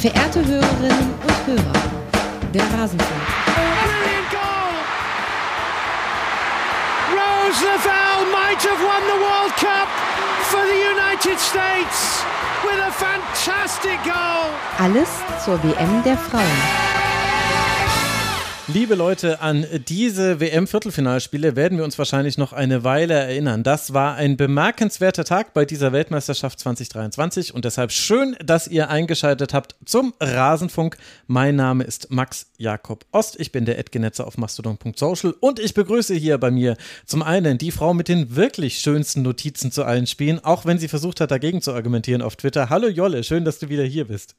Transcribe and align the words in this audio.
Verehrte 0.00 0.46
Hörerinnen 0.46 1.12
und 1.26 1.46
Hörer, 1.46 1.72
der 2.54 2.62
Rasenfunk. 2.62 3.20
Rose 7.10 7.64
Lavelle 7.64 8.30
might 8.30 8.62
have 8.62 8.80
won 8.80 9.02
the 9.08 9.18
World 9.18 9.52
Cup 9.56 9.88
for 10.44 10.60
the 10.60 10.78
United 10.94 11.40
States 11.40 12.22
with 12.62 12.78
a 12.78 12.92
fantastic 12.92 13.98
goal. 14.04 14.52
Alles 14.78 15.08
zur 15.44 15.58
WM 15.64 16.04
der 16.04 16.16
Frauen. 16.16 17.07
Liebe 18.70 18.96
Leute, 18.96 19.40
an 19.40 19.64
diese 19.88 20.40
WM-Viertelfinalspiele 20.40 21.56
werden 21.56 21.78
wir 21.78 21.84
uns 21.84 21.96
wahrscheinlich 21.96 22.36
noch 22.36 22.52
eine 22.52 22.84
Weile 22.84 23.14
erinnern. 23.14 23.62
Das 23.62 23.94
war 23.94 24.16
ein 24.16 24.36
bemerkenswerter 24.36 25.24
Tag 25.24 25.54
bei 25.54 25.64
dieser 25.64 25.94
Weltmeisterschaft 25.94 26.60
2023 26.60 27.54
und 27.54 27.64
deshalb 27.64 27.92
schön, 27.92 28.36
dass 28.44 28.68
ihr 28.68 28.90
eingeschaltet 28.90 29.54
habt 29.54 29.74
zum 29.86 30.12
Rasenfunk. 30.20 30.98
Mein 31.26 31.56
Name 31.56 31.84
ist 31.84 32.10
Max 32.10 32.52
Jakob 32.58 33.06
Ost. 33.10 33.40
Ich 33.40 33.52
bin 33.52 33.64
der 33.64 33.78
Edgenetzer 33.78 34.26
auf 34.26 34.36
mastodon.social 34.36 35.34
und 35.40 35.58
ich 35.58 35.72
begrüße 35.72 36.14
hier 36.14 36.36
bei 36.36 36.50
mir 36.50 36.76
zum 37.06 37.22
einen 37.22 37.56
die 37.56 37.70
Frau 37.70 37.94
mit 37.94 38.08
den 38.08 38.36
wirklich 38.36 38.80
schönsten 38.80 39.22
Notizen 39.22 39.72
zu 39.72 39.84
allen 39.84 40.06
Spielen, 40.06 40.44
auch 40.44 40.66
wenn 40.66 40.78
sie 40.78 40.88
versucht 40.88 41.22
hat, 41.22 41.30
dagegen 41.30 41.62
zu 41.62 41.72
argumentieren 41.72 42.20
auf 42.20 42.36
Twitter. 42.36 42.68
Hallo 42.68 42.88
Jolle, 42.88 43.24
schön, 43.24 43.46
dass 43.46 43.58
du 43.60 43.70
wieder 43.70 43.84
hier 43.84 44.08
bist. 44.08 44.36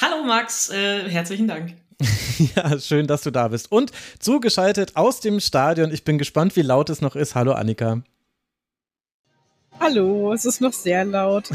Hallo 0.00 0.24
Max, 0.24 0.70
äh, 0.70 1.08
herzlichen 1.08 1.46
Dank. 1.46 1.85
ja, 2.56 2.78
schön, 2.78 3.06
dass 3.06 3.22
du 3.22 3.30
da 3.30 3.48
bist. 3.48 3.72
Und 3.72 3.92
zugeschaltet 4.18 4.96
aus 4.96 5.20
dem 5.20 5.40
Stadion, 5.40 5.92
ich 5.92 6.04
bin 6.04 6.18
gespannt, 6.18 6.56
wie 6.56 6.62
laut 6.62 6.90
es 6.90 7.00
noch 7.00 7.16
ist. 7.16 7.34
Hallo 7.34 7.52
Annika. 7.52 8.02
Hallo, 9.78 10.32
es 10.32 10.44
ist 10.44 10.60
noch 10.60 10.72
sehr 10.72 11.04
laut. 11.04 11.50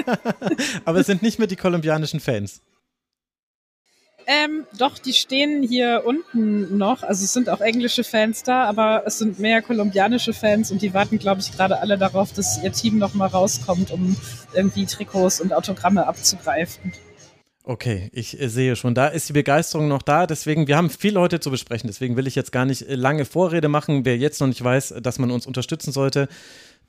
Aber 0.84 0.98
es 0.98 1.06
sind 1.06 1.22
nicht 1.22 1.38
mehr 1.38 1.48
die 1.48 1.56
kolumbianischen 1.56 2.20
Fans. 2.20 2.60
Ähm, 4.28 4.66
doch, 4.76 4.98
die 4.98 5.12
stehen 5.12 5.62
hier 5.62 6.02
unten 6.04 6.76
noch. 6.76 7.04
Also 7.04 7.24
es 7.24 7.32
sind 7.32 7.48
auch 7.48 7.60
englische 7.60 8.02
Fans 8.02 8.42
da, 8.42 8.64
aber 8.64 9.04
es 9.06 9.18
sind 9.18 9.38
mehr 9.38 9.62
kolumbianische 9.62 10.32
Fans 10.32 10.72
und 10.72 10.82
die 10.82 10.92
warten, 10.92 11.20
glaube 11.20 11.40
ich, 11.40 11.52
gerade 11.52 11.78
alle 11.78 11.96
darauf, 11.96 12.32
dass 12.32 12.60
ihr 12.60 12.72
Team 12.72 12.98
noch 12.98 13.14
mal 13.14 13.28
rauskommt, 13.28 13.92
um 13.92 14.16
irgendwie 14.52 14.84
Trikots 14.84 15.40
und 15.40 15.52
Autogramme 15.52 16.08
abzugreifen. 16.08 16.92
Okay, 17.68 18.10
ich 18.12 18.40
äh, 18.40 18.48
sehe 18.48 18.76
schon, 18.76 18.94
da 18.94 19.08
ist 19.08 19.28
die 19.28 19.32
Begeisterung 19.32 19.88
noch 19.88 20.02
da. 20.02 20.28
Deswegen, 20.28 20.68
wir 20.68 20.76
haben 20.76 20.88
viel 20.88 21.18
heute 21.18 21.40
zu 21.40 21.50
besprechen. 21.50 21.88
Deswegen 21.88 22.16
will 22.16 22.28
ich 22.28 22.36
jetzt 22.36 22.52
gar 22.52 22.64
nicht 22.64 22.82
äh, 22.82 22.94
lange 22.94 23.24
Vorrede 23.24 23.66
machen. 23.68 24.04
Wer 24.04 24.16
jetzt 24.16 24.40
noch 24.40 24.46
nicht 24.46 24.62
weiß, 24.62 24.94
dass 25.02 25.18
man 25.18 25.32
uns 25.32 25.48
unterstützen 25.48 25.90
sollte, 25.90 26.28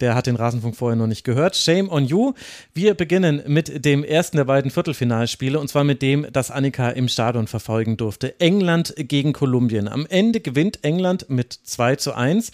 der 0.02 0.14
hat 0.14 0.28
den 0.28 0.36
Rasenfunk 0.36 0.76
vorher 0.76 0.96
noch 0.96 1.08
nicht 1.08 1.24
gehört. 1.24 1.56
Shame 1.56 1.90
on 1.90 2.06
you. 2.06 2.34
Wir 2.76 2.94
beginnen 2.94 3.42
mit 3.48 3.86
dem 3.86 4.04
ersten 4.04 4.38
der 4.38 4.46
beiden 4.46 4.70
Viertelfinalspiele 4.70 5.60
und 5.60 5.68
zwar 5.68 5.84
mit 5.84 6.04
dem, 6.04 6.28
das 6.32 6.52
Annika 6.52 6.90
im 6.90 7.08
Stadion 7.08 7.48
verfolgen 7.48 7.98
durfte. 7.98 8.40
England 8.40 8.94
gegen 8.96 9.34
Kolumbien. 9.34 9.88
Am 9.88 10.06
Ende 10.06 10.42
gewinnt 10.42 10.84
England 10.84 11.28
mit 11.28 11.54
2 11.54 11.96
zu 11.96 12.14
1. 12.14 12.52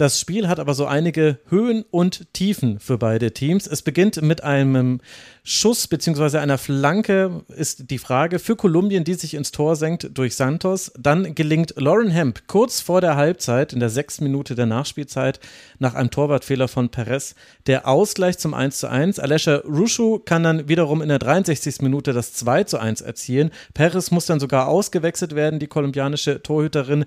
Das 0.00 0.18
Spiel 0.18 0.48
hat 0.48 0.58
aber 0.58 0.72
so 0.72 0.86
einige 0.86 1.40
Höhen 1.50 1.84
und 1.90 2.32
Tiefen 2.32 2.80
für 2.80 2.96
beide 2.96 3.32
Teams. 3.32 3.66
Es 3.66 3.82
beginnt 3.82 4.22
mit 4.22 4.42
einem 4.42 5.02
Schuss 5.42 5.88
bzw. 5.88 6.38
einer 6.38 6.56
Flanke, 6.56 7.42
ist 7.48 7.90
die 7.90 7.98
Frage 7.98 8.38
für 8.38 8.56
Kolumbien, 8.56 9.04
die 9.04 9.12
sich 9.12 9.34
ins 9.34 9.52
Tor 9.52 9.76
senkt 9.76 10.16
durch 10.16 10.36
Santos. 10.36 10.90
Dann 10.98 11.34
gelingt 11.34 11.74
Lauren 11.76 12.08
Hemp 12.08 12.46
kurz 12.46 12.80
vor 12.80 13.02
der 13.02 13.16
Halbzeit, 13.16 13.74
in 13.74 13.80
der 13.80 13.90
sechsten 13.90 14.24
Minute 14.24 14.54
der 14.54 14.64
Nachspielzeit, 14.64 15.38
nach 15.78 15.94
einem 15.94 16.10
Torwartfehler 16.10 16.68
von 16.68 16.88
Perez, 16.88 17.34
der 17.66 17.86
Ausgleich 17.86 18.38
zum 18.38 18.54
1 18.54 18.78
zu 18.78 18.88
1. 18.88 19.18
Alessia 19.18 19.56
Ruschu 19.56 20.18
kann 20.18 20.42
dann 20.42 20.66
wiederum 20.66 21.02
in 21.02 21.10
der 21.10 21.18
63. 21.18 21.82
Minute 21.82 22.14
das 22.14 22.32
2 22.32 22.64
zu 22.64 22.78
1 22.78 23.02
erzielen. 23.02 23.50
Perez 23.74 24.10
muss 24.10 24.24
dann 24.24 24.40
sogar 24.40 24.66
ausgewechselt 24.68 25.34
werden, 25.34 25.58
die 25.58 25.66
kolumbianische 25.66 26.42
Torhüterin. 26.42 27.04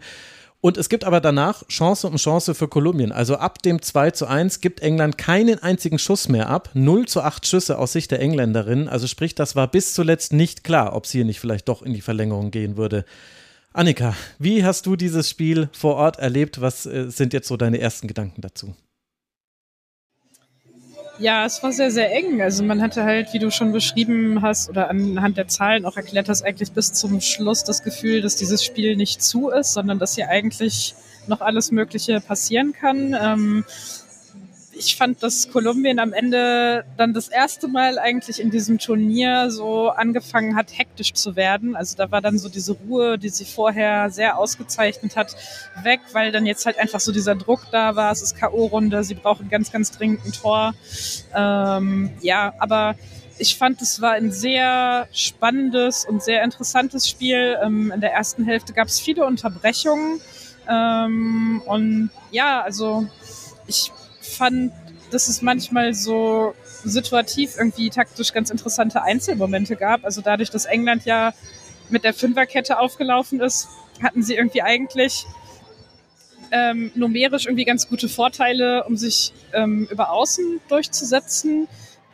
Und 0.63 0.77
es 0.77 0.87
gibt 0.87 1.03
aber 1.03 1.19
danach 1.19 1.67
Chance 1.67 2.07
um 2.07 2.15
Chance 2.15 2.55
für 2.55 2.69
Kolumbien. 2.69 3.11
Also 3.11 3.35
ab 3.35 3.61
dem 3.61 3.81
2 3.81 4.11
zu 4.11 4.27
1 4.27 4.61
gibt 4.61 4.79
England 4.79 5.17
keinen 5.17 5.61
einzigen 5.61 5.99
Schuss 5.99 6.29
mehr 6.29 6.47
ab. 6.47 6.69
0 6.73 7.05
zu 7.05 7.21
8 7.21 7.45
Schüsse 7.45 7.77
aus 7.77 7.91
Sicht 7.91 8.11
der 8.11 8.21
Engländerin. 8.21 8.87
Also 8.87 9.07
sprich, 9.07 9.35
das 9.35 9.57
war 9.57 9.67
bis 9.67 9.93
zuletzt 9.93 10.31
nicht 10.31 10.63
klar, 10.63 10.95
ob 10.95 11.03
es 11.03 11.11
hier 11.11 11.25
nicht 11.25 11.41
vielleicht 11.41 11.67
doch 11.67 11.81
in 11.81 11.93
die 11.93 11.99
Verlängerung 11.99 12.49
gehen 12.49 12.77
würde. 12.77 13.03
Annika, 13.73 14.15
wie 14.39 14.63
hast 14.63 14.85
du 14.85 14.95
dieses 14.95 15.29
Spiel 15.29 15.67
vor 15.73 15.95
Ort 15.95 16.19
erlebt? 16.19 16.61
Was 16.61 16.85
äh, 16.85 17.11
sind 17.11 17.33
jetzt 17.33 17.49
so 17.49 17.57
deine 17.57 17.81
ersten 17.81 18.07
Gedanken 18.07 18.39
dazu? 18.39 18.73
Ja, 21.19 21.45
es 21.45 21.61
war 21.61 21.71
sehr, 21.71 21.91
sehr 21.91 22.11
eng. 22.11 22.41
Also 22.41 22.63
man 22.63 22.81
hatte 22.81 23.03
halt, 23.03 23.33
wie 23.33 23.39
du 23.39 23.51
schon 23.51 23.71
beschrieben 23.71 24.41
hast 24.41 24.69
oder 24.69 24.89
anhand 24.89 25.37
der 25.37 25.47
Zahlen 25.47 25.85
auch 25.85 25.95
erklärt 25.95 26.27
hast, 26.27 26.43
eigentlich 26.43 26.71
bis 26.71 26.91
zum 26.91 27.21
Schluss 27.21 27.63
das 27.63 27.83
Gefühl, 27.83 28.21
dass 28.21 28.35
dieses 28.35 28.63
Spiel 28.63 28.95
nicht 28.95 29.21
zu 29.21 29.49
ist, 29.49 29.73
sondern 29.73 29.99
dass 29.99 30.15
hier 30.15 30.29
eigentlich 30.29 30.95
noch 31.27 31.41
alles 31.41 31.71
Mögliche 31.71 32.19
passieren 32.19 32.73
kann. 32.73 33.15
Ähm, 33.19 33.65
ich 34.75 34.95
fand, 34.95 35.21
dass 35.23 35.51
Kolumbien 35.51 35.99
am 35.99 36.13
Ende 36.13 36.85
dann 36.97 37.13
das 37.13 37.27
erste 37.27 37.67
Mal 37.67 37.99
eigentlich 37.99 38.39
in 38.39 38.49
diesem 38.49 38.79
Turnier 38.79 39.51
so 39.51 39.89
angefangen 39.89 40.55
hat, 40.55 40.77
hektisch 40.77 41.13
zu 41.13 41.35
werden. 41.35 41.75
Also 41.75 41.95
da 41.95 42.11
war 42.11 42.21
dann 42.21 42.37
so 42.37 42.49
diese 42.49 42.73
Ruhe, 42.73 43.17
die 43.17 43.29
sie 43.29 43.45
vorher 43.45 44.09
sehr 44.09 44.37
ausgezeichnet 44.37 45.15
hat, 45.15 45.35
weg, 45.83 46.01
weil 46.11 46.31
dann 46.31 46.45
jetzt 46.45 46.65
halt 46.65 46.79
einfach 46.79 46.99
so 46.99 47.11
dieser 47.11 47.35
Druck 47.35 47.67
da 47.71 47.95
war. 47.95 48.11
Es 48.11 48.21
ist 48.21 48.37
K.O.-Runde, 48.37 49.03
sie 49.03 49.15
brauchen 49.15 49.49
ganz, 49.49 49.71
ganz 49.71 49.91
dringend 49.91 50.25
ein 50.25 50.31
Tor. 50.31 50.73
Ähm, 51.35 52.11
ja, 52.21 52.53
aber 52.59 52.95
ich 53.37 53.57
fand, 53.57 53.81
es 53.81 54.01
war 54.01 54.11
ein 54.11 54.31
sehr 54.31 55.07
spannendes 55.11 56.05
und 56.05 56.23
sehr 56.23 56.43
interessantes 56.43 57.09
Spiel. 57.09 57.57
Ähm, 57.63 57.91
in 57.91 58.01
der 58.01 58.13
ersten 58.13 58.45
Hälfte 58.45 58.73
gab 58.73 58.87
es 58.87 58.99
viele 58.99 59.25
Unterbrechungen. 59.25 60.21
Ähm, 60.69 61.61
und 61.65 62.09
ja, 62.31 62.61
also 62.61 63.07
ich 63.67 63.91
fand, 64.25 64.71
dass 65.11 65.27
es 65.27 65.41
manchmal 65.41 65.93
so 65.93 66.55
situativ 66.83 67.55
irgendwie 67.57 67.89
taktisch 67.89 68.33
ganz 68.33 68.49
interessante 68.49 69.03
Einzelmomente 69.03 69.75
gab. 69.75 70.03
Also 70.05 70.21
dadurch, 70.21 70.49
dass 70.49 70.65
England 70.65 71.05
ja 71.05 71.33
mit 71.89 72.03
der 72.03 72.13
Fünferkette 72.13 72.79
aufgelaufen 72.79 73.39
ist, 73.39 73.67
hatten 74.01 74.23
sie 74.23 74.35
irgendwie 74.35 74.61
eigentlich 74.61 75.25
ähm, 76.51 76.91
numerisch 76.95 77.45
irgendwie 77.45 77.65
ganz 77.65 77.89
gute 77.89 78.09
Vorteile, 78.09 78.83
um 78.85 78.95
sich 78.95 79.33
ähm, 79.53 79.87
über 79.89 80.11
Außen 80.11 80.61
durchzusetzen, 80.69 81.67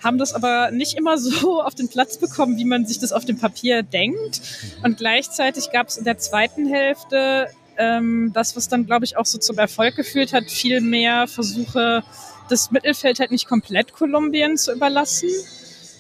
haben 0.04 0.18
das 0.18 0.34
aber 0.34 0.72
nicht 0.72 0.98
immer 0.98 1.18
so 1.18 1.62
auf 1.64 1.76
den 1.76 1.90
Platz 1.90 2.18
bekommen, 2.18 2.58
wie 2.58 2.66
man 2.66 2.86
sich 2.86 3.00
das 3.00 3.12
auf 3.12 3.26
dem 3.26 3.38
Papier 3.38 3.84
denkt. 3.84 4.42
Und 4.84 4.98
gleichzeitig 4.98 5.72
gab 5.72 5.88
es 5.88 5.98
in 5.98 6.06
der 6.06 6.18
zweiten 6.18 6.68
Hälfte 6.68 7.48
ähm, 7.80 8.32
das, 8.34 8.56
was 8.56 8.68
dann, 8.68 8.86
glaube 8.86 9.06
ich, 9.06 9.18
auch 9.18 9.26
so 9.26 9.40
zum 9.40 9.58
Erfolg 9.58 9.96
geführt 9.96 10.34
hat, 10.34 10.52
viel 10.52 10.82
mehr 10.82 11.28
Versuche, 11.28 12.04
das 12.50 12.72
Mittelfeld 12.72 13.20
halt 13.20 13.32
nicht 13.32 13.48
komplett 13.48 13.94
Kolumbien 13.94 14.58
zu 14.58 14.74
überlassen. 14.74 15.30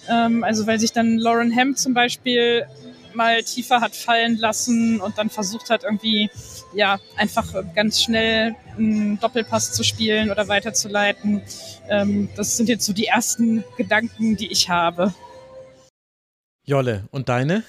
Ähm, 0.10 0.44
also 0.44 0.68
weil 0.68 0.80
sich 0.80 0.92
dann 0.92 1.18
Lauren 1.18 1.52
Hemp 1.52 1.78
zum 1.78 1.94
Beispiel 1.94 2.66
mal 3.14 3.42
tiefer 3.44 3.82
hat 3.82 3.96
fallen 3.96 4.38
lassen 4.38 5.02
und 5.02 5.18
dann 5.18 5.30
versucht 5.30 5.70
hat, 5.70 5.84
irgendwie 5.84 6.30
ja 6.74 7.00
einfach 7.16 7.48
ganz 7.74 8.02
schnell 8.02 8.56
einen 8.78 9.20
Doppelpass 9.20 9.72
zu 9.72 9.84
spielen 9.84 10.30
oder 10.32 10.48
weiterzuleiten. 10.48 11.42
Ähm, 11.90 12.30
das 12.36 12.58
sind 12.58 12.70
jetzt 12.70 12.86
so 12.86 12.94
die 12.94 13.06
ersten 13.06 13.64
Gedanken, 13.78 14.36
die 14.36 14.52
ich 14.52 14.70
habe. 14.70 15.14
Jolle, 16.66 17.06
und 17.12 17.30
deine? 17.30 17.64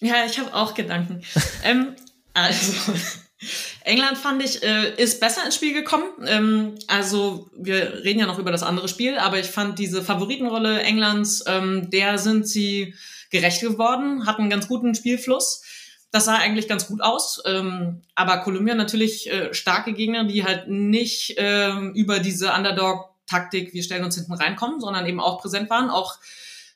Ja, 0.00 0.24
ich 0.26 0.38
habe 0.38 0.54
auch 0.54 0.74
Gedanken. 0.74 1.22
ähm, 1.64 1.94
also, 2.34 2.92
England 3.84 4.18
fand 4.18 4.42
ich, 4.42 4.62
äh, 4.62 4.94
ist 4.96 5.20
besser 5.20 5.44
ins 5.44 5.54
Spiel 5.54 5.74
gekommen. 5.74 6.06
Ähm, 6.26 6.74
also, 6.86 7.50
wir 7.56 8.04
reden 8.04 8.20
ja 8.20 8.26
noch 8.26 8.38
über 8.38 8.52
das 8.52 8.62
andere 8.62 8.88
Spiel, 8.88 9.18
aber 9.18 9.38
ich 9.38 9.46
fand 9.46 9.78
diese 9.78 10.02
Favoritenrolle 10.02 10.82
Englands, 10.82 11.44
ähm, 11.46 11.90
der 11.90 12.18
sind 12.18 12.46
sie 12.46 12.94
gerecht 13.30 13.60
geworden, 13.60 14.26
hatten 14.26 14.42
einen 14.42 14.50
ganz 14.50 14.68
guten 14.68 14.94
Spielfluss. 14.94 15.62
Das 16.10 16.26
sah 16.26 16.36
eigentlich 16.36 16.68
ganz 16.68 16.86
gut 16.86 17.00
aus. 17.00 17.42
Ähm, 17.46 18.02
aber 18.14 18.38
Kolumbien 18.38 18.76
natürlich 18.76 19.30
äh, 19.30 19.54
starke 19.54 19.94
Gegner, 19.94 20.24
die 20.24 20.44
halt 20.44 20.68
nicht 20.68 21.38
äh, 21.38 21.72
über 21.94 22.18
diese 22.18 22.52
Underdog-Taktik, 22.52 23.72
wir 23.72 23.82
stellen 23.82 24.04
uns 24.04 24.16
hinten 24.16 24.34
reinkommen, 24.34 24.78
sondern 24.78 25.06
eben 25.06 25.20
auch 25.20 25.40
präsent 25.40 25.70
waren, 25.70 25.88
auch 25.88 26.18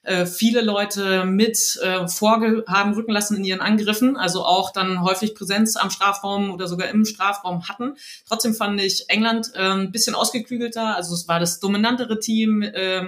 äh, 0.06 0.24
viele 0.24 0.60
Leute 0.60 1.24
mit 1.24 1.78
äh, 1.82 2.06
vorge 2.06 2.64
haben 2.68 2.94
rücken 2.94 3.12
lassen 3.12 3.36
in 3.36 3.44
ihren 3.44 3.60
Angriffen, 3.60 4.16
also 4.16 4.44
auch 4.44 4.70
dann 4.72 5.02
häufig 5.02 5.34
Präsenz 5.34 5.76
am 5.76 5.90
Strafraum 5.90 6.52
oder 6.52 6.68
sogar 6.68 6.88
im 6.88 7.04
Strafraum 7.04 7.68
hatten. 7.68 7.96
Trotzdem 8.26 8.54
fand 8.54 8.80
ich 8.80 9.08
England 9.08 9.52
äh, 9.54 9.72
ein 9.72 9.90
bisschen 9.90 10.14
ausgeklügelter, 10.14 10.94
also 10.94 11.14
es 11.14 11.26
war 11.26 11.40
das 11.40 11.58
dominantere 11.58 12.20
Team, 12.20 12.62
äh, 12.62 13.02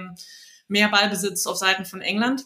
mehr 0.67 0.89
Ballbesitz 0.89 1.47
auf 1.47 1.57
Seiten 1.57 1.85
von 1.85 2.01
England. 2.01 2.43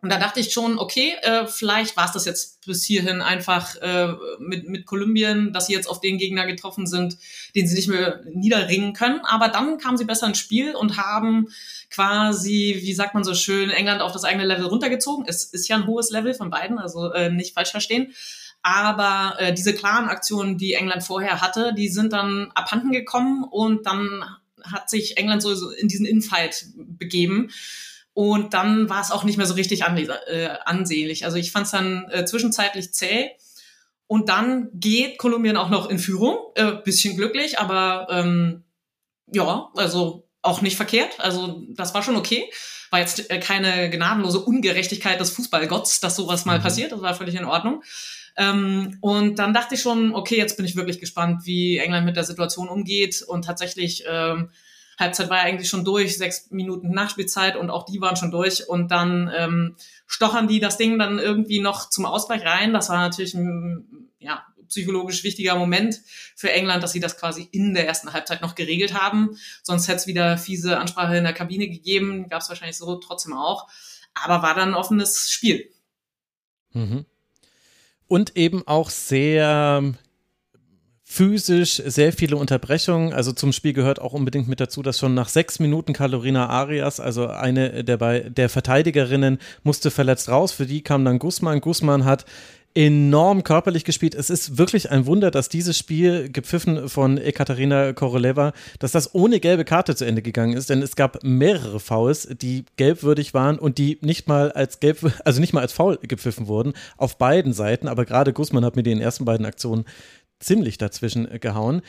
Und 0.00 0.10
da 0.10 0.18
dachte 0.18 0.38
ich 0.38 0.52
schon, 0.52 0.78
okay, 0.78 1.16
äh, 1.22 1.46
vielleicht 1.48 1.96
war 1.96 2.04
es 2.04 2.12
das 2.12 2.24
jetzt 2.24 2.64
bis 2.64 2.84
hierhin 2.84 3.20
einfach 3.20 3.74
äh, 3.76 4.14
mit, 4.38 4.68
mit 4.68 4.86
Kolumbien, 4.86 5.52
dass 5.52 5.66
sie 5.66 5.72
jetzt 5.72 5.88
auf 5.88 6.00
den 6.00 6.18
Gegner 6.18 6.46
getroffen 6.46 6.86
sind, 6.86 7.18
den 7.56 7.66
sie 7.66 7.74
nicht 7.74 7.88
mehr 7.88 8.22
niederringen 8.32 8.92
können. 8.92 9.20
Aber 9.24 9.48
dann 9.48 9.78
kamen 9.78 9.98
sie 9.98 10.04
besser 10.04 10.28
ins 10.28 10.38
Spiel 10.38 10.76
und 10.76 10.98
haben 10.98 11.48
quasi, 11.90 12.78
wie 12.80 12.94
sagt 12.94 13.14
man 13.14 13.24
so 13.24 13.34
schön, 13.34 13.70
England 13.70 14.00
auf 14.00 14.12
das 14.12 14.22
eigene 14.22 14.46
Level 14.46 14.66
runtergezogen. 14.66 15.24
Es 15.26 15.42
ist 15.44 15.66
ja 15.66 15.74
ein 15.74 15.86
hohes 15.88 16.10
Level 16.10 16.32
von 16.32 16.48
beiden, 16.48 16.78
also 16.78 17.12
äh, 17.12 17.30
nicht 17.30 17.54
falsch 17.54 17.72
verstehen. 17.72 18.14
Aber 18.62 19.34
äh, 19.40 19.52
diese 19.52 19.74
klaren 19.74 20.08
Aktionen, 20.08 20.58
die 20.58 20.74
England 20.74 21.02
vorher 21.02 21.40
hatte, 21.40 21.74
die 21.74 21.88
sind 21.88 22.12
dann 22.12 22.52
abhanden 22.54 22.92
gekommen 22.92 23.44
und 23.44 23.86
dann 23.86 24.24
hat 24.62 24.90
sich 24.90 25.16
England 25.16 25.42
so 25.42 25.70
in 25.70 25.88
diesen 25.88 26.06
Infight 26.06 26.66
begeben. 26.76 27.50
Und 28.18 28.52
dann 28.52 28.90
war 28.90 29.00
es 29.00 29.12
auch 29.12 29.22
nicht 29.22 29.36
mehr 29.36 29.46
so 29.46 29.54
richtig 29.54 29.82
äh, 29.82 30.48
ansehnlich. 30.64 31.24
Also 31.24 31.36
ich 31.36 31.52
fand 31.52 31.66
es 31.66 31.70
dann 31.70 32.08
äh, 32.10 32.24
zwischenzeitlich 32.24 32.92
zäh. 32.92 33.30
Und 34.08 34.28
dann 34.28 34.70
geht 34.74 35.18
Kolumbien 35.18 35.56
auch 35.56 35.68
noch 35.68 35.88
in 35.88 36.00
Führung. 36.00 36.36
Äh, 36.56 36.72
bisschen 36.84 37.16
glücklich, 37.16 37.60
aber 37.60 38.08
ähm, 38.10 38.64
ja, 39.32 39.68
also 39.76 40.26
auch 40.42 40.62
nicht 40.62 40.74
verkehrt. 40.74 41.20
Also 41.20 41.62
das 41.68 41.94
war 41.94 42.02
schon 42.02 42.16
okay. 42.16 42.50
War 42.90 42.98
jetzt 42.98 43.30
äh, 43.30 43.38
keine 43.38 43.88
gnadenlose 43.88 44.40
Ungerechtigkeit 44.40 45.20
des 45.20 45.30
Fußballgotts, 45.30 46.00
dass 46.00 46.16
sowas 46.16 46.44
mal 46.44 46.58
mhm. 46.58 46.62
passiert. 46.64 46.90
Das 46.90 47.00
war 47.00 47.14
völlig 47.14 47.36
in 47.36 47.44
Ordnung. 47.44 47.84
Ähm, 48.36 48.98
und 49.00 49.38
dann 49.38 49.54
dachte 49.54 49.76
ich 49.76 49.80
schon, 49.80 50.12
okay, 50.12 50.36
jetzt 50.36 50.56
bin 50.56 50.66
ich 50.66 50.74
wirklich 50.74 50.98
gespannt, 50.98 51.42
wie 51.44 51.78
England 51.78 52.04
mit 52.04 52.16
der 52.16 52.24
Situation 52.24 52.68
umgeht. 52.68 53.22
Und 53.22 53.44
tatsächlich 53.44 54.02
ähm, 54.08 54.50
Halbzeit 54.98 55.30
war 55.30 55.38
ja 55.38 55.44
eigentlich 55.44 55.68
schon 55.68 55.84
durch, 55.84 56.18
sechs 56.18 56.50
Minuten 56.50 56.90
Nachspielzeit 56.90 57.56
und 57.56 57.70
auch 57.70 57.84
die 57.84 58.00
waren 58.00 58.16
schon 58.16 58.30
durch. 58.30 58.68
Und 58.68 58.90
dann 58.90 59.30
ähm, 59.36 59.76
stochern 60.06 60.48
die 60.48 60.60
das 60.60 60.76
Ding 60.76 60.98
dann 60.98 61.18
irgendwie 61.18 61.60
noch 61.60 61.88
zum 61.88 62.04
Ausgleich 62.04 62.44
rein. 62.44 62.72
Das 62.72 62.88
war 62.88 62.98
natürlich 62.98 63.34
ein 63.34 64.10
ja, 64.18 64.44
psychologisch 64.68 65.22
wichtiger 65.24 65.56
Moment 65.56 66.00
für 66.34 66.52
England, 66.52 66.82
dass 66.82 66.92
sie 66.92 67.00
das 67.00 67.16
quasi 67.16 67.48
in 67.52 67.74
der 67.74 67.86
ersten 67.86 68.12
Halbzeit 68.12 68.42
noch 68.42 68.54
geregelt 68.54 68.94
haben. 68.94 69.36
Sonst 69.62 69.88
hätte 69.88 69.98
es 69.98 70.06
wieder 70.06 70.36
fiese 70.36 70.78
Ansprache 70.78 71.16
in 71.16 71.24
der 71.24 71.32
Kabine 71.32 71.68
gegeben, 71.68 72.28
gab 72.28 72.42
es 72.42 72.48
wahrscheinlich 72.48 72.76
so 72.76 72.96
trotzdem 72.96 73.34
auch. 73.34 73.68
Aber 74.14 74.42
war 74.42 74.54
dann 74.54 74.70
ein 74.70 74.74
offenes 74.74 75.30
Spiel. 75.30 75.70
Mhm. 76.72 77.06
Und 78.08 78.36
eben 78.36 78.66
auch 78.66 78.90
sehr 78.90 79.94
physisch 81.10 81.82
sehr 81.86 82.12
viele 82.12 82.36
Unterbrechungen. 82.36 83.14
Also 83.14 83.32
zum 83.32 83.52
Spiel 83.52 83.72
gehört 83.72 83.98
auch 83.98 84.12
unbedingt 84.12 84.46
mit 84.46 84.60
dazu, 84.60 84.82
dass 84.82 84.98
schon 84.98 85.14
nach 85.14 85.30
sechs 85.30 85.58
Minuten 85.58 85.94
Carolina 85.94 86.50
Arias, 86.50 87.00
also 87.00 87.28
eine 87.28 87.82
der, 87.82 87.96
bei, 87.96 88.20
der 88.20 88.50
Verteidigerinnen, 88.50 89.38
musste 89.62 89.90
verletzt 89.90 90.28
raus. 90.28 90.52
Für 90.52 90.66
die 90.66 90.82
kam 90.82 91.06
dann 91.06 91.18
Guzman. 91.18 91.62
Guzman 91.62 92.04
hat 92.04 92.26
enorm 92.74 93.42
körperlich 93.42 93.84
gespielt. 93.84 94.14
Es 94.14 94.30
ist 94.30 94.58
wirklich 94.58 94.90
ein 94.90 95.06
Wunder, 95.06 95.30
dass 95.30 95.48
dieses 95.48 95.76
Spiel, 95.76 96.30
gepfiffen 96.30 96.88
von 96.88 97.18
Ekaterina 97.18 97.92
Koroleva, 97.94 98.52
dass 98.78 98.92
das 98.92 99.14
ohne 99.14 99.40
gelbe 99.40 99.64
Karte 99.64 99.96
zu 99.96 100.04
Ende 100.04 100.22
gegangen 100.22 100.56
ist, 100.56 100.70
denn 100.70 100.82
es 100.82 100.94
gab 100.94 101.24
mehrere 101.24 101.80
Fouls, 101.80 102.28
die 102.40 102.66
gelbwürdig 102.76 103.34
waren 103.34 103.58
und 103.58 103.78
die 103.78 103.98
nicht 104.02 104.28
mal 104.28 104.52
als 104.52 104.78
gelb, 104.78 105.10
also 105.24 105.40
nicht 105.40 105.54
mal 105.54 105.62
als 105.62 105.72
Foul 105.72 105.98
gepfiffen 106.02 106.46
wurden, 106.46 106.74
auf 106.98 107.18
beiden 107.18 107.52
Seiten, 107.52 107.88
aber 107.88 108.04
gerade 108.04 108.32
Guzman 108.32 108.64
hat 108.64 108.76
mir 108.76 108.82
die 108.82 108.92
in 108.92 108.98
den 108.98 109.04
ersten 109.04 109.24
beiden 109.24 109.46
Aktionen 109.46 109.84
ziemlich 110.40 110.78
dazwischen 110.78 111.30
äh, 111.30 111.38
gehauen. 111.38 111.82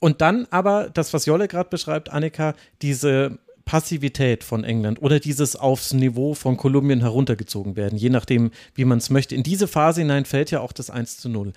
Und 0.00 0.20
dann 0.20 0.46
aber 0.50 0.90
das, 0.90 1.14
was 1.14 1.26
Jolle 1.26 1.48
gerade 1.48 1.70
beschreibt, 1.70 2.10
Annika, 2.10 2.54
diese 2.82 3.38
Passivität 3.64 4.44
von 4.44 4.64
England 4.64 5.00
oder 5.00 5.20
dieses 5.20 5.56
aufs 5.56 5.94
Niveau 5.94 6.34
von 6.34 6.56
Kolumbien 6.56 7.00
heruntergezogen 7.00 7.76
werden, 7.76 7.98
je 7.98 8.10
nachdem, 8.10 8.50
wie 8.74 8.84
man 8.84 8.98
es 8.98 9.10
möchte. 9.10 9.34
In 9.34 9.42
diese 9.42 9.66
Phase 9.66 10.02
hinein 10.02 10.26
fällt 10.26 10.50
ja 10.50 10.60
auch 10.60 10.72
das 10.72 10.90
1 10.90 11.18
zu 11.18 11.28
0. 11.28 11.52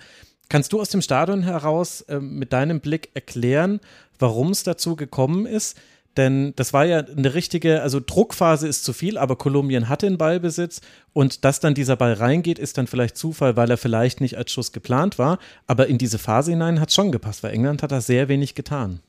Kannst 0.48 0.72
du 0.72 0.80
aus 0.80 0.88
dem 0.88 1.02
Stadion 1.02 1.42
heraus 1.42 2.00
äh, 2.02 2.20
mit 2.20 2.52
deinem 2.52 2.80
Blick 2.80 3.10
erklären, 3.12 3.80
warum 4.18 4.50
es 4.50 4.62
dazu 4.62 4.96
gekommen 4.96 5.44
ist? 5.44 5.76
Denn 6.16 6.52
das 6.56 6.72
war 6.72 6.84
ja 6.84 6.98
eine 6.98 7.34
richtige, 7.34 7.82
also 7.82 8.00
Druckphase 8.04 8.66
ist 8.66 8.84
zu 8.84 8.92
viel, 8.92 9.18
aber 9.18 9.36
Kolumbien 9.36 9.88
hatte 9.88 10.06
den 10.06 10.18
Ballbesitz 10.18 10.80
und 11.12 11.44
dass 11.44 11.60
dann 11.60 11.74
dieser 11.74 11.96
Ball 11.96 12.14
reingeht, 12.14 12.58
ist 12.58 12.76
dann 12.76 12.88
vielleicht 12.88 13.16
Zufall, 13.16 13.56
weil 13.56 13.70
er 13.70 13.76
vielleicht 13.76 14.20
nicht 14.20 14.36
als 14.36 14.50
Schuss 14.50 14.72
geplant 14.72 15.18
war. 15.18 15.38
Aber 15.66 15.86
in 15.86 15.98
diese 15.98 16.18
Phase 16.18 16.50
hinein 16.50 16.80
hat 16.80 16.88
es 16.88 16.94
schon 16.94 17.12
gepasst, 17.12 17.42
weil 17.44 17.54
England 17.54 17.82
hat 17.82 17.92
da 17.92 18.00
sehr 18.00 18.28
wenig 18.28 18.56
getan. 18.56 19.00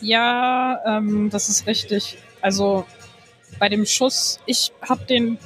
Ja, 0.00 0.80
ähm, 0.86 1.28
das 1.30 1.48
ist 1.48 1.66
richtig. 1.66 2.18
Also 2.40 2.86
bei 3.58 3.68
dem 3.68 3.84
Schuss, 3.84 4.38
ich 4.46 4.72
habe 4.80 5.04
den 5.04 5.38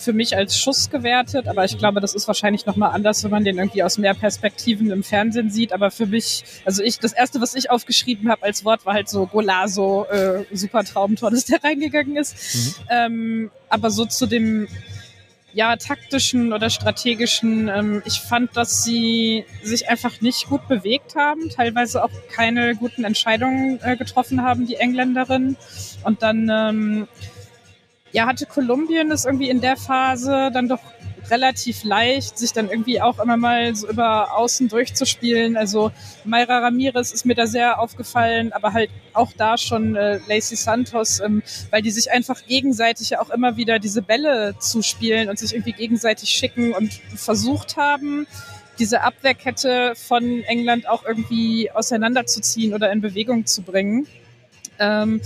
für 0.00 0.12
mich 0.12 0.36
als 0.36 0.58
Schuss 0.58 0.90
gewertet, 0.90 1.46
aber 1.46 1.64
ich 1.64 1.78
glaube, 1.78 2.00
das 2.00 2.14
ist 2.14 2.26
wahrscheinlich 2.26 2.66
nochmal 2.66 2.92
anders, 2.92 3.22
wenn 3.22 3.30
man 3.30 3.44
den 3.44 3.58
irgendwie 3.58 3.82
aus 3.82 3.98
mehr 3.98 4.14
Perspektiven 4.14 4.90
im 4.90 5.02
Fernsehen 5.02 5.50
sieht. 5.50 5.72
Aber 5.72 5.90
für 5.90 6.06
mich, 6.06 6.42
also 6.64 6.82
ich, 6.82 6.98
das 6.98 7.12
erste, 7.12 7.40
was 7.40 7.54
ich 7.54 7.70
aufgeschrieben 7.70 8.30
habe 8.30 8.42
als 8.42 8.64
Wort, 8.64 8.86
war 8.86 8.94
halt 8.94 9.08
so 9.08 9.26
Golazo, 9.26 10.06
äh, 10.06 10.44
super 10.52 10.84
Traumtor, 10.84 11.30
dass 11.30 11.44
der 11.44 11.62
reingegangen 11.62 12.16
ist. 12.16 12.54
Mhm. 12.54 12.74
Ähm, 12.90 13.50
aber 13.68 13.90
so 13.90 14.06
zu 14.06 14.26
dem 14.26 14.66
ja, 15.52 15.76
taktischen 15.76 16.52
oder 16.52 16.70
strategischen. 16.70 17.68
Ähm, 17.68 18.02
ich 18.04 18.20
fand, 18.20 18.56
dass 18.56 18.84
sie 18.84 19.44
sich 19.62 19.88
einfach 19.88 20.20
nicht 20.20 20.48
gut 20.48 20.66
bewegt 20.68 21.16
haben, 21.16 21.50
teilweise 21.50 22.04
auch 22.04 22.10
keine 22.32 22.76
guten 22.76 23.04
Entscheidungen 23.04 23.80
äh, 23.82 23.96
getroffen 23.96 24.42
haben, 24.42 24.66
die 24.66 24.76
Engländerin. 24.76 25.56
Und 26.04 26.22
dann 26.22 26.48
ähm, 26.52 27.08
ja, 28.12 28.26
hatte 28.26 28.46
Kolumbien 28.46 29.10
es 29.10 29.24
irgendwie 29.24 29.50
in 29.50 29.60
der 29.60 29.76
Phase 29.76 30.50
dann 30.52 30.68
doch 30.68 30.80
relativ 31.30 31.84
leicht, 31.84 32.38
sich 32.38 32.52
dann 32.52 32.68
irgendwie 32.68 33.00
auch 33.00 33.18
immer 33.18 33.36
mal 33.36 33.74
so 33.74 33.88
über 33.88 34.36
außen 34.36 34.68
durchzuspielen. 34.68 35.56
Also 35.56 35.92
Mayra 36.24 36.58
Ramirez 36.58 37.12
ist 37.12 37.24
mir 37.24 37.34
da 37.34 37.46
sehr 37.46 37.80
aufgefallen, 37.80 38.52
aber 38.52 38.72
halt 38.72 38.90
auch 39.12 39.32
da 39.36 39.56
schon 39.56 39.96
äh, 39.96 40.18
Lacey 40.26 40.56
Santos, 40.56 41.20
ähm, 41.20 41.42
weil 41.70 41.82
die 41.82 41.90
sich 41.90 42.10
einfach 42.10 42.44
gegenseitig 42.46 43.10
ja 43.10 43.20
auch 43.20 43.30
immer 43.30 43.56
wieder 43.56 43.78
diese 43.78 44.02
Bälle 44.02 44.54
zuspielen 44.58 45.28
und 45.28 45.38
sich 45.38 45.52
irgendwie 45.52 45.72
gegenseitig 45.72 46.30
schicken 46.30 46.72
und 46.72 46.92
versucht 47.14 47.76
haben, 47.76 48.26
diese 48.78 49.02
Abwehrkette 49.02 49.92
von 49.94 50.42
England 50.44 50.88
auch 50.88 51.04
irgendwie 51.04 51.70
auseinanderzuziehen 51.70 52.72
oder 52.74 52.90
in 52.90 53.00
Bewegung 53.00 53.46
zu 53.46 53.62
bringen. 53.62 54.06
Ähm, 54.78 55.20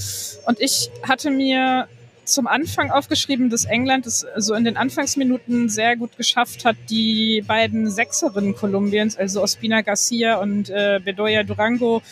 und 0.47 0.61
ich 0.61 0.91
hatte 1.07 1.31
mir 1.31 1.87
zum 2.25 2.47
Anfang 2.47 2.91
aufgeschrieben, 2.91 3.51
dass 3.51 3.65
England 3.65 4.07
es 4.07 4.27
so 4.37 4.55
in 4.55 4.65
den 4.65 4.77
Anfangsminuten 4.77 5.69
sehr 5.69 5.97
gut 5.97 6.17
geschafft 6.17 6.65
hat, 6.65 6.77
die 6.91 7.43
beiden 7.47 7.91
Sechserinnen 7.91 8.55
Kolumbiens, 8.55 9.17
also 9.17 9.43
Ospina 9.43 9.83
Garcia 9.83 10.37
und 10.37 10.71
äh, 10.71 11.01
Bedoya 11.05 11.43
Durango, 11.43 12.03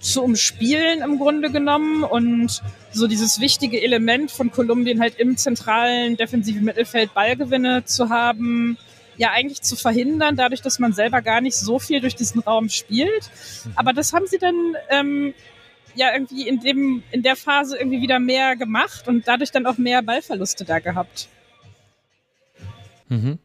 zu 0.00 0.22
umspielen 0.22 1.02
im 1.02 1.18
Grunde 1.18 1.50
genommen 1.50 2.04
und 2.04 2.62
so 2.92 3.06
dieses 3.06 3.40
wichtige 3.40 3.82
Element 3.82 4.30
von 4.30 4.50
Kolumbien 4.50 5.00
halt 5.00 5.18
im 5.18 5.36
zentralen 5.36 6.16
defensiven 6.16 6.64
Mittelfeld 6.64 7.12
Ballgewinne 7.12 7.84
zu 7.84 8.08
haben, 8.08 8.78
ja 9.16 9.30
eigentlich 9.32 9.62
zu 9.62 9.76
verhindern, 9.76 10.36
dadurch, 10.36 10.62
dass 10.62 10.78
man 10.78 10.92
selber 10.92 11.22
gar 11.22 11.40
nicht 11.40 11.56
so 11.56 11.78
viel 11.78 12.00
durch 12.00 12.14
diesen 12.14 12.40
Raum 12.40 12.68
spielt. 12.68 13.30
Aber 13.74 13.92
das 13.92 14.12
haben 14.12 14.26
sie 14.26 14.38
dann 14.38 14.76
ähm, 14.90 15.34
ja 15.96 16.12
irgendwie 16.12 16.48
in 16.48 16.60
dem, 16.60 17.02
in 17.10 17.22
der 17.22 17.36
Phase 17.36 17.76
irgendwie 17.76 18.00
wieder 18.00 18.18
mehr 18.18 18.56
gemacht 18.56 19.08
und 19.08 19.26
dadurch 19.26 19.50
dann 19.50 19.66
auch 19.66 19.78
mehr 19.78 20.02
Ballverluste 20.02 20.64
da 20.64 20.78
gehabt. 20.78 21.28
Mhm. 23.08 23.38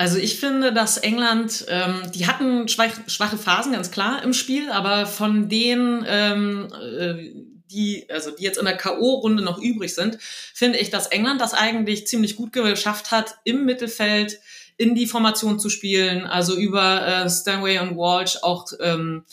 Also 0.00 0.18
ich 0.18 0.38
finde, 0.38 0.72
dass 0.72 0.96
England, 0.96 1.66
ähm, 1.68 2.12
die 2.14 2.28
hatten 2.28 2.68
schwach, 2.68 2.92
schwache 3.08 3.36
Phasen, 3.36 3.72
ganz 3.72 3.90
klar, 3.90 4.22
im 4.22 4.32
Spiel, 4.32 4.70
aber 4.70 5.06
von 5.06 5.48
denen, 5.48 6.04
ähm, 6.06 6.68
äh, 6.72 7.32
die, 7.70 8.06
also 8.08 8.30
die 8.30 8.44
jetzt 8.44 8.58
in 8.58 8.64
der 8.64 8.76
K.O.-Runde 8.76 9.42
noch 9.42 9.58
übrig 9.58 9.94
sind, 9.94 10.18
finde 10.20 10.78
ich, 10.78 10.90
dass 10.90 11.08
England 11.08 11.40
das 11.40 11.52
eigentlich 11.52 12.06
ziemlich 12.06 12.36
gut 12.36 12.52
geschafft 12.52 13.10
hat, 13.10 13.38
im 13.44 13.64
Mittelfeld 13.64 14.38
in 14.76 14.94
die 14.94 15.06
Formation 15.06 15.58
zu 15.58 15.68
spielen, 15.68 16.24
also 16.26 16.56
über 16.56 17.06
äh, 17.06 17.28
Stanway 17.28 17.80
und 17.80 17.96
Walsh 17.96 18.38
auch 18.42 18.66
ähm, 18.80 19.24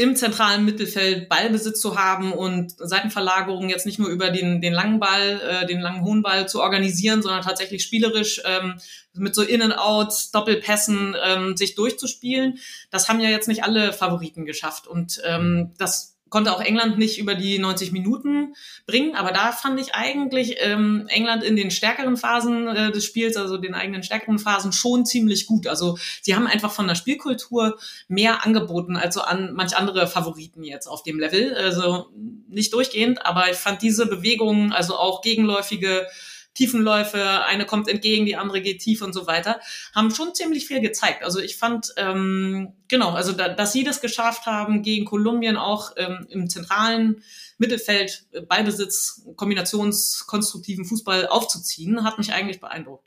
im 0.00 0.16
zentralen 0.16 0.64
Mittelfeld 0.64 1.28
Ballbesitz 1.28 1.78
zu 1.78 1.98
haben 1.98 2.32
und 2.32 2.72
Seitenverlagerungen 2.78 3.68
jetzt 3.68 3.84
nicht 3.84 3.98
nur 3.98 4.08
über 4.08 4.30
den, 4.30 4.62
den 4.62 4.72
langen 4.72 4.98
Ball, 4.98 5.42
äh, 5.46 5.66
den 5.66 5.78
langen 5.78 6.02
hohen 6.02 6.22
Ball 6.22 6.48
zu 6.48 6.62
organisieren, 6.62 7.20
sondern 7.20 7.42
tatsächlich 7.42 7.82
spielerisch 7.82 8.40
ähm, 8.46 8.80
mit 9.12 9.34
so 9.34 9.42
In-and-Outs, 9.42 10.30
Doppelpässen 10.30 11.14
ähm, 11.22 11.54
sich 11.54 11.74
durchzuspielen. 11.74 12.58
Das 12.90 13.10
haben 13.10 13.20
ja 13.20 13.28
jetzt 13.28 13.46
nicht 13.46 13.62
alle 13.62 13.92
Favoriten 13.92 14.46
geschafft. 14.46 14.86
Und 14.86 15.20
ähm, 15.26 15.74
das 15.76 16.09
konnte 16.30 16.54
auch 16.54 16.60
England 16.60 16.96
nicht 16.96 17.18
über 17.18 17.34
die 17.34 17.58
90 17.58 17.92
Minuten 17.92 18.54
bringen, 18.86 19.14
aber 19.14 19.32
da 19.32 19.52
fand 19.52 19.80
ich 19.80 19.94
eigentlich 19.94 20.56
ähm, 20.60 21.06
England 21.08 21.42
in 21.42 21.56
den 21.56 21.70
stärkeren 21.70 22.16
Phasen 22.16 22.68
äh, 22.68 22.92
des 22.92 23.04
Spiels, 23.04 23.36
also 23.36 23.58
den 23.58 23.74
eigenen 23.74 24.02
stärkeren 24.02 24.38
Phasen, 24.38 24.72
schon 24.72 25.04
ziemlich 25.04 25.46
gut. 25.46 25.66
Also 25.66 25.98
sie 26.22 26.34
haben 26.34 26.46
einfach 26.46 26.72
von 26.72 26.88
der 26.88 26.94
Spielkultur 26.94 27.78
mehr 28.08 28.46
angeboten 28.46 28.96
als 28.96 29.14
so 29.14 29.20
an 29.20 29.52
manch 29.54 29.76
andere 29.76 30.06
Favoriten 30.06 30.64
jetzt 30.64 30.86
auf 30.86 31.02
dem 31.02 31.18
Level. 31.18 31.54
Also 31.54 32.08
nicht 32.48 32.72
durchgehend, 32.72 33.26
aber 33.26 33.50
ich 33.50 33.56
fand 33.56 33.82
diese 33.82 34.06
Bewegungen, 34.06 34.72
also 34.72 34.96
auch 34.96 35.22
gegenläufige 35.22 36.06
Tiefenläufe, 36.54 37.44
eine 37.46 37.64
kommt 37.64 37.88
entgegen, 37.88 38.26
die 38.26 38.36
andere 38.36 38.60
geht 38.60 38.80
tief 38.80 39.02
und 39.02 39.12
so 39.12 39.26
weiter, 39.26 39.60
haben 39.94 40.14
schon 40.14 40.34
ziemlich 40.34 40.66
viel 40.66 40.80
gezeigt. 40.80 41.22
Also 41.22 41.40
ich 41.40 41.56
fand, 41.56 41.92
ähm, 41.96 42.74
genau, 42.88 43.10
also 43.10 43.32
da, 43.32 43.48
dass 43.48 43.72
sie 43.72 43.84
das 43.84 44.00
geschafft 44.00 44.46
haben, 44.46 44.82
gegen 44.82 45.04
Kolumbien 45.04 45.56
auch 45.56 45.92
ähm, 45.96 46.26
im 46.28 46.50
zentralen 46.50 47.22
Mittelfeld 47.58 48.26
äh, 48.32 48.40
Ballbesitz, 48.40 49.22
kombinationskonstruktiven 49.36 50.84
Fußball 50.84 51.28
aufzuziehen, 51.28 52.04
hat 52.04 52.18
mich 52.18 52.32
eigentlich 52.32 52.60
beeindruckt. 52.60 53.04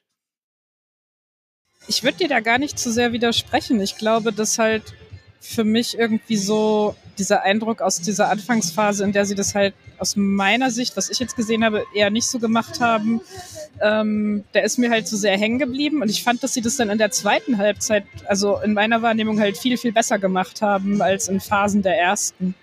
Ich 1.87 2.03
würde 2.03 2.19
dir 2.19 2.29
da 2.29 2.39
gar 2.39 2.59
nicht 2.59 2.79
zu 2.79 2.91
sehr 2.91 3.11
widersprechen. 3.11 3.81
Ich 3.81 3.97
glaube, 3.97 4.31
dass 4.31 4.57
halt 4.57 4.93
für 5.43 5.65
mich 5.65 5.97
irgendwie 5.97 6.37
so 6.37 6.95
dieser 7.19 7.43
Eindruck 7.43 7.81
aus 7.81 7.99
dieser 7.99 8.29
Anfangsphase, 8.29 9.03
in 9.03 9.11
der 9.11 9.25
sie 9.25 9.35
das 9.35 9.53
halt 9.53 9.73
aus 9.97 10.15
meiner 10.15 10.71
Sicht, 10.71 10.95
was 10.95 11.09
ich 11.09 11.19
jetzt 11.19 11.35
gesehen 11.35 11.65
habe, 11.65 11.83
eher 11.93 12.09
nicht 12.09 12.27
so 12.27 12.39
gemacht 12.39 12.79
haben, 12.79 13.21
ähm, 13.81 14.45
der 14.53 14.63
ist 14.63 14.79
mir 14.79 14.89
halt 14.89 15.07
so 15.07 15.17
sehr 15.17 15.37
hängen 15.37 15.59
geblieben. 15.59 16.01
Und 16.01 16.09
ich 16.09 16.23
fand, 16.23 16.41
dass 16.43 16.53
sie 16.53 16.61
das 16.61 16.77
dann 16.77 16.89
in 16.89 16.97
der 16.97 17.11
zweiten 17.11 17.57
Halbzeit, 17.57 18.05
also 18.25 18.59
in 18.61 18.73
meiner 18.73 19.01
Wahrnehmung 19.01 19.39
halt 19.39 19.57
viel, 19.57 19.77
viel 19.77 19.91
besser 19.91 20.17
gemacht 20.17 20.61
haben 20.61 21.01
als 21.01 21.27
in 21.27 21.41
Phasen 21.41 21.81
der 21.81 21.99
ersten. 21.99 22.55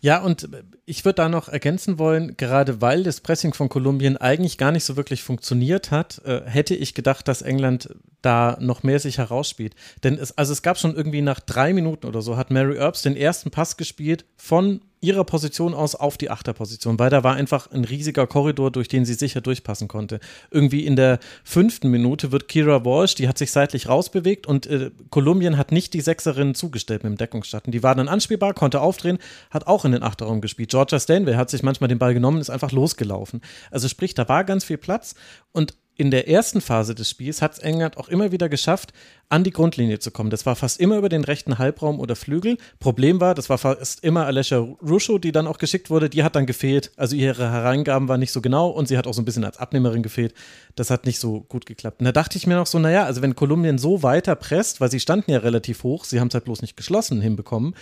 Ja, 0.00 0.20
und 0.20 0.48
ich 0.86 1.04
würde 1.04 1.16
da 1.16 1.28
noch 1.28 1.48
ergänzen 1.48 1.98
wollen, 1.98 2.36
gerade 2.36 2.80
weil 2.80 3.02
das 3.02 3.20
Pressing 3.20 3.54
von 3.54 3.68
Kolumbien 3.68 4.16
eigentlich 4.16 4.58
gar 4.58 4.72
nicht 4.72 4.84
so 4.84 4.96
wirklich 4.96 5.22
funktioniert 5.22 5.90
hat, 5.90 6.20
äh, 6.24 6.42
hätte 6.44 6.74
ich 6.74 6.94
gedacht, 6.94 7.26
dass 7.28 7.42
England 7.42 7.88
da 8.22 8.56
noch 8.60 8.82
mehr 8.82 8.98
sich 8.98 9.18
herausspielt. 9.18 9.74
Denn 10.02 10.18
es, 10.18 10.36
also 10.36 10.52
es 10.52 10.62
gab 10.62 10.78
schon 10.78 10.94
irgendwie 10.94 11.22
nach 11.22 11.40
drei 11.40 11.72
Minuten 11.72 12.06
oder 12.06 12.22
so, 12.22 12.36
hat 12.36 12.50
Mary 12.50 12.76
Earps 12.76 13.02
den 13.02 13.16
ersten 13.16 13.50
Pass 13.50 13.76
gespielt 13.76 14.24
von 14.36 14.80
ihrer 15.04 15.24
Position 15.24 15.74
aus 15.74 15.94
auf 15.94 16.16
die 16.16 16.30
Achterposition, 16.30 16.98
weil 16.98 17.10
da 17.10 17.22
war 17.22 17.34
einfach 17.34 17.70
ein 17.70 17.84
riesiger 17.84 18.26
Korridor, 18.26 18.70
durch 18.70 18.88
den 18.88 19.04
sie 19.04 19.14
sicher 19.14 19.42
durchpassen 19.42 19.86
konnte. 19.86 20.18
Irgendwie 20.50 20.86
in 20.86 20.96
der 20.96 21.18
fünften 21.44 21.90
Minute 21.90 22.32
wird 22.32 22.48
Kira 22.48 22.84
Walsh, 22.84 23.14
die 23.14 23.28
hat 23.28 23.36
sich 23.36 23.52
seitlich 23.52 23.88
rausbewegt 23.88 24.46
und 24.46 24.66
äh, 24.66 24.90
Kolumbien 25.10 25.58
hat 25.58 25.72
nicht 25.72 25.92
die 25.92 26.00
Sechserin 26.00 26.54
zugestellt 26.54 27.04
mit 27.04 27.12
dem 27.12 27.18
Deckungsschatten. 27.18 27.70
Die 27.70 27.82
war 27.82 27.94
dann 27.94 28.08
anspielbar, 28.08 28.54
konnte 28.54 28.80
aufdrehen, 28.80 29.18
hat 29.50 29.66
auch 29.66 29.84
in 29.84 29.92
den 29.92 30.02
Achterraum 30.02 30.40
gespielt. 30.40 30.72
Georgia 30.74 30.98
Stanway 30.98 31.34
hat 31.34 31.50
sich 31.50 31.62
manchmal 31.62 31.86
den 31.86 32.00
Ball 32.00 32.14
genommen, 32.14 32.40
ist 32.40 32.50
einfach 32.50 32.72
losgelaufen. 32.72 33.42
Also 33.70 33.86
sprich, 33.86 34.14
da 34.14 34.28
war 34.28 34.42
ganz 34.42 34.64
viel 34.64 34.76
Platz 34.76 35.14
und 35.52 35.74
in 35.96 36.10
der 36.10 36.28
ersten 36.28 36.60
Phase 36.60 36.96
des 36.96 37.08
Spiels 37.08 37.40
hat 37.40 37.52
es 37.52 37.58
England 37.60 37.96
auch 37.96 38.08
immer 38.08 38.32
wieder 38.32 38.48
geschafft, 38.48 38.92
an 39.28 39.44
die 39.44 39.52
Grundlinie 39.52 40.00
zu 40.00 40.10
kommen. 40.10 40.30
Das 40.30 40.44
war 40.44 40.56
fast 40.56 40.80
immer 40.80 40.98
über 40.98 41.08
den 41.08 41.22
rechten 41.22 41.58
Halbraum 41.58 42.00
oder 42.00 42.16
Flügel. 42.16 42.58
Problem 42.80 43.20
war, 43.20 43.36
das 43.36 43.48
war 43.48 43.58
fast 43.58 44.02
immer 44.02 44.26
Alessia 44.26 44.58
Ruscho, 44.58 45.18
die 45.18 45.30
dann 45.30 45.46
auch 45.46 45.58
geschickt 45.58 45.90
wurde. 45.90 46.10
Die 46.10 46.24
hat 46.24 46.34
dann 46.34 46.46
gefehlt. 46.46 46.90
Also 46.96 47.14
ihre 47.14 47.50
Hereingaben 47.50 48.08
waren 48.08 48.18
nicht 48.18 48.32
so 48.32 48.40
genau 48.40 48.68
und 48.70 48.88
sie 48.88 48.98
hat 48.98 49.06
auch 49.06 49.14
so 49.14 49.22
ein 49.22 49.24
bisschen 49.24 49.44
als 49.44 49.58
Abnehmerin 49.58 50.02
gefehlt. 50.02 50.34
Das 50.74 50.90
hat 50.90 51.06
nicht 51.06 51.20
so 51.20 51.42
gut 51.42 51.64
geklappt. 51.64 52.00
Und 52.00 52.06
da 52.06 52.12
dachte 52.12 52.38
ich 52.38 52.48
mir 52.48 52.56
noch 52.56 52.66
so, 52.66 52.80
naja, 52.80 53.04
also 53.04 53.22
wenn 53.22 53.36
Kolumbien 53.36 53.78
so 53.78 54.02
weiter 54.02 54.34
presst, 54.34 54.80
weil 54.80 54.90
sie 54.90 55.00
standen 55.00 55.30
ja 55.30 55.38
relativ 55.38 55.84
hoch, 55.84 56.04
sie 56.04 56.18
haben 56.18 56.28
es 56.28 56.34
halt 56.34 56.44
bloß 56.44 56.60
nicht 56.60 56.76
geschlossen 56.76 57.20
hinbekommen, 57.20 57.74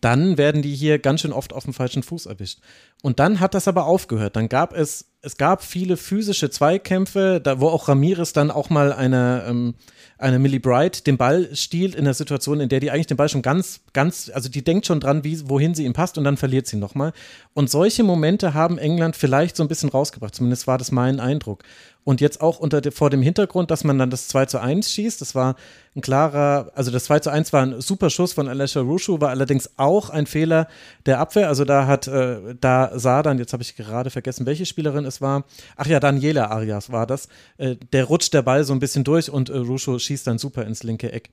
dann 0.00 0.38
werden 0.38 0.62
die 0.62 0.74
hier 0.74 0.98
ganz 0.98 1.20
schön 1.20 1.32
oft 1.32 1.52
auf 1.52 1.64
dem 1.64 1.74
falschen 1.74 2.02
Fuß 2.02 2.26
erwischt. 2.26 2.58
Und 3.02 3.18
dann 3.20 3.40
hat 3.40 3.54
das 3.54 3.68
aber 3.68 3.86
aufgehört. 3.86 4.36
Dann 4.36 4.48
gab 4.48 4.72
es, 4.72 5.12
es 5.20 5.36
gab 5.36 5.62
viele 5.62 5.96
physische 5.96 6.50
Zweikämpfe, 6.50 7.40
da, 7.42 7.60
wo 7.60 7.68
auch 7.68 7.88
Ramirez 7.88 8.32
dann 8.32 8.50
auch 8.50 8.70
mal 8.70 8.92
eine, 8.92 9.44
ähm, 9.46 9.74
eine 10.18 10.38
Millie 10.38 10.60
Bright 10.60 11.06
den 11.06 11.18
Ball 11.18 11.54
stiehlt 11.54 11.94
in 11.94 12.04
der 12.04 12.14
Situation, 12.14 12.60
in 12.60 12.68
der 12.68 12.80
die 12.80 12.90
eigentlich 12.90 13.06
den 13.06 13.16
Ball 13.16 13.28
schon 13.28 13.42
ganz, 13.42 13.80
ganz, 13.92 14.30
also 14.32 14.48
die 14.48 14.64
denkt 14.64 14.86
schon 14.86 15.00
dran, 15.00 15.24
wie, 15.24 15.48
wohin 15.48 15.74
sie 15.74 15.84
ihm 15.84 15.92
passt 15.92 16.16
und 16.16 16.24
dann 16.24 16.36
verliert 16.36 16.66
sie 16.66 16.78
nochmal. 16.78 17.12
Und 17.52 17.70
solche 17.70 18.02
Momente 18.02 18.54
haben 18.54 18.78
England 18.78 19.14
vielleicht 19.14 19.56
so 19.56 19.62
ein 19.62 19.68
bisschen 19.68 19.90
rausgebracht, 19.90 20.34
zumindest 20.34 20.66
war 20.66 20.78
das 20.78 20.90
mein 20.90 21.20
Eindruck. 21.20 21.64
Und 22.06 22.20
jetzt 22.20 22.40
auch 22.40 22.60
unter 22.60 22.80
vor 22.92 23.10
dem 23.10 23.20
Hintergrund, 23.20 23.72
dass 23.72 23.82
man 23.82 23.98
dann 23.98 24.10
das 24.10 24.28
2 24.28 24.46
zu 24.46 24.60
1 24.60 24.92
schießt. 24.92 25.20
Das 25.20 25.34
war 25.34 25.56
ein 25.96 26.02
klarer, 26.02 26.70
also 26.76 26.92
das 26.92 27.06
2 27.06 27.18
zu 27.18 27.30
1 27.30 27.52
war 27.52 27.62
ein 27.62 27.80
super 27.80 28.10
Schuss 28.10 28.32
von 28.32 28.46
Alessia 28.46 28.80
Rushu, 28.80 29.20
war 29.20 29.30
allerdings 29.30 29.70
auch 29.76 30.10
ein 30.10 30.26
Fehler 30.26 30.68
der 31.04 31.18
Abwehr. 31.18 31.48
Also 31.48 31.64
da 31.64 31.88
hat, 31.88 32.06
äh, 32.06 32.54
da 32.60 32.85
sah 32.94 33.22
dann, 33.22 33.38
jetzt 33.38 33.52
habe 33.52 33.62
ich 33.62 33.76
gerade 33.76 34.10
vergessen, 34.10 34.46
welche 34.46 34.66
Spielerin 34.66 35.04
es 35.04 35.20
war. 35.20 35.44
Ach 35.76 35.86
ja, 35.86 36.00
Daniela 36.00 36.50
Arias 36.50 36.90
war 36.90 37.06
das. 37.06 37.28
Äh, 37.58 37.76
der 37.92 38.04
rutscht 38.04 38.34
der 38.34 38.42
Ball 38.42 38.64
so 38.64 38.72
ein 38.72 38.78
bisschen 38.78 39.04
durch 39.04 39.30
und 39.30 39.48
äh, 39.48 39.56
Rushu 39.56 39.98
schießt 39.98 40.26
dann 40.26 40.38
super 40.38 40.64
ins 40.64 40.82
linke 40.82 41.12
Eck. 41.12 41.30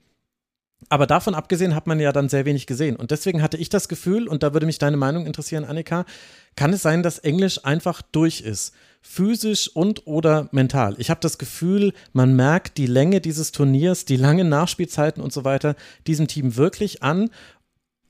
Aber 0.89 1.07
davon 1.07 1.36
abgesehen 1.36 1.75
hat 1.75 1.88
man 1.88 2.00
ja 2.00 2.12
dann 2.12 2.29
sehr 2.29 2.45
wenig 2.45 2.67
gesehen. 2.67 2.95
Und 2.95 3.12
deswegen 3.12 3.41
hatte 3.41 3.57
ich 3.57 3.69
das 3.69 3.88
Gefühl, 3.88 4.27
und 4.27 4.43
da 4.43 4.53
würde 4.53 4.65
mich 4.65 4.79
deine 4.79 4.98
Meinung 4.98 5.25
interessieren, 5.25 5.65
Annika, 5.65 6.05
kann 6.55 6.74
es 6.74 6.81
sein, 6.81 7.03
dass 7.03 7.19
Englisch 7.19 7.63
einfach 7.63 8.01
durch 8.01 8.41
ist? 8.41 8.74
Physisch 9.01 9.69
und 9.74 10.07
oder 10.07 10.50
mental. 10.51 10.95
Ich 10.98 11.10
habe 11.10 11.19
das 11.19 11.38
Gefühl, 11.38 11.93
man 12.13 12.36
merkt 12.36 12.77
die 12.77 12.86
Länge 12.86 13.22
dieses 13.22 13.51
Turniers, 13.51 14.05
die 14.05 14.15
langen 14.15 14.50
Nachspielzeiten 14.50 15.22
und 15.22 15.33
so 15.33 15.43
weiter 15.43 15.75
diesem 16.07 16.27
Team 16.27 16.55
wirklich 16.55 17.03
an 17.03 17.29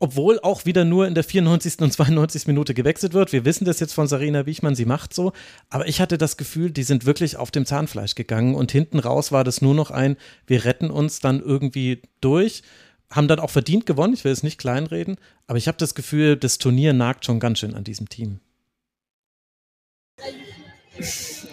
obwohl 0.04 0.38
auch 0.42 0.66
wieder 0.66 0.84
nur 0.84 1.08
in 1.08 1.16
der 1.16 1.24
94. 1.24 1.80
und 1.80 1.94
92. 1.94 2.46
Minute 2.48 2.74
gewechselt 2.74 3.14
wird. 3.14 3.32
Wir 3.32 3.46
wissen 3.46 3.64
das 3.64 3.80
jetzt 3.80 3.94
von 3.94 4.06
Sarina 4.06 4.46
Wiechmann, 4.46 4.76
sie 4.76 4.84
macht 4.84 5.14
so. 5.14 5.32
Aber 5.70 5.88
ich 5.88 6.02
hatte 6.02 6.18
das 6.18 6.36
Gefühl, 6.36 6.72
die 6.72 6.84
sind 6.84 7.06
wirklich 7.06 7.38
auf 7.38 7.52
dem 7.52 7.66
Zahnfleisch 7.66 8.14
gegangen 8.14 8.54
und 8.54 8.70
hinten 8.74 9.00
raus 9.00 9.32
war 9.32 9.46
das 9.46 9.62
nur 9.62 9.74
noch 9.74 9.92
ein, 9.92 10.18
wir 10.46 10.66
retten 10.66 10.92
uns 10.92 11.22
dann 11.22 11.40
irgendwie 11.40 12.02
durch. 12.20 12.64
Haben 13.12 13.30
dann 13.30 13.40
auch 13.40 13.50
verdient 13.50 13.86
gewonnen, 13.86 14.14
ich 14.14 14.26
will 14.26 14.34
es 14.34 14.44
nicht 14.44 14.58
kleinreden, 14.58 15.16
aber 15.48 15.58
ich 15.58 15.70
habe 15.70 15.78
das 15.78 15.96
Gefühl, 15.96 16.36
das 16.36 16.58
Turnier 16.58 16.92
nagt 16.92 17.24
schon 17.24 17.40
ganz 17.40 17.60
schön 17.60 17.74
an 17.74 17.86
diesem 17.86 18.10
Team. 18.10 18.42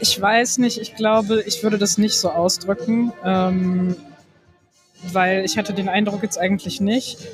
Ich 0.01 0.21
weiß 0.21 0.59
nicht, 0.59 0.81
ich 0.81 0.97
glaube, 0.97 1.45
ich 1.47 1.63
würde 1.63 1.79
das 1.79 1.99
nicht 1.99 2.17
so 2.17 2.31
ausdrücken, 2.31 3.13
ähm, 3.25 3.95
weil 5.13 5.45
ich 5.45 5.57
hatte 5.57 5.73
den 5.73 5.89
Eindruck 5.89 6.25
jetzt 6.25 6.37
eigentlich 6.37 6.81
nicht. 6.81 7.29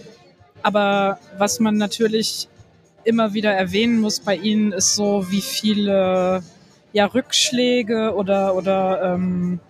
Aber 0.66 1.20
was 1.38 1.60
man 1.60 1.76
natürlich 1.76 2.48
immer 3.04 3.34
wieder 3.34 3.52
erwähnen 3.52 4.00
muss 4.00 4.18
bei 4.18 4.34
ihnen, 4.34 4.72
ist 4.72 4.96
so, 4.96 5.30
wie 5.30 5.40
viele 5.40 6.42
ja, 6.92 7.06
Rückschläge 7.06 8.12
oder, 8.16 8.56
oder 8.56 9.14
ähm, 9.14 9.60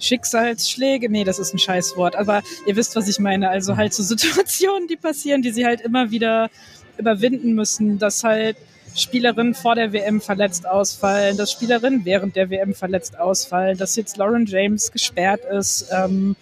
Schicksalsschläge, 0.00 1.08
nee, 1.08 1.22
das 1.22 1.38
ist 1.38 1.54
ein 1.54 1.60
Scheißwort, 1.60 2.16
aber 2.16 2.42
ihr 2.66 2.74
wisst, 2.74 2.96
was 2.96 3.06
ich 3.06 3.20
meine. 3.20 3.50
Also 3.50 3.76
halt 3.76 3.94
so 3.94 4.02
Situationen, 4.16 4.88
die 4.88 4.96
passieren, 4.96 5.42
die 5.42 5.52
sie 5.52 5.64
halt 5.64 5.80
immer 5.80 6.10
wieder 6.10 6.50
überwinden 6.98 7.54
müssen, 7.54 8.00
dass 8.00 8.24
halt 8.24 8.56
Spielerinnen 8.96 9.54
vor 9.54 9.76
der 9.76 9.92
WM 9.92 10.20
verletzt 10.20 10.66
ausfallen, 10.66 11.36
dass 11.36 11.52
Spielerinnen 11.52 12.04
während 12.04 12.34
der 12.34 12.50
WM 12.50 12.74
verletzt 12.74 13.16
ausfallen, 13.16 13.78
dass 13.78 13.94
jetzt 13.94 14.16
Lauren 14.16 14.46
James 14.46 14.90
gesperrt 14.90 15.42
ist 15.44 15.86
ähm, 15.92 16.34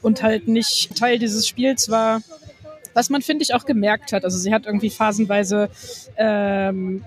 und 0.00 0.22
halt 0.22 0.48
nicht 0.48 0.96
Teil 0.96 1.18
dieses 1.18 1.46
Spiels 1.46 1.90
war 1.90 2.22
was 2.94 3.10
man, 3.10 3.22
finde 3.22 3.42
ich, 3.42 3.54
auch 3.54 3.66
gemerkt 3.66 4.12
hat. 4.12 4.24
Also 4.24 4.38
sie 4.38 4.52
hat 4.54 4.66
irgendwie 4.66 4.90
phasenweise, 4.90 5.68
ähm, 6.16 7.04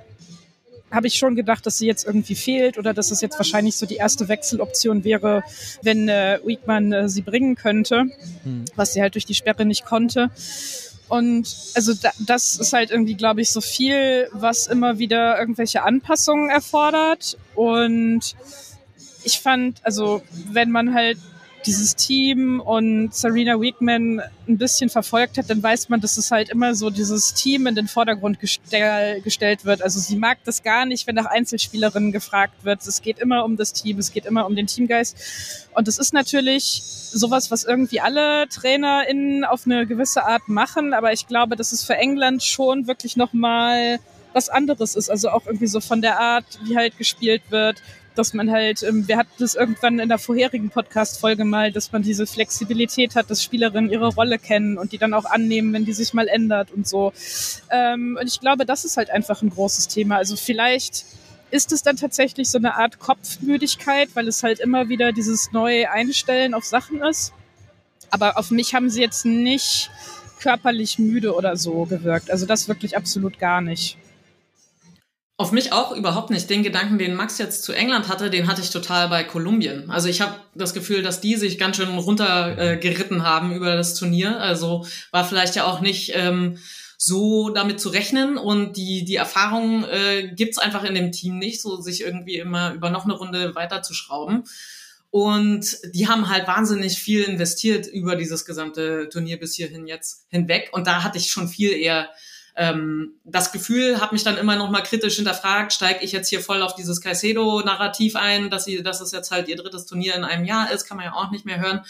habe 0.92 1.08
ich 1.08 1.16
schon 1.16 1.36
gedacht, 1.36 1.66
dass 1.66 1.78
sie 1.78 1.88
jetzt 1.88 2.06
irgendwie 2.06 2.36
fehlt 2.36 2.78
oder 2.78 2.94
dass 2.94 3.12
es 3.12 3.20
jetzt 3.20 3.38
wahrscheinlich 3.38 3.76
so 3.76 3.86
die 3.86 3.96
erste 3.96 4.30
Wechseloption 4.30 5.04
wäre, 5.04 5.44
wenn 5.82 6.08
äh, 6.08 6.40
Weekman 6.46 6.94
äh, 6.94 7.10
sie 7.10 7.22
bringen 7.22 7.56
könnte, 7.56 8.06
hm. 8.44 8.66
was 8.76 8.94
sie 8.94 9.02
halt 9.02 9.16
durch 9.16 9.26
die 9.26 9.34
Sperre 9.34 9.66
nicht 9.66 9.86
konnte. 9.86 10.30
Und 11.10 11.56
also 11.76 11.94
da, 11.94 12.12
das 12.20 12.58
ist 12.58 12.74
halt 12.74 12.92
irgendwie, 12.92 13.16
glaube 13.16 13.42
ich, 13.42 13.52
so 13.52 13.62
viel, 13.62 14.28
was 14.34 14.68
immer 14.68 15.00
wieder 15.00 15.40
irgendwelche 15.40 15.84
Anpassungen 15.84 16.50
erfordert. 16.50 17.38
Und 17.56 18.36
ich 19.24 19.40
fand, 19.40 19.80
also 19.84 20.22
wenn 20.52 20.72
man 20.72 20.94
halt 20.94 21.18
dieses 21.68 21.96
Team 21.96 22.62
und 22.62 23.14
Serena 23.14 23.60
Weekman 23.60 24.22
ein 24.48 24.58
bisschen 24.58 24.90
verfolgt 24.90 25.38
hat, 25.38 25.50
dann 25.50 25.62
weiß 25.62 25.90
man, 25.90 26.00
dass 26.00 26.18
es 26.18 26.32
halt 26.32 26.50
immer 26.50 26.74
so 26.74 26.90
dieses 26.90 27.34
Team 27.34 27.68
in 27.68 27.76
den 27.76 27.88
Vordergrund 27.88 28.40
gestell, 28.40 29.22
gestellt 29.22 29.66
wird. 29.66 29.82
Also 29.82 30.00
sie 30.00 30.16
mag 30.16 30.38
das 30.46 30.64
gar 30.64 30.86
nicht, 30.86 31.06
wenn 31.06 31.16
nach 31.16 31.26
Einzelspielerinnen 31.26 32.12
gefragt 32.12 32.64
wird. 32.64 32.88
Es 32.88 33.02
geht 33.02 33.20
immer 33.20 33.44
um 33.44 33.58
das 33.58 33.74
Team, 33.74 34.00
es 34.00 34.12
geht 34.12 34.26
immer 34.26 34.46
um 34.48 34.56
den 34.56 34.66
Teamgeist. 34.66 35.68
Und 35.76 35.88
das 35.88 36.00
ist 36.00 36.14
natürlich 36.14 36.82
sowas, 36.84 37.52
was 37.52 37.66
irgendwie 37.66 38.00
alle 38.00 38.48
TrainerInnen 38.48 39.44
auf 39.44 39.66
eine 39.66 39.86
gewisse 39.86 40.26
Art 40.26 40.48
machen. 40.48 40.94
Aber 40.94 41.12
ich 41.12 41.28
glaube, 41.28 41.56
dass 41.56 41.74
es 41.74 41.84
für 41.84 41.96
England 41.96 42.42
schon 42.44 42.88
wirklich 42.88 43.18
nochmal 43.18 44.00
was 44.34 44.50
anderes 44.50 44.96
ist. 44.96 45.10
Also 45.10 45.30
auch 45.30 45.46
irgendwie 45.46 45.68
so 45.68 45.82
von 45.82 46.02
der 46.02 46.20
Art, 46.20 46.46
wie 46.64 46.78
halt 46.78 46.98
gespielt 46.98 47.42
wird, 47.50 47.82
dass 48.18 48.34
man 48.34 48.52
halt, 48.52 48.84
ähm, 48.84 49.08
wir 49.08 49.18
hatten 49.18 49.32
das 49.40 49.56
irgendwann 49.56 50.00
in 50.00 50.10
der 50.10 50.18
vorherigen 50.18 50.70
Podcast-Folge 50.70 51.46
mal, 51.46 51.72
dass 51.72 51.92
man 51.92 52.02
diese 52.02 52.28
Flexibilität 52.28 53.16
hat, 53.16 53.30
dass 53.30 53.44
Spielerinnen 53.44 53.92
ihre 53.92 54.08
Rolle 54.08 54.40
kennen 54.40 54.78
und 54.78 54.92
die 54.92 54.98
dann 54.98 55.14
auch 55.14 55.26
annehmen, 55.26 55.74
wenn 55.74 55.86
die 55.86 55.94
sich 55.94 56.14
mal 56.14 56.28
ändert 56.28 56.72
und 56.72 56.88
so. 56.88 57.14
Ähm, 57.70 58.18
und 58.20 58.28
ich 58.28 58.40
glaube, 58.40 58.66
das 58.66 58.86
ist 58.86 58.98
halt 58.98 59.10
einfach 59.10 59.42
ein 59.42 59.50
großes 59.50 59.88
Thema. 59.88 60.18
Also 60.18 60.36
vielleicht 60.36 61.06
ist 61.52 61.72
es 61.72 61.82
dann 61.82 61.96
tatsächlich 61.96 62.50
so 62.50 62.58
eine 62.58 62.76
Art 62.76 63.00
Kopfmüdigkeit, 63.00 64.10
weil 64.16 64.28
es 64.28 64.44
halt 64.44 64.60
immer 64.60 64.90
wieder 64.90 65.12
dieses 65.12 65.52
neue 65.52 65.90
Einstellen 65.90 66.54
auf 66.54 66.66
Sachen 66.66 67.02
ist. 67.02 67.34
Aber 68.10 68.38
auf 68.38 68.52
mich 68.52 68.74
haben 68.74 68.90
sie 68.90 69.02
jetzt 69.02 69.26
nicht 69.26 69.90
körperlich 70.40 71.00
müde 71.00 71.36
oder 71.36 71.58
so 71.58 71.86
gewirkt. 71.86 72.32
Also 72.32 72.46
das 72.46 72.68
wirklich 72.68 72.98
absolut 72.98 73.40
gar 73.40 73.62
nicht. 73.62 73.98
Auf 75.40 75.52
mich 75.52 75.72
auch 75.72 75.96
überhaupt 75.96 76.32
nicht. 76.32 76.50
Den 76.50 76.64
Gedanken, 76.64 76.98
den 76.98 77.14
Max 77.14 77.38
jetzt 77.38 77.62
zu 77.62 77.72
England 77.72 78.08
hatte, 78.08 78.32
den 78.32 78.48
hatte 78.48 78.62
ich 78.62 78.72
total 78.72 79.08
bei 79.08 79.24
Kolumbien. 79.24 79.92
Also 79.92 80.10
ich 80.10 80.20
habe 80.20 80.36
das 80.56 80.74
Gefühl, 80.74 81.04
dass 81.04 81.22
die 81.22 81.36
sich 81.36 81.60
ganz 81.60 81.78
schön 81.78 81.96
runtergeritten 81.96 83.20
äh, 83.20 83.24
haben 83.24 83.54
über 83.54 83.76
das 83.76 83.94
Turnier. 83.94 84.40
Also 84.42 84.88
war 85.12 85.26
vielleicht 85.26 85.56
ja 85.56 85.66
auch 85.66 85.80
nicht 85.80 86.14
ähm, 86.16 86.58
so 86.98 87.50
damit 87.50 87.80
zu 87.80 87.90
rechnen 87.90 88.40
und 88.40 88.78
die 88.78 89.06
die 89.06 89.18
Erfahrung 89.18 89.84
äh, 89.84 90.28
gibt's 90.36 90.58
einfach 90.58 90.84
in 90.84 90.96
dem 90.96 91.12
Team 91.12 91.38
nicht, 91.38 91.62
so 91.62 91.80
sich 91.80 92.02
irgendwie 92.02 92.38
immer 92.38 92.74
über 92.74 92.90
noch 92.90 93.04
eine 93.04 93.14
Runde 93.14 93.54
weiterzuschrauben. 93.54 94.44
Und 95.12 95.78
die 95.94 96.08
haben 96.08 96.30
halt 96.30 96.48
wahnsinnig 96.48 96.98
viel 96.98 97.24
investiert 97.24 97.86
über 97.86 98.16
dieses 98.16 98.44
gesamte 98.44 99.08
Turnier 99.10 99.40
bis 99.40 99.54
hierhin 99.54 99.86
jetzt 99.86 100.26
hinweg. 100.30 100.70
Und 100.74 100.88
da 100.88 101.04
hatte 101.04 101.20
ich 101.20 101.30
schon 101.30 101.48
viel 101.48 101.72
eher 101.72 102.10
ähm, 102.58 103.14
das 103.24 103.52
Gefühl, 103.52 104.02
habe 104.02 104.16
mich 104.16 104.24
dann 104.24 104.38
immer 104.38 104.56
noch 104.56 104.72
mal 104.72 104.82
kritisch 104.82 105.18
hinterfragt, 105.18 105.74
steige 105.74 106.04
ich 106.04 106.12
jetzt 106.12 106.30
hier 106.30 106.42
voll 106.42 106.64
auf 106.64 106.74
dieses 106.74 107.02
Caicedo-Narrativ 107.02 108.16
ein, 108.16 108.50
dass 108.50 108.66
sie, 108.66 108.82
dass 108.82 109.00
es 109.00 109.12
jetzt 109.12 109.30
halt 109.30 109.48
ihr 109.48 109.56
drittes 109.56 109.86
Turnier 109.86 110.16
in 110.16 110.24
einem 110.24 110.44
Jahr 110.44 110.72
ist, 110.72 110.86
kann 110.86 110.98
man 110.98 111.06
ja 111.06 111.14
auch 111.14 111.30
nicht 111.30 111.46
mehr 111.46 111.60
hören. 111.60 111.86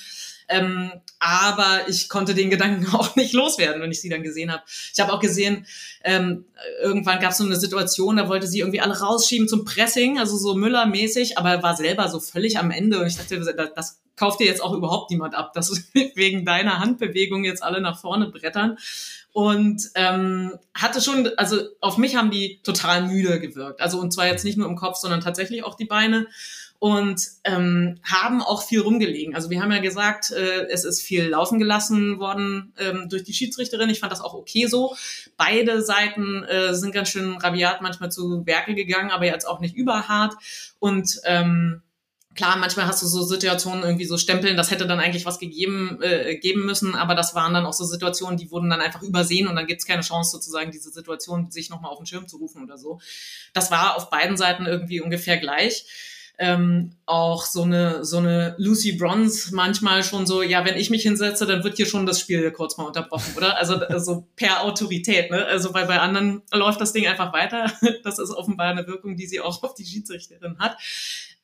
Ähm, 0.49 0.91
aber 1.19 1.87
ich 1.87 2.09
konnte 2.09 2.33
den 2.33 2.49
Gedanken 2.49 2.85
auch 2.93 3.15
nicht 3.15 3.33
loswerden, 3.33 3.81
wenn 3.81 3.91
ich 3.91 4.01
sie 4.01 4.09
dann 4.09 4.23
gesehen 4.23 4.51
habe. 4.51 4.63
Ich 4.93 4.99
habe 4.99 5.13
auch 5.13 5.21
gesehen, 5.21 5.65
ähm, 6.03 6.43
irgendwann 6.81 7.21
gab 7.21 7.31
es 7.31 7.37
so 7.37 7.45
eine 7.45 7.55
Situation, 7.55 8.17
da 8.17 8.27
wollte 8.27 8.47
sie 8.47 8.59
irgendwie 8.59 8.81
alle 8.81 8.99
rausschieben 8.99 9.47
zum 9.47 9.63
Pressing, 9.63 10.19
also 10.19 10.37
so 10.37 10.53
Müller-mäßig, 10.53 11.37
aber 11.37 11.63
war 11.63 11.77
selber 11.77 12.09
so 12.09 12.19
völlig 12.19 12.59
am 12.59 12.71
Ende 12.71 12.99
und 12.99 13.07
ich 13.07 13.15
dachte, 13.15 13.39
das, 13.39 13.73
das 13.73 14.01
kauft 14.17 14.41
dir 14.41 14.47
jetzt 14.47 14.61
auch 14.61 14.73
überhaupt 14.73 15.11
niemand 15.11 15.35
ab, 15.35 15.53
dass 15.53 15.71
wegen 16.15 16.43
deiner 16.43 16.79
Handbewegung 16.79 17.45
jetzt 17.45 17.63
alle 17.63 17.79
nach 17.79 17.99
vorne 17.99 18.27
brettern 18.27 18.77
und 19.37 19.91
ähm, 19.93 20.57
hatte 20.73 20.99
schon, 20.99 21.29
also 21.37 21.61
auf 21.79 21.99
mich 21.99 22.15
haben 22.15 22.31
die 22.31 22.59
total 22.63 23.03
müde 23.03 23.39
gewirkt. 23.39 23.81
Also 23.81 23.99
und 23.99 24.11
zwar 24.11 24.25
jetzt 24.25 24.43
nicht 24.43 24.57
nur 24.57 24.67
im 24.67 24.75
Kopf, 24.75 24.97
sondern 24.97 25.21
tatsächlich 25.21 25.63
auch 25.63 25.75
die 25.75 25.85
Beine 25.85 26.25
und 26.79 27.21
ähm, 27.43 27.99
haben 28.01 28.41
auch 28.41 28.63
viel 28.63 28.81
rumgelegen. 28.81 29.35
Also 29.35 29.51
wir 29.51 29.61
haben 29.61 29.71
ja 29.71 29.77
gesagt, 29.77 30.31
äh, 30.31 30.65
es 30.71 30.85
ist 30.85 31.03
viel 31.03 31.27
laufen 31.27 31.59
gelassen 31.59 32.17
worden 32.17 32.73
ähm, 32.79 33.09
durch 33.09 33.25
die 33.25 33.33
Schiedsrichterin. 33.33 33.91
Ich 33.91 33.99
fand 33.99 34.11
das 34.11 34.21
auch 34.21 34.33
okay 34.33 34.65
so. 34.65 34.95
Beide 35.37 35.83
Seiten 35.83 36.43
äh, 36.43 36.73
sind 36.73 36.91
ganz 36.91 37.09
schön 37.09 37.37
rabiat 37.37 37.83
manchmal 37.83 38.11
zu 38.11 38.43
Werke 38.47 38.73
gegangen, 38.73 39.11
aber 39.11 39.25
jetzt 39.25 39.45
auch 39.45 39.59
nicht 39.59 39.75
überhart. 39.75 40.33
Und 40.79 41.21
ähm, 41.25 41.83
klar, 42.37 42.55
manchmal 42.55 42.87
hast 42.87 43.01
du 43.01 43.07
so 43.07 43.23
Situationen 43.23 43.83
irgendwie 43.83 44.05
so 44.05 44.17
stempeln, 44.17 44.55
das 44.55 44.71
hätte 44.71 44.87
dann 44.87 44.99
eigentlich 44.99 45.25
was 45.25 45.39
gegeben 45.39 45.99
äh, 46.01 46.37
geben 46.37 46.65
müssen, 46.65 46.95
aber 46.95 47.15
das 47.15 47.35
waren 47.35 47.53
dann 47.53 47.65
auch 47.65 47.73
so 47.73 47.83
Situationen, 47.83 48.37
die 48.37 48.49
wurden 48.51 48.69
dann 48.69 48.79
einfach 48.79 49.01
übersehen 49.01 49.47
und 49.47 49.55
dann 49.55 49.67
gibt's 49.67 49.85
keine 49.85 50.03
Chance 50.03 50.31
sozusagen, 50.31 50.71
diese 50.71 50.91
Situation 50.91 51.51
sich 51.51 51.69
nochmal 51.69 51.91
auf 51.91 51.97
den 51.97 52.05
Schirm 52.05 52.27
zu 52.27 52.37
rufen 52.37 52.63
oder 52.63 52.77
so. 52.77 53.01
Das 53.53 53.71
war 53.71 53.97
auf 53.97 54.09
beiden 54.09 54.37
Seiten 54.37 54.65
irgendwie 54.65 55.01
ungefähr 55.01 55.37
gleich. 55.37 55.85
Ähm, 56.39 56.91
auch 57.07 57.47
so 57.47 57.63
eine 57.63 58.05
so 58.05 58.17
eine 58.17 58.53
Lucy 58.59 58.91
Bronze 58.91 59.55
manchmal 59.55 60.03
schon 60.03 60.27
so, 60.27 60.43
ja, 60.43 60.63
wenn 60.65 60.77
ich 60.77 60.91
mich 60.91 61.01
hinsetze, 61.01 61.47
dann 61.47 61.63
wird 61.63 61.77
hier 61.77 61.87
schon 61.87 62.05
das 62.05 62.19
Spiel 62.19 62.51
kurz 62.51 62.77
mal 62.77 62.83
unterbrochen, 62.83 63.33
oder? 63.35 63.57
Also 63.57 63.77
also 63.77 64.27
per 64.35 64.61
Autorität, 64.61 65.31
ne? 65.31 65.43
Also 65.47 65.73
weil 65.73 65.87
bei 65.87 65.99
anderen 65.99 66.43
läuft 66.53 66.79
das 66.79 66.93
Ding 66.93 67.07
einfach 67.07 67.33
weiter. 67.33 67.71
Das 68.03 68.19
ist 68.19 68.29
offenbar 68.29 68.67
eine 68.67 68.85
Wirkung, 68.85 69.17
die 69.17 69.25
sie 69.25 69.41
auch 69.41 69.63
auf 69.63 69.73
die 69.73 69.83
Schiedsrichterin 69.83 70.59
hat. 70.59 70.77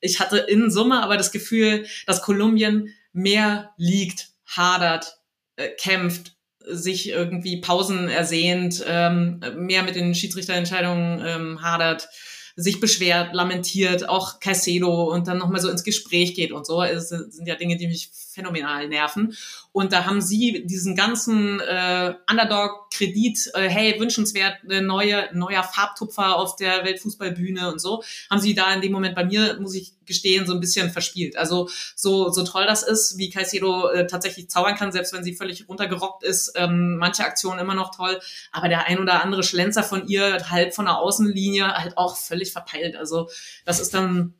Ich 0.04 0.20
hatte 0.20 0.38
in 0.38 0.70
Summe 0.70 1.02
aber 1.02 1.18
das 1.18 1.32
Gefühl, 1.32 1.86
dass 2.06 2.22
Kolumbien 2.22 2.94
mehr 3.14 3.72
liegt, 3.78 4.28
hadert, 4.46 5.18
äh, 5.56 5.70
kämpft, 5.70 6.34
sich 6.66 7.10
irgendwie 7.10 7.62
Pausen 7.62 8.10
ersehnt, 8.10 8.84
ähm, 8.88 9.42
mehr 9.56 9.84
mit 9.84 9.96
den 9.96 10.16
Schiedsrichterentscheidungen 10.16 11.24
ähm, 11.26 11.62
hadert, 11.62 12.08
sich 12.56 12.80
beschwert, 12.80 13.34
lamentiert, 13.34 14.08
auch 14.08 14.40
Caicedo 14.40 15.12
und 15.12 15.28
dann 15.28 15.40
nochmal 15.40 15.60
so 15.60 15.70
ins 15.70 15.84
Gespräch 15.84 16.36
geht 16.36 16.52
und 16.52 16.66
so. 16.66 16.84
Es 16.84 17.10
sind 17.10 17.48
ja 17.48 17.56
Dinge, 17.56 17.78
die 17.78 17.88
mich 17.88 18.12
phänomenal 18.34 18.88
nerven. 18.88 19.36
Und 19.72 19.92
da 19.92 20.06
haben 20.06 20.22
sie 20.22 20.64
diesen 20.66 20.96
ganzen 20.96 21.60
äh, 21.60 22.14
Underdog-Kredit, 22.30 23.52
äh, 23.56 23.70
hey, 23.70 24.00
wünschenswert, 24.00 24.58
eine 24.64 24.84
neue, 24.84 25.30
neuer 25.34 25.64
Farbtupfer 25.64 26.36
auf 26.36 26.56
der 26.56 26.86
Weltfußballbühne 26.86 27.72
und 27.72 27.82
so, 27.82 28.04
haben 28.30 28.40
sie 28.40 28.54
da 28.54 28.72
in 28.74 28.82
dem 28.82 28.92
Moment 28.92 29.16
bei 29.16 29.26
mir, 29.26 29.60
muss 29.60 29.74
ich 29.74 29.94
gestehen, 30.06 30.46
so 30.46 30.54
ein 30.54 30.60
bisschen 30.60 30.92
verspielt. 30.92 31.38
Also 31.38 31.70
so, 31.96 32.30
so 32.30 32.44
toll 32.44 32.66
das 32.68 32.84
ist, 32.84 33.18
wie 33.18 33.30
Caicedo 33.30 33.90
äh, 33.90 34.06
tatsächlich 34.06 34.50
zaubern 34.50 34.76
kann, 34.76 34.92
selbst 34.92 35.14
wenn 35.14 35.24
sie 35.24 35.34
völlig 35.34 35.68
runtergerockt 35.68 36.24
ist, 36.24 36.54
ähm, 36.56 36.98
manche 36.98 37.24
Aktionen 37.24 37.60
immer 37.60 37.74
noch 37.74 37.96
toll, 37.96 38.20
aber 38.52 38.70
der 38.70 38.86
ein 38.86 39.00
oder 39.00 39.24
andere 39.24 39.44
Schlenzer 39.44 39.84
von 39.84 40.08
ihr, 40.08 40.50
halb 40.50 40.76
von 40.76 40.86
der 40.86 40.98
Außenlinie, 40.98 41.74
halt 41.74 41.98
auch 41.98 42.18
völlig 42.18 42.43
verpeilt. 42.52 42.96
Also 42.96 43.30
das 43.66 43.80
ist 43.80 43.94
dann 43.94 44.34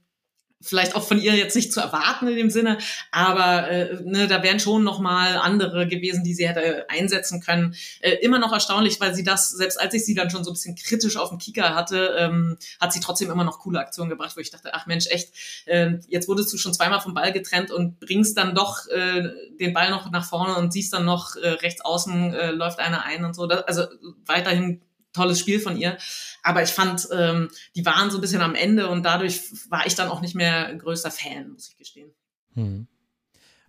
vielleicht 0.64 0.96
auch 0.96 1.04
von 1.04 1.22
ihr 1.22 1.36
jetzt 1.36 1.56
nicht 1.56 1.74
zu 1.74 1.82
erwarten 1.82 2.28
in 2.28 2.36
dem 2.36 2.50
Sinne, 2.50 2.78
aber 3.12 3.70
äh, 3.70 4.02
ne, 4.04 4.28
da 4.28 4.42
wären 4.42 4.60
schon 4.60 4.84
noch 4.84 5.00
mal 5.00 5.38
andere 5.38 5.88
gewesen, 5.88 6.24
die 6.24 6.34
sie 6.34 6.48
hätte 6.48 6.90
einsetzen 6.90 7.42
können. 7.42 7.76
Äh, 8.00 8.14
immer 8.22 8.40
noch 8.40 8.54
erstaunlich, 8.54 9.00
weil 9.00 9.14
sie 9.14 9.24
das, 9.24 9.52
selbst 9.52 9.80
als 9.80 9.94
ich 9.94 10.06
sie 10.06 10.16
dann 10.16 10.30
schon 10.30 10.44
so 10.44 10.52
ein 10.52 10.54
bisschen 10.54 10.76
kritisch 10.76 11.18
auf 11.18 11.30
dem 11.30 11.38
Kicker 11.38 11.76
hatte, 11.76 12.16
ähm, 12.18 12.58
hat 12.80 12.94
sie 12.94 13.02
trotzdem 13.02 13.30
immer 13.30 13.44
noch 13.44 13.60
coole 13.60 13.80
Aktionen 13.80 14.10
gebracht, 14.10 14.36
wo 14.36 14.40
ich 14.40 14.52
dachte, 14.52 14.74
ach 14.74 14.86
Mensch, 14.86 15.08
echt, 15.08 15.34
äh, 15.66 15.96
jetzt 16.08 16.28
wurdest 16.28 16.52
du 16.54 16.58
schon 16.58 16.74
zweimal 16.74 17.02
vom 17.02 17.14
Ball 17.14 17.34
getrennt 17.34 17.70
und 17.70 18.00
bringst 18.00 18.38
dann 18.38 18.56
doch 18.56 18.88
äh, 18.88 19.30
den 19.60 19.74
Ball 19.74 19.92
noch 19.92 20.10
nach 20.12 20.26
vorne 20.26 20.56
und 20.56 20.72
siehst 20.72 20.94
dann 20.94 21.06
noch 21.06 21.36
äh, 21.36 21.50
rechts 21.50 21.82
außen 21.82 22.34
äh, 22.34 22.52
läuft 22.52 22.80
einer 22.80 23.04
ein 23.04 23.26
und 23.26 23.36
so. 23.36 23.48
Das, 23.48 23.64
also 23.64 23.84
weiterhin 24.26 24.82
tolles 25.14 25.40
Spiel 25.40 25.60
von 25.60 25.78
ihr. 25.78 25.98
Aber 26.42 26.64
ich 26.64 26.70
fand, 26.70 27.08
ähm, 27.12 27.50
die 27.76 27.86
waren 27.86 28.12
so 28.12 28.18
ein 28.18 28.22
bisschen 28.22 28.42
am 28.42 28.56
Ende 28.56 28.90
und 28.90 29.04
dadurch 29.04 29.42
war 29.70 29.86
ich 29.86 29.96
dann 29.96 30.10
auch 30.10 30.22
nicht 30.22 30.36
mehr 30.36 30.74
größter 30.76 31.12
Fan, 31.12 31.52
muss 31.52 31.70
ich 31.70 31.78
gestehen. 31.78 32.12
Hm. 32.56 32.88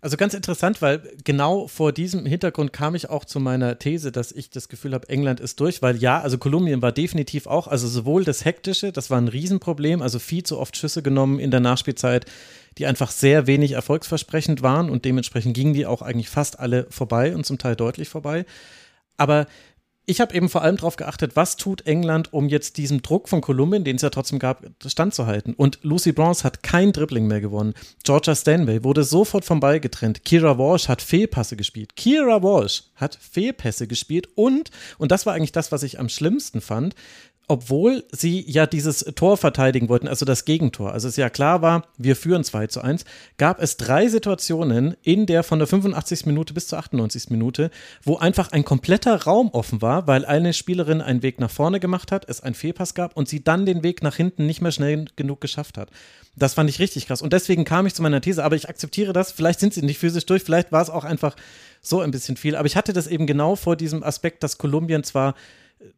Also 0.05 0.19
ganz 0.19 0.35
interessant, 0.35 0.83
weil 0.83 1.17
genau 1.25 1.67
vor 1.67 1.91
diesem 1.91 2.27
Hintergrund 2.27 2.75
kam 2.75 2.95
ich 2.95 3.09
auch 3.09 3.25
zu 3.25 3.41
meiner 3.41 3.79
These, 3.79 4.13
dass 4.13 4.33
ich 4.33 4.51
das 4.51 4.69
Gefühl 4.69 4.93
habe, 4.93 5.09
England 5.09 5.41
ist 5.41 5.61
durch, 5.61 5.81
weil 5.81 5.97
ja, 5.97 6.21
also 6.21 6.37
Kolumbien 6.37 6.83
war 6.83 6.93
definitiv 6.93 7.47
auch, 7.47 7.69
also 7.69 7.89
sowohl 7.89 8.23
das 8.23 8.45
Hektische, 8.45 8.93
das 8.93 9.09
war 9.09 9.17
ein 9.17 9.29
Riesenproblem, 9.29 10.03
also 10.03 10.19
viel 10.19 10.43
zu 10.43 10.59
oft 10.59 10.77
Schüsse 10.77 11.03
genommen 11.03 11.39
in 11.39 11.51
der 11.51 11.61
Nachspielzeit, 11.61 12.27
die 12.77 12.85
einfach 12.85 13.11
sehr 13.11 13.47
wenig 13.47 13.73
erfolgsversprechend 13.73 14.61
waren 14.61 14.91
und 14.91 15.07
dementsprechend 15.07 15.55
gingen 15.55 15.73
die 15.73 15.87
auch 15.87 16.03
eigentlich 16.03 16.29
fast 16.29 16.61
alle 16.61 16.87
vorbei 16.91 17.35
und 17.35 17.47
zum 17.47 17.57
Teil 17.57 17.75
deutlich 17.75 18.11
vorbei. 18.11 18.45
Aber 19.17 19.47
ich 20.07 20.21
habe 20.21 20.35
eben 20.35 20.49
vor 20.49 20.63
allem 20.63 20.77
darauf 20.77 20.97
geachtet, 20.97 21.37
was 21.37 21.57
tut 21.57 21.87
England, 21.87 22.33
um 22.33 22.49
jetzt 22.49 22.77
diesem 22.77 23.03
Druck 23.03 23.29
von 23.29 23.41
Kolumbien, 23.41 23.85
den 23.85 23.97
es 23.97 24.03
ja 24.03 24.11
trotzdem 24.11 24.39
gab, 24.39 24.65
standzuhalten. 24.85 25.55
Und 25.55 25.79
Lucy 25.83 26.13
Bronze 26.13 26.45
hat 26.45 26.63
kein 26.63 26.93
Dribbling 26.93 27.27
mehr 27.27 27.41
gewonnen. 27.41 27.75
Georgia 28.03 28.35
Stanway 28.35 28.85
wurde 28.85 29.05
sofort 29.05 29.45
vom 29.45 29.61
Ball 29.61 29.81
getrennt. 29.81 30.25
Kira 30.25 30.59
Walsh 30.59 30.89
hat 30.89 31.01
Fehlpasse 31.01 31.57
gespielt. 31.57 31.97
Kira 31.97 32.43
Walsh 32.43 32.85
hat 32.97 33.19
Fehlpässe 33.21 33.87
gespielt 33.87 34.29
und, 34.35 34.71
und 34.99 35.11
das 35.11 35.27
war 35.27 35.35
eigentlich 35.35 35.53
das, 35.53 35.73
was 35.73 35.83
ich 35.83 35.99
am 35.99 36.09
schlimmsten 36.09 36.61
fand, 36.61 36.95
obwohl 37.47 38.05
sie 38.11 38.45
ja 38.49 38.67
dieses 38.67 39.01
Tor 39.17 39.37
verteidigen 39.37 39.89
wollten, 39.89 40.09
also 40.09 40.25
das 40.25 40.45
Gegentor. 40.45 40.93
Also 40.93 41.09
es 41.09 41.17
ja 41.17 41.29
klar 41.29 41.61
war, 41.63 41.87
wir 41.99 42.17
führen 42.17 42.43
2 42.43 42.69
zu 42.69 42.81
1, 42.81 43.05
gab 43.37 43.61
es 43.61 43.77
drei 43.77 44.09
Situationen 44.09 44.97
in 45.03 45.27
der 45.27 45.43
von 45.43 45.59
der 45.59 45.69
85. 45.69 46.27
Minute 46.27 46.55
bis 46.55 46.69
zur 46.69 46.79
98. 46.79 47.31
Minute, 47.31 47.71
wo 48.03 48.17
einfach 48.17 48.53
ein 48.53 48.65
kompletter 48.65 49.23
Raum 49.25 49.51
offen 49.51 49.83
war, 49.83 50.07
weil 50.07 50.25
eine 50.25 50.53
Spielerin 50.55 51.01
einen 51.01 51.23
Weg 51.23 51.39
nach 51.39 51.51
vorne 51.51 51.81
gemacht 51.81 52.13
hat, 52.13 52.29
es 52.29 52.41
einen 52.41 52.55
Fehlpass 52.55 52.95
gab 52.95 53.17
und 53.17 53.29
sie 53.29 53.45
dann 53.45 53.67
den 53.67 53.83
Weg 53.83 54.03
nach 54.03 54.17
hinten 54.17 54.47
nicht 54.47 54.63
mehr 54.63 54.73
schnell 54.73 55.05
genug 55.17 55.41
geschafft 55.41 55.77
hat. 55.77 55.91
Das 56.37 56.55
fand 56.55 56.69
ich 56.69 56.79
richtig 56.79 57.07
krass. 57.07 57.23
Und 57.23 57.33
deswegen 57.33 57.65
kam 57.65 57.87
ich 57.87 57.95
zu 57.95 58.03
meiner 58.03 58.21
These, 58.21 58.43
aber 58.43 58.57
ich 58.57 58.69
akzeptiere 58.69 59.13
das. 59.13 59.31
Vielleicht 59.31 59.61
sind 59.61 59.73
sie 59.73 59.83
nicht 59.83 59.99
physisch 59.99 60.27
durch, 60.27 60.43
vielleicht 60.43 60.73
war 60.73 60.83
es 60.83 60.91
auch 60.91 61.05
einfach 61.05 61.37
so 61.81 62.01
ein 62.01 62.11
bisschen 62.11 62.37
viel. 62.37 62.57
Aber 62.57 62.67
ich 62.67 62.77
hatte 62.77 62.93
das 62.93 63.07
eben 63.07 63.27
genau 63.27 63.55
vor 63.55 63.77
diesem 63.77 64.03
Aspekt, 64.03 64.43
dass 64.43 64.59
Kolumbien 64.59 65.05
zwar 65.05 65.35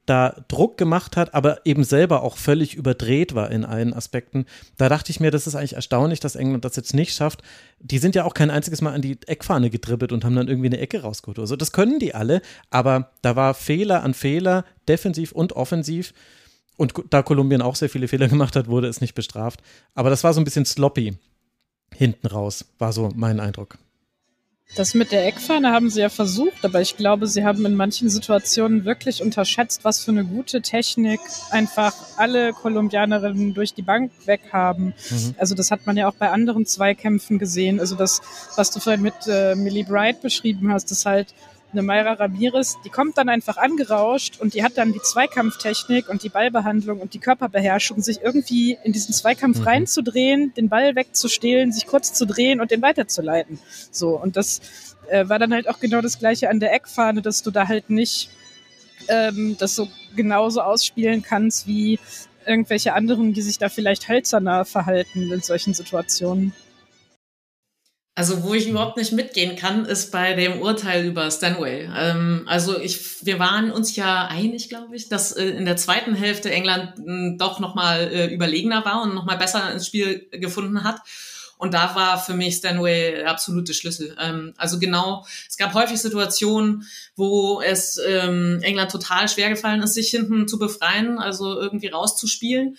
da 0.04 0.44
Druck 0.48 0.78
gemacht 0.78 1.16
hat, 1.16 1.34
aber 1.34 1.60
eben 1.64 1.84
selber 1.84 2.22
auch 2.22 2.36
völlig 2.36 2.74
überdreht 2.74 3.34
war 3.34 3.50
in 3.50 3.64
allen 3.64 3.92
Aspekten. 3.92 4.46
Da 4.76 4.88
dachte 4.88 5.10
ich 5.10 5.20
mir, 5.20 5.30
das 5.30 5.46
ist 5.46 5.54
eigentlich 5.54 5.74
erstaunlich, 5.74 6.20
dass 6.20 6.36
England 6.36 6.64
das 6.64 6.76
jetzt 6.76 6.94
nicht 6.94 7.14
schafft. 7.14 7.42
Die 7.80 7.98
sind 7.98 8.14
ja 8.14 8.24
auch 8.24 8.34
kein 8.34 8.50
einziges 8.50 8.80
Mal 8.82 8.94
an 8.94 9.02
die 9.02 9.18
Eckfahne 9.26 9.70
getribbelt 9.70 10.12
und 10.12 10.24
haben 10.24 10.36
dann 10.36 10.48
irgendwie 10.48 10.68
eine 10.68 10.78
Ecke 10.78 11.02
rausgeholt. 11.02 11.38
Also 11.38 11.56
das 11.56 11.72
können 11.72 11.98
die 11.98 12.14
alle, 12.14 12.42
aber 12.70 13.10
da 13.22 13.36
war 13.36 13.54
Fehler 13.54 14.02
an 14.02 14.14
Fehler, 14.14 14.64
defensiv 14.88 15.32
und 15.32 15.54
offensiv. 15.54 16.14
Und 16.76 16.94
da 17.10 17.22
Kolumbien 17.22 17.62
auch 17.62 17.74
sehr 17.74 17.88
viele 17.88 18.08
Fehler 18.08 18.28
gemacht 18.28 18.54
hat, 18.54 18.68
wurde 18.68 18.88
es 18.88 19.00
nicht 19.00 19.14
bestraft. 19.14 19.62
Aber 19.94 20.10
das 20.10 20.24
war 20.24 20.34
so 20.34 20.40
ein 20.40 20.44
bisschen 20.44 20.66
sloppy 20.66 21.16
hinten 21.94 22.26
raus, 22.26 22.66
war 22.78 22.92
so 22.92 23.10
mein 23.14 23.40
Eindruck. 23.40 23.78
Das 24.74 24.94
mit 24.94 25.12
der 25.12 25.26
Eckfahne 25.26 25.70
haben 25.70 25.88
sie 25.88 26.00
ja 26.00 26.08
versucht, 26.08 26.64
aber 26.64 26.80
ich 26.82 26.96
glaube, 26.96 27.26
sie 27.26 27.44
haben 27.44 27.64
in 27.64 27.76
manchen 27.76 28.10
Situationen 28.10 28.84
wirklich 28.84 29.22
unterschätzt, 29.22 29.84
was 29.84 30.00
für 30.00 30.10
eine 30.10 30.24
gute 30.24 30.60
Technik 30.60 31.20
einfach 31.50 31.94
alle 32.16 32.52
Kolumbianerinnen 32.52 33.54
durch 33.54 33.72
die 33.72 33.82
Bank 33.82 34.10
weg 34.26 34.40
haben. 34.52 34.92
Mhm. 35.10 35.34
Also 35.38 35.54
das 35.54 35.70
hat 35.70 35.86
man 35.86 35.96
ja 35.96 36.08
auch 36.08 36.14
bei 36.14 36.30
anderen 36.30 36.66
Zweikämpfen 36.66 37.38
gesehen. 37.38 37.80
Also 37.80 37.94
das, 37.94 38.20
was 38.56 38.70
du 38.70 38.80
vorhin 38.80 39.02
mit 39.02 39.14
äh, 39.28 39.54
Millie 39.54 39.84
Bright 39.84 40.20
beschrieben 40.20 40.70
hast, 40.72 40.90
ist 40.90 41.06
halt 41.06 41.32
eine 41.72 41.82
Mayra 41.82 42.14
Ramirez, 42.14 42.76
die 42.84 42.90
kommt 42.90 43.18
dann 43.18 43.28
einfach 43.28 43.56
angerauscht 43.56 44.40
und 44.40 44.54
die 44.54 44.62
hat 44.62 44.78
dann 44.78 44.92
die 44.92 45.02
Zweikampftechnik 45.02 46.08
und 46.08 46.22
die 46.22 46.28
Ballbehandlung 46.28 47.00
und 47.00 47.14
die 47.14 47.18
Körperbeherrschung, 47.18 48.00
sich 48.00 48.22
irgendwie 48.22 48.78
in 48.84 48.92
diesen 48.92 49.12
Zweikampf 49.12 49.58
mhm. 49.58 49.64
reinzudrehen, 49.64 50.54
den 50.54 50.68
Ball 50.68 50.94
wegzustehlen, 50.94 51.72
sich 51.72 51.86
kurz 51.86 52.12
zu 52.12 52.26
drehen 52.26 52.60
und 52.60 52.70
den 52.70 52.82
weiterzuleiten. 52.82 53.58
So, 53.90 54.10
und 54.20 54.36
das 54.36 54.60
äh, 55.08 55.28
war 55.28 55.38
dann 55.38 55.52
halt 55.52 55.68
auch 55.68 55.80
genau 55.80 56.00
das 56.00 56.18
Gleiche 56.18 56.50
an 56.50 56.60
der 56.60 56.72
Eckfahne, 56.72 57.22
dass 57.22 57.42
du 57.42 57.50
da 57.50 57.68
halt 57.68 57.90
nicht 57.90 58.30
ähm, 59.08 59.56
das 59.58 59.74
so 59.74 59.88
genauso 60.14 60.62
ausspielen 60.62 61.22
kannst 61.22 61.66
wie 61.66 61.98
irgendwelche 62.46 62.94
anderen, 62.94 63.32
die 63.32 63.42
sich 63.42 63.58
da 63.58 63.68
vielleicht 63.68 64.08
hölzerner 64.08 64.64
verhalten 64.64 65.30
in 65.32 65.40
solchen 65.40 65.74
Situationen. 65.74 66.52
Also 68.18 68.42
wo 68.42 68.54
ich 68.54 68.66
überhaupt 68.66 68.96
nicht 68.96 69.12
mitgehen 69.12 69.56
kann, 69.56 69.84
ist 69.84 70.10
bei 70.10 70.32
dem 70.32 70.62
Urteil 70.62 71.04
über 71.04 71.30
Stanway. 71.30 71.86
Ähm, 71.94 72.44
also 72.46 72.80
ich, 72.80 73.26
wir 73.26 73.38
waren 73.38 73.70
uns 73.70 73.94
ja 73.94 74.26
einig, 74.26 74.70
glaube 74.70 74.96
ich, 74.96 75.10
dass 75.10 75.32
äh, 75.32 75.44
in 75.44 75.66
der 75.66 75.76
zweiten 75.76 76.14
Hälfte 76.14 76.50
England 76.50 76.98
äh, 76.98 77.36
doch 77.36 77.60
nochmal 77.60 78.10
äh, 78.10 78.32
überlegener 78.32 78.86
war 78.86 79.02
und 79.02 79.14
nochmal 79.14 79.36
besser 79.36 79.70
ins 79.70 79.86
Spiel 79.86 80.26
gefunden 80.32 80.82
hat. 80.82 81.02
Und 81.58 81.74
da 81.74 81.94
war 81.94 82.18
für 82.18 82.32
mich 82.32 82.56
Stanway 82.56 83.16
der 83.16 83.30
absolute 83.30 83.74
Schlüssel. 83.74 84.16
Ähm, 84.18 84.54
also 84.56 84.78
genau, 84.78 85.26
es 85.46 85.58
gab 85.58 85.74
häufig 85.74 86.00
Situationen, 86.00 86.86
wo 87.16 87.60
es 87.60 87.98
ähm, 88.08 88.60
England 88.62 88.90
total 88.90 89.28
schwer 89.28 89.50
gefallen 89.50 89.82
ist, 89.82 89.92
sich 89.92 90.08
hinten 90.08 90.48
zu 90.48 90.58
befreien, 90.58 91.18
also 91.18 91.60
irgendwie 91.60 91.88
rauszuspielen. 91.88 92.78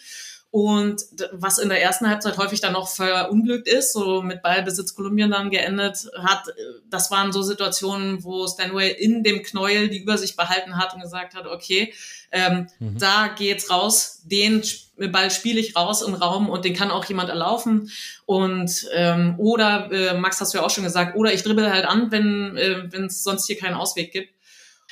Und 0.57 1.03
was 1.33 1.59
in 1.59 1.69
der 1.69 1.83
ersten 1.83 2.09
Halbzeit 2.09 2.39
häufig 2.39 2.61
dann 2.61 2.73
noch 2.73 2.87
verunglückt 2.87 3.67
ist, 3.67 3.93
so 3.93 4.23
mit 4.23 4.41
Ballbesitz 4.41 4.95
Kolumbien 4.95 5.29
dann 5.29 5.51
geendet 5.51 6.09
hat, 6.17 6.45
das 6.89 7.11
waren 7.11 7.31
so 7.31 7.43
Situationen, 7.43 8.23
wo 8.23 8.47
Stanway 8.47 8.91
in 8.91 9.21
dem 9.21 9.43
Knäuel 9.43 9.87
die 9.87 9.99
Übersicht 9.99 10.35
behalten 10.35 10.79
hat 10.79 10.95
und 10.95 11.01
gesagt 11.03 11.35
hat, 11.35 11.45
okay, 11.45 11.93
ähm, 12.31 12.65
mhm. 12.79 12.97
da 12.97 13.27
geht's 13.27 13.69
raus, 13.69 14.23
den 14.23 14.63
Ball 15.11 15.29
spiele 15.29 15.59
ich 15.59 15.75
raus 15.75 16.01
im 16.01 16.15
Raum 16.15 16.49
und 16.49 16.65
den 16.65 16.73
kann 16.73 16.89
auch 16.89 17.05
jemand 17.05 17.29
erlaufen. 17.29 17.91
Und 18.25 18.87
ähm, 18.95 19.35
oder, 19.37 19.91
äh, 19.91 20.17
Max 20.17 20.41
hast 20.41 20.55
du 20.55 20.57
ja 20.57 20.65
auch 20.65 20.71
schon 20.71 20.85
gesagt, 20.85 21.15
oder 21.15 21.31
ich 21.31 21.43
dribbel 21.43 21.71
halt 21.71 21.85
an, 21.85 22.09
wenn 22.09 22.57
äh, 22.57 23.05
es 23.05 23.21
sonst 23.21 23.45
hier 23.45 23.59
keinen 23.59 23.75
Ausweg 23.75 24.11
gibt. 24.11 24.33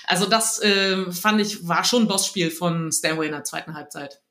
Also 0.06 0.28
das 0.28 0.62
äh, 0.62 1.12
fand 1.12 1.42
ich, 1.42 1.68
war 1.68 1.84
schon 1.84 2.04
ein 2.04 2.08
Bossspiel 2.08 2.52
von 2.52 2.92
Stanway 2.92 3.26
in 3.26 3.32
der 3.32 3.46
zweiten 3.46 3.74
Halbzeit. 3.74 4.22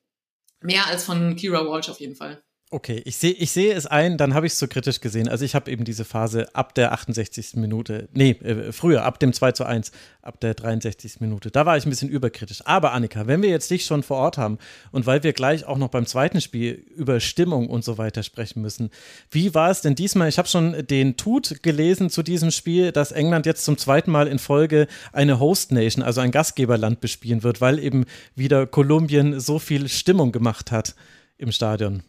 Mehr 0.65 0.87
als 0.87 1.05
von 1.05 1.37
Kira 1.37 1.67
Walsh 1.67 1.91
auf 1.91 2.01
jeden 2.01 2.17
Fall. 2.17 2.43
Okay, 2.71 3.03
ich 3.05 3.19
sehe 3.19 3.31
ich 3.33 3.53
seh 3.53 3.71
es 3.71 3.87
ein, 3.87 4.17
dann 4.17 4.35
habe 4.35 4.47
ich 4.47 4.55
es 4.55 4.59
so 4.59 4.67
kritisch 4.67 5.01
gesehen. 5.01 5.29
Also 5.29 5.45
ich 5.45 5.55
habe 5.55 5.71
eben 5.71 5.85
diese 5.85 6.05
Phase 6.05 6.53
ab 6.57 6.75
der 6.75 6.93
68. 6.93 7.55
Minute, 7.55 8.09
nee, 8.15 8.31
äh, 8.31 8.73
früher, 8.73 9.05
ab 9.05 9.21
dem 9.21 9.33
2 9.33 9.53
zu 9.53 9.65
1, 9.65 9.93
ab 10.23 10.41
der 10.41 10.55
63. 10.55 11.21
Minute. 11.21 11.53
Da 11.53 11.67
war 11.67 11.77
ich 11.77 11.87
ein 11.87 11.91
bisschen 11.91 12.09
überkritisch. 12.09 12.63
Aber 12.65 12.93
Annika, 12.93 13.29
wenn 13.29 13.43
wir 13.43 13.51
jetzt 13.51 13.71
dich 13.71 13.85
schon 13.85 14.03
vor 14.03 14.17
Ort 14.17 14.39
haben 14.39 14.59
und 14.91 15.07
weil 15.07 15.23
wir 15.23 15.35
gleich 15.35 15.67
auch 15.67 15.79
noch 15.79 15.89
beim 15.89 16.05
zweiten 16.07 16.41
Spiel 16.41 16.85
über 16.97 17.21
Stimmung 17.21 17.69
und 17.69 17.85
so 17.85 17.97
weiter 17.97 18.25
sprechen 18.25 18.61
müssen, 18.61 18.91
wie 19.31 19.55
war 19.55 19.71
es 19.71 19.83
denn 19.83 19.95
diesmal? 19.95 20.29
Ich 20.29 20.39
habe 20.39 20.49
schon 20.49 20.87
den 20.87 21.17
Tut 21.17 21.63
gelesen 21.63 22.11
zu 22.11 22.25
diesem 22.25 22.51
Spiel, 22.51 22.91
dass 22.91 23.13
England 23.13 23.47
jetzt 23.47 23.65
zum 23.65 23.79
zweiten 23.79 24.11
Mal 24.11 24.27
in 24.27 24.41
Folge 24.41 24.89
eine 25.13 25.39
Host 25.39 25.71
Nation, 25.71 26.03
also 26.03 26.23
ein 26.23 26.33
Gastgeberland 26.33 27.01
bespielen 27.01 27.45
wird, 27.45 27.61
weil 27.61 27.79
eben 27.79 28.05
wieder 28.35 28.67
Kolumbien 28.67 29.39
so 29.39 29.61
viel 29.61 29.89
Stimmung 29.89 30.33
gemacht 30.33 30.73
hat 30.73 30.97
im 31.39 31.53
Stadion. 31.53 32.03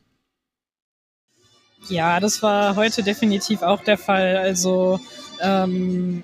Ja, 1.90 2.20
das 2.20 2.42
war 2.42 2.76
heute 2.76 3.04
definitiv 3.04 3.62
auch 3.62 3.82
der 3.82 3.98
Fall. 3.98 4.38
Also 4.38 5.00
ähm, 5.42 6.24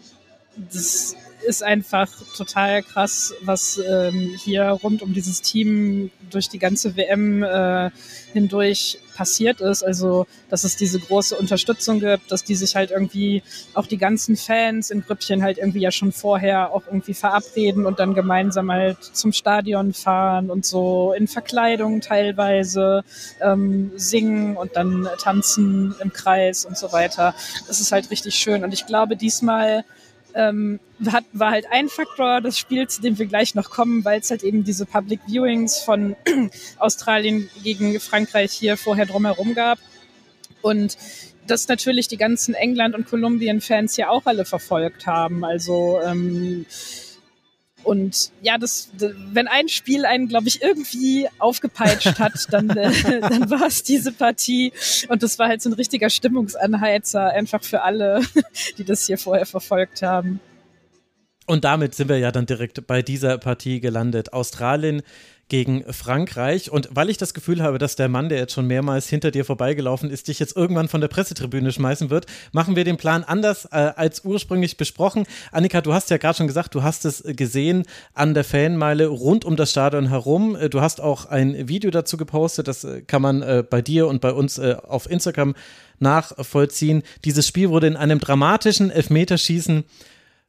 das 0.56 1.15
ist 1.46 1.64
einfach 1.64 2.10
total 2.36 2.84
krass, 2.84 3.34
was 3.42 3.80
ähm, 3.90 4.36
hier 4.44 4.66
rund 4.66 5.02
um 5.02 5.14
dieses 5.14 5.42
Team 5.42 6.12
durch 6.30 6.50
die 6.50 6.60
ganze 6.60 6.96
WM 6.96 7.44
äh, 7.44 7.90
hindurch 8.34 9.00
passiert 9.16 9.62
ist. 9.62 9.84
Also, 9.84 10.26
dass 10.50 10.64
es 10.64 10.78
diese 10.78 11.00
große 11.00 11.36
Unterstützung 11.36 12.00
gibt, 12.00 12.32
dass 12.32 12.44
die 12.44 12.56
sich 12.56 12.76
halt 12.76 12.92
irgendwie 12.92 13.44
auch 13.74 13.86
die 13.86 13.98
ganzen 13.98 14.36
Fans 14.36 14.90
in 14.90 15.02
Grüppchen 15.02 15.44
halt 15.44 15.58
irgendwie 15.58 15.82
ja 15.82 15.92
schon 15.92 16.12
vorher 16.12 16.74
auch 16.74 16.84
irgendwie 16.88 17.14
verabreden 17.14 17.86
und 17.86 18.00
dann 18.00 18.14
gemeinsam 18.14 18.72
halt 18.72 18.98
zum 19.04 19.34
Stadion 19.34 19.94
fahren 19.94 20.50
und 20.50 20.66
so 20.66 21.14
in 21.14 21.28
Verkleidung 21.28 22.02
teilweise 22.02 23.04
ähm, 23.42 23.92
singen 23.96 24.58
und 24.58 24.76
dann 24.76 25.08
tanzen 25.22 25.94
im 26.02 26.12
Kreis 26.14 26.66
und 26.66 26.78
so 26.78 26.92
weiter. 26.92 27.36
Das 27.68 27.80
ist 27.80 27.92
halt 27.92 28.10
richtig 28.10 28.36
schön. 28.36 28.64
Und 28.64 28.74
ich 28.74 28.86
glaube, 28.86 29.16
diesmal 29.16 29.84
ähm, 30.36 30.80
hat, 31.08 31.26
war 31.34 31.52
halt 31.52 31.65
ein 31.72 31.89
Faktor 31.89 32.41
des 32.41 32.58
Spiels, 32.58 32.96
zu 32.96 33.02
dem 33.02 33.17
wir 33.17 33.26
gleich 33.26 33.56
noch 33.56 33.70
kommen, 33.70 34.06
weil 34.06 34.20
es 34.20 34.30
halt 34.30 34.44
eben 34.44 34.63
diese 34.63 34.86
Public 34.86 35.20
Viewings 35.28 35.80
von 35.80 36.15
Australien 36.78 37.50
gegen 37.63 38.00
Frankreich 38.00 38.52
hier 38.52 38.78
vorher 38.78 39.06
drumherum 39.06 39.56
gab. 39.56 39.80
Und 40.62 40.98
das 41.48 41.67
natürlich 41.67 42.08
die 42.08 42.17
ganzen 42.17 42.54
England- 42.54 42.96
und 42.96 43.08
Kolumbien-Fans 43.08 43.98
ja 43.98 44.10
auch 44.10 44.26
alle 44.26 44.46
verfolgt 44.46 45.08
haben. 45.08 45.44
Also 45.44 46.00
ähm, 46.06 46.65
und 47.84 48.32
ja, 48.41 48.58
das, 48.58 48.89
wenn 48.98 49.48
ein 49.48 49.67
Spiel 49.67 50.06
einen, 50.06 50.28
glaube 50.28 50.48
ich, 50.48 50.62
irgendwie 50.62 51.28
aufgepeitscht 51.39 52.20
hat, 52.20 52.48
dann, 52.52 52.70
äh, 52.70 52.91
dann 53.22 53.50
war 53.50 53.67
es 53.67 53.84
diese 53.84 54.12
Partie. 54.12 54.74
Und 55.10 55.24
das 55.24 55.39
war 55.39 55.48
halt 55.48 55.62
so 55.62 55.70
ein 55.70 55.74
richtiger 55.74 56.10
Stimmungsanheizer, 56.10 57.30
einfach 57.32 57.63
für 57.63 57.82
alle, 57.82 58.22
die 58.78 58.84
das 58.84 59.06
hier 59.06 59.17
vorher 59.17 59.46
verfolgt 59.46 60.02
haben. 60.02 60.39
Und 61.48 61.65
damit 61.65 61.96
sind 61.96 62.08
wir 62.08 62.17
ja 62.17 62.32
dann 62.32 62.46
direkt 62.46 62.86
bei 62.88 63.02
dieser 63.02 63.38
Partie 63.38 63.82
gelandet. 63.82 64.32
Australien 64.32 65.02
gegen 65.52 65.84
Frankreich. 65.92 66.72
Und 66.72 66.88
weil 66.94 67.10
ich 67.10 67.18
das 67.18 67.34
Gefühl 67.34 67.62
habe, 67.62 67.78
dass 67.78 67.98
der 67.98 68.08
Mann, 68.08 68.30
der 68.30 68.38
jetzt 68.38 68.54
schon 68.54 68.68
mehrmals 68.68 69.10
hinter 69.10 69.32
dir 69.32 69.44
vorbeigelaufen 69.44 70.10
ist, 70.10 70.30
dich 70.30 70.40
jetzt 70.40 70.56
irgendwann 70.56 70.88
von 70.88 71.02
der 71.02 71.10
Pressetribüne 71.10 71.74
schmeißen 71.74 72.10
wird, 72.10 72.26
machen 72.54 72.78
wir 72.78 72.86
den 72.86 72.96
Plan 72.96 73.26
anders 73.26 73.66
äh, 73.66 73.92
als 73.98 74.24
ursprünglich 74.24 74.78
besprochen. 74.78 75.26
Annika, 75.52 75.82
du 75.82 75.94
hast 75.94 76.10
ja 76.10 76.16
gerade 76.16 76.38
schon 76.38 76.48
gesagt, 76.48 76.74
du 76.74 76.84
hast 76.84 77.04
es 77.04 77.22
gesehen 77.36 77.84
an 78.14 78.34
der 78.34 78.46
Fanmeile 78.46 79.08
rund 79.08 79.44
um 79.44 79.58
das 79.58 79.72
Stadion 79.72 80.08
herum. 80.08 80.56
Äh, 80.56 80.70
du 80.70 80.80
hast 80.80 81.02
auch 81.02 81.26
ein 81.26 81.68
Video 81.68 81.92
dazu 81.92 82.16
gepostet, 82.16 82.70
das 82.70 82.86
äh, 82.86 83.02
kann 83.02 83.22
man 83.22 83.42
äh, 83.42 83.62
bei 83.70 83.82
dir 83.82 84.08
und 84.08 84.22
bei 84.22 84.32
uns 84.32 84.58
äh, 84.58 84.78
auf 84.82 85.12
Instagram 85.12 85.54
nachvollziehen. 86.00 87.04
Dieses 87.26 87.46
Spiel 87.46 87.70
wurde 87.70 87.88
in 87.88 87.98
einem 87.98 88.20
dramatischen 88.20 88.90
Elfmeterschießen 88.90 89.80
äh, 89.80 89.84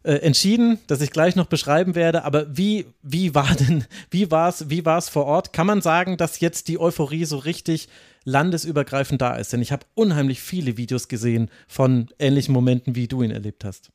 entschieden, 0.05 0.79
das 0.87 1.01
ich 1.01 1.11
gleich 1.11 1.37
noch 1.37 1.47
beschreiben 1.47 1.95
werde. 1.95 2.25
Aber 2.25 2.57
wie, 2.57 2.87
wie 3.03 3.35
war 3.35 3.55
denn, 3.55 3.85
wie 4.11 4.31
war 4.31 4.49
es, 4.49 4.69
wie 4.69 4.85
war 4.85 4.99
es 4.99 5.09
vor 5.09 5.27
Ort? 5.27 5.53
Kann 5.53 5.67
man 5.67 5.83
sagen, 5.83 6.17
dass 6.17 6.41
jetzt 6.41 6.69
die 6.69 6.81
Euphorie 6.81 7.25
so 7.25 7.38
richtig 7.38 7.88
landesübergreifend 8.25 9.23
da 9.23 9.37
ist? 9.37 9.53
Denn 9.53 9.62
ich 9.62 9.73
habe 9.73 9.87
unheimlich 9.95 10.41
viele 10.41 10.77
Videos 10.77 11.09
gesehen 11.09 11.51
von 11.69 12.09
ähnlichen 12.19 12.53
Momenten, 12.53 12.95
wie 12.97 13.09
du 13.09 13.23
ihn 13.23 13.31
erlebt 13.31 13.65
hast. 13.65 13.91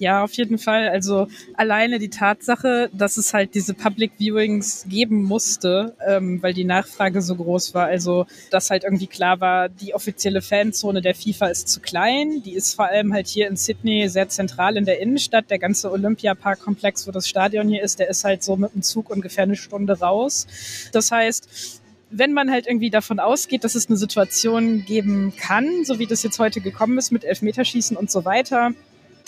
Ja, 0.00 0.22
auf 0.22 0.32
jeden 0.34 0.58
Fall. 0.58 0.88
Also 0.88 1.26
alleine 1.54 1.98
die 1.98 2.08
Tatsache, 2.08 2.88
dass 2.92 3.16
es 3.16 3.34
halt 3.34 3.54
diese 3.54 3.74
Public 3.74 4.12
Viewings 4.16 4.86
geben 4.88 5.24
musste, 5.24 5.96
ähm, 6.06 6.40
weil 6.40 6.54
die 6.54 6.64
Nachfrage 6.64 7.20
so 7.20 7.34
groß 7.34 7.74
war. 7.74 7.86
Also, 7.86 8.26
dass 8.50 8.70
halt 8.70 8.84
irgendwie 8.84 9.08
klar 9.08 9.40
war, 9.40 9.68
die 9.68 9.94
offizielle 9.94 10.40
Fanzone 10.40 11.02
der 11.02 11.16
FIFA 11.16 11.48
ist 11.48 11.68
zu 11.68 11.80
klein. 11.80 12.42
Die 12.44 12.54
ist 12.54 12.74
vor 12.74 12.86
allem 12.86 13.12
halt 13.12 13.26
hier 13.26 13.48
in 13.48 13.56
Sydney 13.56 14.08
sehr 14.08 14.28
zentral 14.28 14.76
in 14.76 14.84
der 14.84 15.00
Innenstadt. 15.00 15.50
Der 15.50 15.58
ganze 15.58 15.90
Olympiapark-Komplex, 15.90 17.08
wo 17.08 17.10
das 17.10 17.28
Stadion 17.28 17.68
hier 17.68 17.82
ist, 17.82 17.98
der 17.98 18.08
ist 18.08 18.22
halt 18.22 18.44
so 18.44 18.56
mit 18.56 18.72
dem 18.74 18.82
Zug 18.82 19.10
ungefähr 19.10 19.44
eine 19.44 19.56
Stunde 19.56 19.98
raus. 19.98 20.46
Das 20.92 21.10
heißt, 21.10 21.80
wenn 22.10 22.32
man 22.32 22.50
halt 22.50 22.66
irgendwie 22.66 22.90
davon 22.90 23.18
ausgeht, 23.18 23.64
dass 23.64 23.74
es 23.74 23.88
eine 23.88 23.96
Situation 23.96 24.84
geben 24.84 25.34
kann, 25.36 25.84
so 25.84 25.98
wie 25.98 26.06
das 26.06 26.22
jetzt 26.22 26.38
heute 26.38 26.60
gekommen 26.60 26.98
ist 26.98 27.10
mit 27.10 27.24
Elfmeterschießen 27.24 27.96
und 27.96 28.10
so 28.10 28.24
weiter, 28.24 28.72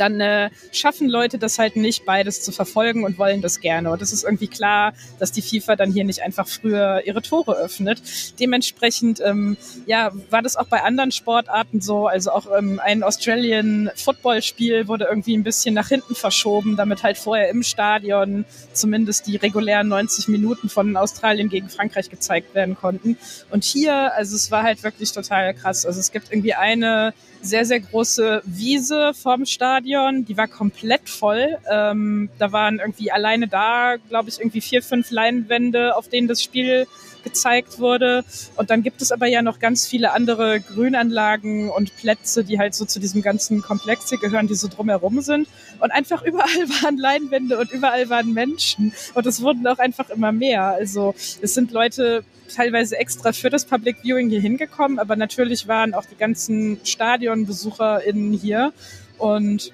dann 0.00 0.20
äh, 0.20 0.50
schaffen 0.72 1.08
Leute 1.08 1.38
das 1.38 1.58
halt 1.58 1.76
nicht, 1.76 2.04
beides 2.04 2.42
zu 2.42 2.52
verfolgen 2.52 3.04
und 3.04 3.18
wollen 3.18 3.42
das 3.42 3.60
gerne. 3.60 3.90
Und 3.90 4.00
es 4.00 4.12
ist 4.12 4.24
irgendwie 4.24 4.48
klar, 4.48 4.94
dass 5.18 5.32
die 5.32 5.42
FIFA 5.42 5.76
dann 5.76 5.92
hier 5.92 6.04
nicht 6.04 6.22
einfach 6.22 6.48
früher 6.48 7.02
ihre 7.04 7.22
Tore 7.22 7.56
öffnet. 7.56 8.02
Dementsprechend, 8.40 9.20
ähm, 9.20 9.56
ja, 9.86 10.10
war 10.30 10.42
das 10.42 10.56
auch 10.56 10.66
bei 10.66 10.82
anderen 10.82 11.12
Sportarten 11.12 11.80
so. 11.80 12.06
Also 12.06 12.30
auch 12.30 12.46
ähm, 12.56 12.80
ein 12.82 13.02
Australian 13.02 13.90
Football 13.94 14.42
Spiel 14.42 14.88
wurde 14.88 15.04
irgendwie 15.04 15.36
ein 15.36 15.44
bisschen 15.44 15.74
nach 15.74 15.88
hinten 15.88 16.14
verschoben, 16.14 16.76
damit 16.76 17.02
halt 17.02 17.18
vorher 17.18 17.50
im 17.50 17.62
Stadion 17.62 18.44
zumindest 18.72 19.26
die 19.26 19.36
regulären 19.36 19.88
90 19.88 20.28
Minuten 20.28 20.68
von 20.68 20.96
Australien 20.96 21.48
gegen 21.48 21.68
Frankreich 21.68 22.08
gezeigt 22.08 22.54
werden 22.54 22.74
konnten. 22.74 23.18
Und 23.50 23.64
hier, 23.64 24.14
also 24.14 24.36
es 24.36 24.50
war 24.50 24.62
halt 24.62 24.82
wirklich 24.82 25.12
total 25.12 25.52
krass. 25.54 25.84
Also 25.84 26.00
es 26.00 26.12
gibt 26.12 26.30
irgendwie 26.30 26.54
eine 26.54 27.12
sehr, 27.42 27.64
sehr 27.64 27.80
große 27.80 28.42
Wiese 28.44 29.12
vorm 29.14 29.46
Stadion, 29.46 29.89
die 30.24 30.37
war 30.37 30.48
komplett 30.48 31.09
voll. 31.09 31.59
Ähm, 31.70 32.31
da 32.38 32.53
waren 32.53 32.79
irgendwie 32.79 33.11
alleine 33.11 33.48
da, 33.48 33.96
glaube 34.09 34.29
ich, 34.29 34.38
irgendwie 34.38 34.61
vier, 34.61 34.83
fünf 34.83 35.11
Leinwände, 35.11 35.96
auf 35.96 36.09
denen 36.09 36.29
das 36.29 36.42
Spiel 36.42 36.87
gezeigt 37.22 37.79
wurde. 37.79 38.24
Und 38.57 38.70
dann 38.70 38.83
gibt 38.83 39.03
es 39.03 39.12
aber 39.12 39.26
ja 39.26 39.42
noch 39.42 39.59
ganz 39.59 39.87
viele 39.87 40.12
andere 40.12 40.61
Grünanlagen 40.61 41.70
und 41.70 41.96
Plätze, 41.96 42.44
die 42.44 42.59
halt 42.59 42.74
so 42.74 42.85
zu 42.85 43.00
diesem 43.00 43.22
ganzen 43.22 43.62
Komplex 43.62 44.09
hier 44.09 44.18
gehören, 44.18 44.46
die 44.46 44.55
so 44.55 44.68
drumherum 44.68 45.20
sind. 45.20 45.48
Und 45.81 45.90
einfach 45.90 46.22
überall 46.22 46.68
waren 46.83 46.96
Leinwände 46.96 47.59
und 47.59 47.72
überall 47.72 48.09
waren 48.09 48.33
Menschen. 48.33 48.92
Und 49.14 49.26
es 49.26 49.42
wurden 49.42 49.66
auch 49.66 49.79
einfach 49.79 50.11
immer 50.11 50.33
mehr. 50.33 50.64
Also 50.64 51.14
es 51.40 51.55
sind 51.55 51.72
Leute 51.72 52.24
teilweise 52.55 52.98
extra 52.98 53.33
für 53.33 53.48
das 53.48 53.64
Public 53.64 53.98
Viewing 54.03 54.29
hier 54.29 54.40
hingekommen, 54.40 54.98
aber 54.98 55.14
natürlich 55.14 55.68
waren 55.68 55.94
auch 55.94 56.05
die 56.05 56.16
ganzen 56.16 56.81
StadionbesucherInnen 56.85 58.33
hier. 58.33 58.72
Und 59.18 59.72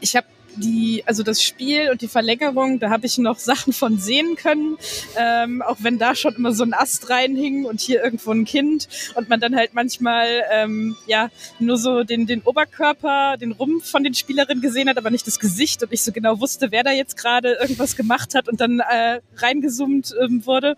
ich 0.00 0.16
habe 0.16 0.26
die, 0.56 1.02
also 1.06 1.22
das 1.22 1.42
Spiel 1.42 1.90
und 1.90 2.02
die 2.02 2.08
Verlängerung, 2.08 2.78
da 2.78 2.90
habe 2.90 3.06
ich 3.06 3.18
noch 3.18 3.38
Sachen 3.38 3.72
von 3.72 3.98
sehen 3.98 4.36
können, 4.36 4.76
ähm, 5.16 5.62
auch 5.62 5.76
wenn 5.80 5.98
da 5.98 6.14
schon 6.14 6.34
immer 6.34 6.52
so 6.52 6.64
ein 6.64 6.74
Ast 6.74 7.10
reinhing 7.10 7.64
und 7.64 7.80
hier 7.80 8.02
irgendwo 8.02 8.32
ein 8.32 8.44
Kind 8.44 8.88
und 9.14 9.28
man 9.28 9.40
dann 9.40 9.54
halt 9.54 9.74
manchmal 9.74 10.26
ähm, 10.52 10.96
ja 11.06 11.30
nur 11.58 11.76
so 11.76 12.04
den, 12.04 12.26
den 12.26 12.42
Oberkörper, 12.42 13.36
den 13.36 13.52
Rumpf 13.52 13.90
von 13.90 14.04
den 14.04 14.14
Spielerinnen 14.14 14.62
gesehen 14.62 14.88
hat, 14.88 14.98
aber 14.98 15.10
nicht 15.10 15.26
das 15.26 15.38
Gesicht 15.38 15.82
und 15.82 15.90
nicht 15.90 16.02
so 16.02 16.12
genau 16.12 16.40
wusste, 16.40 16.70
wer 16.70 16.82
da 16.82 16.90
jetzt 16.90 17.16
gerade 17.16 17.54
irgendwas 17.60 17.96
gemacht 17.96 18.34
hat 18.34 18.48
und 18.48 18.60
dann 18.60 18.80
äh, 18.80 19.20
reingezoomt 19.36 20.14
ähm, 20.20 20.44
wurde 20.44 20.76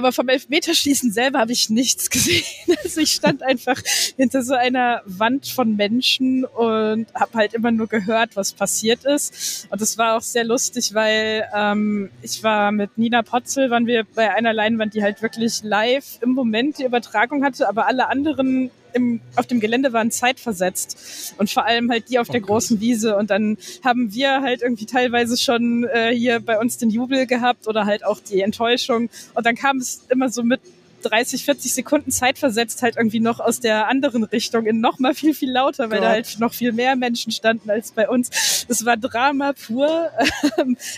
aber 0.00 0.12
vom 0.12 0.30
Elfmeterschießen 0.30 1.12
selber 1.12 1.40
habe 1.40 1.52
ich 1.52 1.68
nichts 1.68 2.08
gesehen. 2.10 2.44
Also 2.82 3.02
ich 3.02 3.12
stand 3.12 3.42
einfach 3.42 3.78
hinter 4.16 4.42
so 4.42 4.54
einer 4.54 5.02
Wand 5.04 5.46
von 5.46 5.76
Menschen 5.76 6.46
und 6.46 7.06
habe 7.14 7.34
halt 7.34 7.52
immer 7.52 7.70
nur 7.70 7.86
gehört, 7.86 8.34
was 8.34 8.52
passiert 8.52 9.04
ist. 9.04 9.68
Und 9.68 9.78
das 9.78 9.98
war 9.98 10.16
auch 10.16 10.22
sehr 10.22 10.44
lustig, 10.44 10.94
weil 10.94 11.46
ähm, 11.54 12.08
ich 12.22 12.42
war 12.42 12.72
mit 12.72 12.96
Nina 12.96 13.20
Potzel, 13.20 13.68
waren 13.68 13.86
wir 13.86 14.04
bei 14.14 14.34
einer 14.34 14.54
Leinwand, 14.54 14.94
die 14.94 15.02
halt 15.02 15.20
wirklich 15.20 15.62
live 15.62 16.18
im 16.22 16.30
Moment 16.30 16.78
die 16.78 16.84
Übertragung 16.84 17.44
hatte, 17.44 17.68
aber 17.68 17.86
alle 17.86 18.08
anderen 18.08 18.70
im, 18.94 19.20
auf 19.36 19.46
dem 19.46 19.60
Gelände 19.60 19.92
waren 19.92 20.10
zeitversetzt 20.10 21.34
und 21.38 21.50
vor 21.50 21.64
allem 21.64 21.90
halt 21.90 22.08
die 22.10 22.18
auf 22.18 22.28
der 22.28 22.40
großen 22.40 22.80
Wiese. 22.80 23.16
Und 23.16 23.30
dann 23.30 23.56
haben 23.84 24.12
wir 24.14 24.40
halt 24.42 24.62
irgendwie 24.62 24.86
teilweise 24.86 25.36
schon 25.36 25.84
äh, 25.84 26.14
hier 26.14 26.40
bei 26.40 26.58
uns 26.58 26.78
den 26.78 26.90
Jubel 26.90 27.26
gehabt 27.26 27.68
oder 27.68 27.86
halt 27.86 28.04
auch 28.04 28.20
die 28.20 28.40
Enttäuschung. 28.40 29.10
Und 29.34 29.46
dann 29.46 29.56
kam 29.56 29.78
es 29.78 30.06
immer 30.08 30.28
so 30.28 30.42
mit 30.42 30.60
30, 31.00 31.44
40 31.44 31.74
Sekunden 31.74 32.10
Zeit 32.10 32.38
versetzt 32.38 32.82
halt 32.82 32.96
irgendwie 32.96 33.20
noch 33.20 33.40
aus 33.40 33.60
der 33.60 33.88
anderen 33.88 34.24
Richtung 34.24 34.66
in 34.66 34.80
noch 34.80 34.98
mal 34.98 35.14
viel, 35.14 35.34
viel 35.34 35.50
lauter, 35.50 35.90
weil 35.90 35.98
Gott. 35.98 36.06
da 36.06 36.10
halt 36.10 36.36
noch 36.38 36.52
viel 36.52 36.72
mehr 36.72 36.96
Menschen 36.96 37.32
standen 37.32 37.70
als 37.70 37.92
bei 37.92 38.08
uns. 38.08 38.66
Es 38.68 38.84
war 38.84 38.96
Drama 38.96 39.52
pur. 39.52 40.10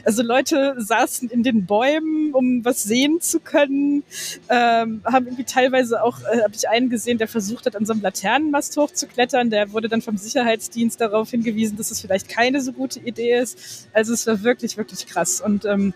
Also 0.04 0.22
Leute 0.22 0.74
saßen 0.78 1.30
in 1.30 1.42
den 1.42 1.66
Bäumen, 1.66 2.34
um 2.34 2.64
was 2.64 2.82
sehen 2.82 3.20
zu 3.20 3.40
können, 3.40 4.02
ähm, 4.48 5.02
haben 5.04 5.26
irgendwie 5.26 5.44
teilweise 5.44 6.02
auch, 6.02 6.20
äh, 6.20 6.42
habe 6.42 6.54
ich 6.54 6.68
einen 6.68 6.90
gesehen, 6.90 7.18
der 7.18 7.28
versucht 7.28 7.66
hat, 7.66 7.76
an 7.76 7.86
so 7.86 7.92
einem 7.92 8.02
Laternenmast 8.02 8.76
hochzuklettern. 8.76 9.50
Der 9.50 9.72
wurde 9.72 9.88
dann 9.88 10.02
vom 10.02 10.16
Sicherheitsdienst 10.16 11.00
darauf 11.00 11.30
hingewiesen, 11.30 11.76
dass 11.76 11.90
es 11.90 12.00
vielleicht 12.00 12.28
keine 12.28 12.60
so 12.60 12.72
gute 12.72 13.00
Idee 13.00 13.38
ist. 13.38 13.88
Also 13.92 14.12
es 14.12 14.26
war 14.26 14.42
wirklich, 14.42 14.76
wirklich 14.76 15.06
krass. 15.06 15.40
Und 15.40 15.64
ähm, 15.64 15.94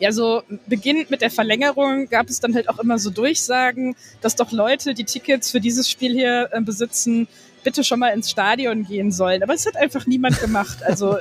ja, 0.00 0.12
so 0.12 0.42
beginnend 0.66 1.10
mit 1.10 1.20
der 1.20 1.30
Verlängerung 1.30 2.08
gab 2.08 2.28
es 2.28 2.40
dann 2.40 2.54
halt 2.54 2.68
auch 2.68 2.78
immer 2.78 2.98
so 2.98 3.10
Durchsagen, 3.10 3.96
dass 4.20 4.36
doch 4.36 4.52
Leute, 4.52 4.94
die 4.94 5.04
Tickets 5.04 5.50
für 5.50 5.60
dieses 5.60 5.88
Spiel 5.88 6.12
hier 6.12 6.48
äh, 6.52 6.60
besitzen, 6.60 7.28
bitte 7.62 7.82
schon 7.82 7.98
mal 7.98 8.10
ins 8.10 8.30
Stadion 8.30 8.84
gehen 8.84 9.10
sollen. 9.10 9.42
Aber 9.42 9.54
es 9.54 9.66
hat 9.66 9.76
einfach 9.76 10.06
niemand 10.06 10.40
gemacht. 10.40 10.82
Also 10.84 11.16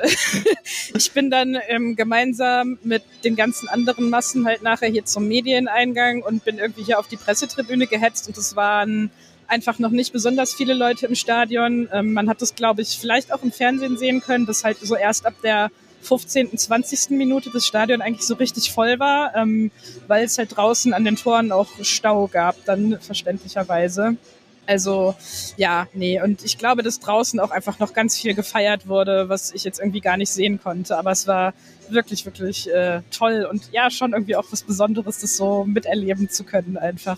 ich 0.93 1.11
bin 1.13 1.31
dann 1.31 1.57
ähm, 1.69 1.95
gemeinsam 1.95 2.77
mit 2.83 3.03
den 3.23 3.35
ganzen 3.35 3.69
anderen 3.69 4.09
Massen 4.09 4.45
halt 4.45 4.61
nachher 4.61 4.89
hier 4.89 5.05
zum 5.05 5.27
Medieneingang 5.27 6.21
und 6.21 6.43
bin 6.43 6.59
irgendwie 6.59 6.83
hier 6.83 6.99
auf 6.99 7.07
die 7.07 7.17
Pressetribüne 7.17 7.87
gehetzt 7.87 8.27
und 8.27 8.37
es 8.37 8.55
waren 8.55 9.09
einfach 9.47 9.79
noch 9.79 9.91
nicht 9.91 10.13
besonders 10.13 10.53
viele 10.53 10.73
Leute 10.73 11.05
im 11.07 11.15
Stadion. 11.15 11.87
Ähm, 11.91 12.13
man 12.13 12.29
hat 12.29 12.41
das, 12.41 12.55
glaube 12.55 12.81
ich, 12.81 12.97
vielleicht 12.99 13.31
auch 13.33 13.43
im 13.43 13.51
Fernsehen 13.51 13.97
sehen 13.97 14.21
können, 14.21 14.45
dass 14.45 14.63
halt 14.63 14.77
so 14.79 14.95
erst 14.95 15.25
ab 15.25 15.33
der 15.43 15.71
15., 16.03 16.57
20. 16.57 17.11
Minute 17.11 17.49
das 17.51 17.65
Stadion 17.65 18.01
eigentlich 18.01 18.27
so 18.27 18.35
richtig 18.35 18.71
voll 18.71 18.99
war, 18.99 19.35
ähm, 19.35 19.71
weil 20.07 20.25
es 20.25 20.37
halt 20.37 20.55
draußen 20.55 20.93
an 20.93 21.05
den 21.05 21.15
Toren 21.15 21.51
auch 21.51 21.69
Stau 21.81 22.27
gab, 22.27 22.63
dann 22.65 22.99
verständlicherweise. 22.99 24.17
Also 24.65 25.15
ja, 25.57 25.87
nee, 25.93 26.21
und 26.21 26.43
ich 26.45 26.57
glaube, 26.57 26.83
dass 26.83 26.99
draußen 26.99 27.39
auch 27.39 27.51
einfach 27.51 27.79
noch 27.79 27.93
ganz 27.93 28.17
viel 28.17 28.33
gefeiert 28.33 28.87
wurde, 28.87 29.27
was 29.27 29.53
ich 29.53 29.63
jetzt 29.65 29.79
irgendwie 29.79 29.99
gar 29.99 30.15
nicht 30.15 30.29
sehen 30.29 30.59
konnte. 30.61 30.97
Aber 30.97 31.11
es 31.11 31.27
war 31.27 31.53
wirklich, 31.89 32.25
wirklich 32.25 32.71
äh, 32.71 33.01
toll 33.11 33.45
und 33.49 33.71
ja, 33.73 33.89
schon 33.91 34.13
irgendwie 34.13 34.35
auch 34.35 34.45
was 34.51 34.63
Besonderes, 34.63 35.19
das 35.19 35.35
so 35.35 35.65
miterleben 35.65 36.29
zu 36.29 36.43
können 36.45 36.77
einfach. 36.77 37.17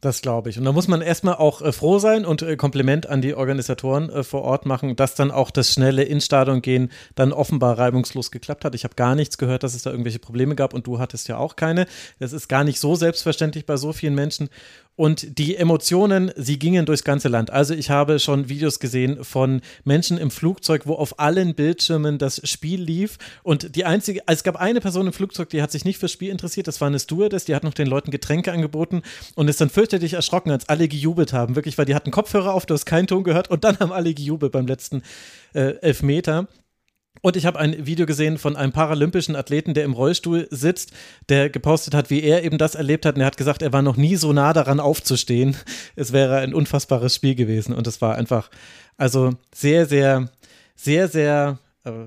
Das 0.00 0.20
glaube 0.20 0.50
ich. 0.50 0.58
Und 0.58 0.64
da 0.64 0.72
muss 0.72 0.88
man 0.88 1.00
erstmal 1.00 1.36
auch 1.36 1.62
äh, 1.62 1.72
froh 1.72 1.98
sein 1.98 2.26
und 2.26 2.42
äh, 2.42 2.56
Kompliment 2.56 3.06
an 3.06 3.22
die 3.22 3.34
Organisatoren 3.34 4.10
äh, 4.10 4.22
vor 4.24 4.42
Ort 4.42 4.66
machen, 4.66 4.94
dass 4.96 5.14
dann 5.14 5.30
auch 5.30 5.50
das 5.50 5.72
schnelle 5.72 6.02
Instadion 6.02 6.62
gehen 6.62 6.90
dann 7.14 7.32
offenbar 7.32 7.78
reibungslos 7.78 8.30
geklappt 8.30 8.64
hat. 8.64 8.74
Ich 8.74 8.84
habe 8.84 8.94
gar 8.94 9.14
nichts 9.14 9.38
gehört, 9.38 9.62
dass 9.62 9.74
es 9.74 9.82
da 9.82 9.90
irgendwelche 9.90 10.18
Probleme 10.18 10.54
gab 10.54 10.74
und 10.74 10.86
du 10.86 10.98
hattest 10.98 11.28
ja 11.28 11.38
auch 11.38 11.56
keine. 11.56 11.86
Das 12.18 12.32
ist 12.32 12.48
gar 12.48 12.64
nicht 12.64 12.78
so 12.78 12.94
selbstverständlich 12.94 13.64
bei 13.64 13.76
so 13.76 13.92
vielen 13.92 14.14
Menschen. 14.14 14.48
Und 14.96 15.38
die 15.38 15.56
Emotionen, 15.56 16.32
sie 16.36 16.58
gingen 16.58 16.86
durchs 16.86 17.04
ganze 17.04 17.28
Land. 17.28 17.50
Also 17.50 17.74
ich 17.74 17.90
habe 17.90 18.18
schon 18.18 18.48
Videos 18.48 18.80
gesehen 18.80 19.24
von 19.24 19.60
Menschen 19.84 20.16
im 20.16 20.30
Flugzeug, 20.30 20.86
wo 20.86 20.94
auf 20.94 21.20
allen 21.20 21.54
Bildschirmen 21.54 22.18
das 22.18 22.40
Spiel 22.48 22.80
lief. 22.80 23.18
Und 23.42 23.76
die 23.76 23.84
einzige, 23.84 24.26
also 24.26 24.38
es 24.38 24.44
gab 24.44 24.56
eine 24.56 24.80
Person 24.80 25.06
im 25.06 25.12
Flugzeug, 25.12 25.50
die 25.50 25.62
hat 25.62 25.70
sich 25.70 25.84
nicht 25.84 25.98
fürs 25.98 26.12
Spiel 26.12 26.30
interessiert. 26.30 26.66
Das 26.66 26.80
war 26.80 26.88
eine 26.88 26.98
Stewardess, 26.98 27.44
die 27.44 27.54
hat 27.54 27.62
noch 27.62 27.74
den 27.74 27.86
Leuten 27.86 28.10
Getränke 28.10 28.52
angeboten 28.52 29.02
und 29.34 29.48
ist 29.48 29.60
dann 29.60 29.70
fürchterlich 29.70 30.14
erschrocken, 30.14 30.50
als 30.50 30.68
alle 30.68 30.88
gejubelt 30.88 31.34
haben. 31.34 31.56
Wirklich, 31.56 31.76
weil 31.76 31.84
die 31.84 31.94
hatten 31.94 32.10
Kopfhörer 32.10 32.54
auf, 32.54 32.64
du 32.64 32.72
hast 32.72 32.86
keinen 32.86 33.06
Ton 33.06 33.22
gehört 33.22 33.50
und 33.50 33.64
dann 33.64 33.78
haben 33.78 33.92
alle 33.92 34.14
gejubelt 34.14 34.52
beim 34.52 34.66
letzten 34.66 35.02
äh, 35.52 35.74
Elfmeter. 35.82 36.48
Und 37.26 37.34
ich 37.34 37.44
habe 37.44 37.58
ein 37.58 37.86
Video 37.86 38.06
gesehen 38.06 38.38
von 38.38 38.54
einem 38.54 38.70
paralympischen 38.70 39.34
Athleten, 39.34 39.74
der 39.74 39.82
im 39.82 39.94
Rollstuhl 39.94 40.46
sitzt, 40.52 40.92
der 41.28 41.50
gepostet 41.50 41.92
hat, 41.92 42.08
wie 42.08 42.22
er 42.22 42.44
eben 42.44 42.56
das 42.56 42.76
erlebt 42.76 43.04
hat. 43.04 43.16
Und 43.16 43.22
er 43.22 43.26
hat 43.26 43.36
gesagt, 43.36 43.62
er 43.62 43.72
war 43.72 43.82
noch 43.82 43.96
nie 43.96 44.14
so 44.14 44.32
nah 44.32 44.52
daran 44.52 44.78
aufzustehen. 44.78 45.56
Es 45.96 46.12
wäre 46.12 46.36
ein 46.36 46.54
unfassbares 46.54 47.16
Spiel 47.16 47.34
gewesen. 47.34 47.74
Und 47.74 47.88
es 47.88 48.00
war 48.00 48.14
einfach, 48.14 48.48
also 48.96 49.32
sehr, 49.52 49.86
sehr, 49.86 50.30
sehr, 50.76 51.08
sehr 51.08 51.58
äh, 51.82 52.06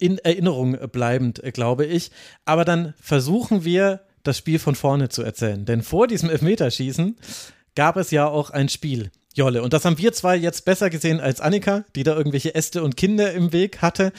in 0.00 0.18
Erinnerung 0.18 0.76
bleibend, 0.90 1.40
glaube 1.54 1.86
ich. 1.86 2.10
Aber 2.44 2.64
dann 2.64 2.94
versuchen 3.00 3.64
wir, 3.64 4.00
das 4.24 4.38
Spiel 4.38 4.58
von 4.58 4.74
vorne 4.74 5.08
zu 5.08 5.22
erzählen. 5.22 5.64
Denn 5.66 5.82
vor 5.82 6.08
diesem 6.08 6.30
Elfmeterschießen 6.30 7.16
gab 7.76 7.96
es 7.96 8.10
ja 8.10 8.26
auch 8.26 8.50
ein 8.50 8.68
Spiel. 8.68 9.12
Jolle. 9.34 9.62
Und 9.62 9.72
das 9.72 9.84
haben 9.84 9.98
wir 9.98 10.12
zwei 10.12 10.36
jetzt 10.36 10.64
besser 10.64 10.90
gesehen 10.90 11.20
als 11.20 11.40
Annika, 11.40 11.84
die 11.94 12.02
da 12.02 12.16
irgendwelche 12.16 12.54
Äste 12.54 12.82
und 12.82 12.96
Kinder 12.96 13.32
im 13.32 13.52
Weg 13.52 13.82
hatte. 13.82 14.12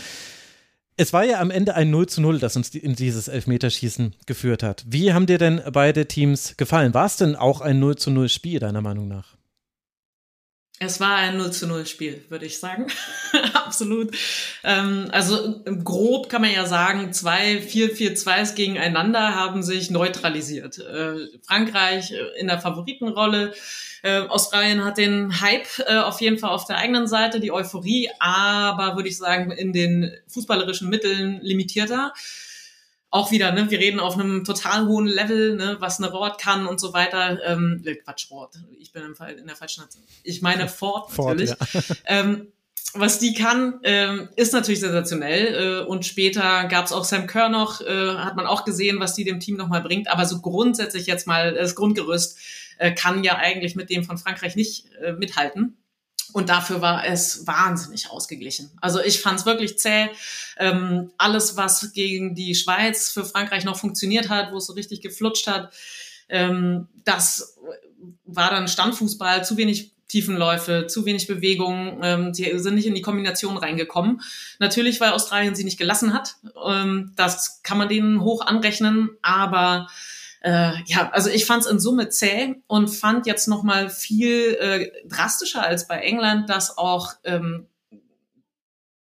Es 0.96 1.12
war 1.12 1.24
ja 1.24 1.40
am 1.40 1.50
Ende 1.50 1.76
ein 1.76 1.90
0 1.90 2.08
zu 2.08 2.22
0, 2.22 2.40
das 2.40 2.56
uns 2.56 2.70
in 2.70 2.96
dieses 2.96 3.28
Elfmeterschießen 3.28 4.16
geführt 4.28 4.62
hat. 4.62 4.84
Wie 4.88 5.14
haben 5.14 5.26
dir 5.26 5.40
denn 5.40 5.62
beide 5.72 6.08
Teams 6.08 6.56
gefallen? 6.56 6.94
War 6.94 7.08
es 7.08 7.18
denn 7.18 7.36
auch 7.36 7.62
ein 7.62 7.80
0 7.80 7.96
zu 7.96 8.12
0 8.12 8.30
Spiel, 8.30 8.60
deiner 8.60 8.82
Meinung 8.82 9.08
nach? 9.08 9.36
Es 10.80 11.00
war 11.00 11.16
ein 11.16 11.38
0 11.38 11.52
zu 11.52 11.68
0 11.68 11.86
Spiel, 11.86 12.26
würde 12.30 12.46
ich 12.46 12.60
sagen. 12.60 12.88
Absolut. 13.54 14.16
Ähm, 14.64 15.08
also 15.12 15.64
grob 15.84 16.30
kann 16.30 16.42
man 16.42 16.52
ja 16.52 16.66
sagen, 16.66 17.14
zwei 17.14 17.58
4-4-2s 17.58 18.56
gegeneinander 18.56 19.36
haben 19.36 19.64
sich 19.64 19.92
neutralisiert. 19.92 20.80
Äh, 20.80 21.16
Frankreich 21.48 22.12
äh, 22.12 22.40
in 22.40 22.48
der 22.48 22.60
Favoritenrolle. 22.60 23.54
Äh, 24.04 24.28
Australien 24.28 24.86
hat 24.86 24.98
den 24.98 25.42
Hype 25.42 25.68
äh, 25.88 25.98
auf 25.98 26.22
jeden 26.22 26.38
Fall 26.38 26.52
auf 26.52 26.66
der 26.66 26.78
eigenen 26.78 27.08
Seite, 27.08 27.40
die 27.40 27.52
Euphorie, 27.52 28.10
aber 28.20 28.96
würde 28.96 29.10
ich 29.10 29.18
sagen, 29.18 29.50
in 29.52 29.74
den 29.74 30.12
fußballerischen 30.28 30.90
Mitteln 30.90 31.40
limitierter 31.42 32.14
auch 33.14 33.30
wieder, 33.30 33.52
ne, 33.52 33.70
wir 33.70 33.78
reden 33.78 34.00
auf 34.00 34.16
einem 34.16 34.44
total 34.44 34.88
hohen 34.88 35.06
Level, 35.06 35.56
ne, 35.56 35.78
was 35.80 36.00
eine 36.00 36.10
Rort 36.10 36.42
kann 36.42 36.66
und 36.66 36.80
so 36.80 36.94
weiter. 36.94 37.40
Ähm, 37.46 37.84
Quatsch, 38.04 38.32
Rort. 38.32 38.56
Ich 38.80 38.92
bin 38.92 39.04
im 39.04 39.16
Fall 39.16 39.34
in 39.34 39.46
der 39.46 39.56
falschen 39.56 39.82
Nation. 39.82 40.04
Ich 40.24 40.42
meine 40.42 40.68
Ford, 40.68 41.16
natürlich. 41.16 41.52
Ford, 41.52 41.90
ja. 41.90 41.96
ähm, 42.06 42.48
was 42.96 43.20
die 43.20 43.36
kann, 43.36 43.80
ähm, 43.84 44.30
ist 44.36 44.52
natürlich 44.52 44.80
sensationell. 44.80 45.84
Äh, 45.84 45.86
und 45.86 46.08
später 46.08 46.66
gab 46.66 46.86
es 46.86 46.92
auch 46.92 47.04
Sam 47.04 47.28
Kerr 47.28 47.50
noch, 47.50 47.82
äh, 47.82 48.16
hat 48.16 48.36
man 48.36 48.48
auch 48.48 48.66
gesehen, 48.66 49.00
was 49.00 49.14
die 49.14 49.24
dem 49.24 49.40
Team 49.40 49.58
nochmal 49.58 49.82
bringt. 49.82 50.08
Aber 50.08 50.26
so 50.26 50.42
grundsätzlich 50.42 51.06
jetzt 51.06 51.28
mal 51.28 51.54
das 51.54 51.76
Grundgerüst 51.76 52.40
äh, 52.78 52.92
kann 52.92 53.24
ja 53.24 53.38
eigentlich 53.38 53.76
mit 53.76 53.90
dem 53.90 54.04
von 54.04 54.18
Frankreich 54.18 54.56
nicht 54.56 54.86
äh, 55.02 55.14
mithalten. 55.14 55.78
Und 56.32 56.50
dafür 56.50 56.82
war 56.82 57.06
es 57.06 57.46
wahnsinnig 57.46 58.10
ausgeglichen. 58.10 58.72
Also 58.82 59.00
ich 59.02 59.22
fand 59.22 59.40
es 59.40 59.46
wirklich 59.46 59.78
zäh. 59.78 60.10
Ähm, 60.58 61.12
alles, 61.18 61.58
was 61.58 61.94
gegen 61.94 62.34
die 62.34 62.56
Schweiz 62.56 63.12
für 63.12 63.24
Frankreich 63.24 63.66
noch 63.66 63.78
funktioniert 63.78 64.30
hat, 64.30 64.52
wo 64.52 64.58
es 64.58 64.66
so 64.66 64.74
richtig 64.74 65.02
geflutscht 65.02 65.48
hat, 65.48 65.74
ähm, 66.30 66.88
das 67.04 67.58
war 68.26 68.50
dann 68.50 68.68
Standfußball, 68.68 69.46
zu 69.46 69.58
wenig 69.58 69.94
Tiefenläufe, 70.08 70.88
zu 70.88 71.06
wenig 71.06 71.28
Bewegung. 71.28 72.00
Ähm, 72.04 72.34
sie 72.34 72.58
sind 72.60 72.76
nicht 72.76 72.88
in 72.88 72.96
die 72.96 73.02
Kombination 73.02 73.58
reingekommen. 73.58 74.22
Natürlich, 74.60 75.02
weil 75.02 75.12
Australien 75.12 75.56
sie 75.56 75.64
nicht 75.64 75.78
gelassen 75.78 76.14
hat. 76.14 76.36
Ähm, 76.66 77.14
das 77.16 77.64
kann 77.64 77.78
man 77.78 77.90
denen 77.90 78.22
hoch 78.22 78.46
anrechnen. 78.46 79.10
Aber 79.22 79.88
äh, 80.44 80.74
ja, 80.86 81.10
also 81.12 81.30
ich 81.30 81.46
fand 81.46 81.64
es 81.64 81.72
in 81.72 81.80
Summe 81.80 82.10
zäh 82.10 82.56
und 82.68 82.90
fand 82.90 83.26
jetzt 83.26 83.48
noch 83.48 83.64
mal 83.64 83.90
viel 83.90 84.58
äh, 84.60 84.92
drastischer 85.08 85.64
als 85.64 85.88
bei 85.88 86.00
England, 86.00 86.50
dass 86.50 86.78
auch 86.78 87.14
ähm, 87.24 87.68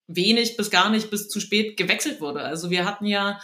wenig 0.08 0.58
bis 0.58 0.72
gar 0.72 0.90
nicht 0.90 1.12
bis 1.12 1.30
zu 1.30 1.40
spät 1.40 1.78
gewechselt 1.78 2.22
wurde. 2.22 2.42
Also 2.42 2.72
wir 2.72 2.86
hatten 2.86 3.06
ja 3.06 3.40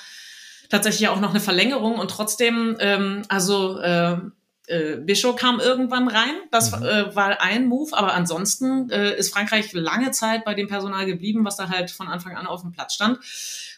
tatsächlich 0.70 1.08
auch 1.10 1.20
noch 1.20 1.30
eine 1.30 1.40
Verlängerung 1.40 2.00
und 2.00 2.10
trotzdem, 2.10 2.78
ähm, 2.80 3.22
also 3.28 3.78
äh, 3.80 4.18
äh, 4.66 4.98
Bischof 4.98 5.36
kam 5.36 5.60
irgendwann 5.60 6.08
rein. 6.08 6.36
Das 6.50 6.72
mhm. 6.72 6.86
äh, 6.86 7.16
war 7.16 7.42
ein 7.42 7.68
Move, 7.68 7.96
aber 7.96 8.16
ansonsten 8.16 8.90
äh, 8.90 9.16
ist 9.16 9.32
Frankreich 9.32 9.72
lange 9.74 10.10
Zeit 10.12 10.46
bei 10.46 10.56
dem 10.56 10.68
Personal 10.68 11.06
geblieben, 11.06 11.46
was 11.46 11.58
da 11.58 11.70
halt 11.70 11.92
von 11.92 12.08
Anfang 12.08 12.36
an 12.38 12.48
auf 12.48 12.62
dem 12.62 12.72
Platz 12.72 12.96
stand. 12.96 13.20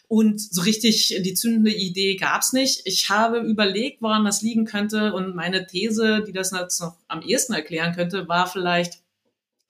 Und 0.08 0.40
so 0.40 0.62
richtig 0.62 1.16
die 1.20 1.34
zündende 1.34 1.72
Idee 1.72 2.16
gab's 2.16 2.52
nicht. 2.52 2.82
Ich 2.84 3.10
habe 3.10 3.38
überlegt, 3.38 4.02
woran 4.02 4.24
das 4.24 4.40
liegen 4.40 4.64
könnte. 4.64 5.12
Und 5.12 5.34
meine 5.34 5.66
These, 5.66 6.22
die 6.24 6.32
das 6.32 6.52
jetzt 6.52 6.80
noch 6.80 6.96
am 7.08 7.22
ehesten 7.22 7.54
erklären 7.54 7.94
könnte, 7.94 8.28
war 8.28 8.46
vielleicht, 8.46 9.00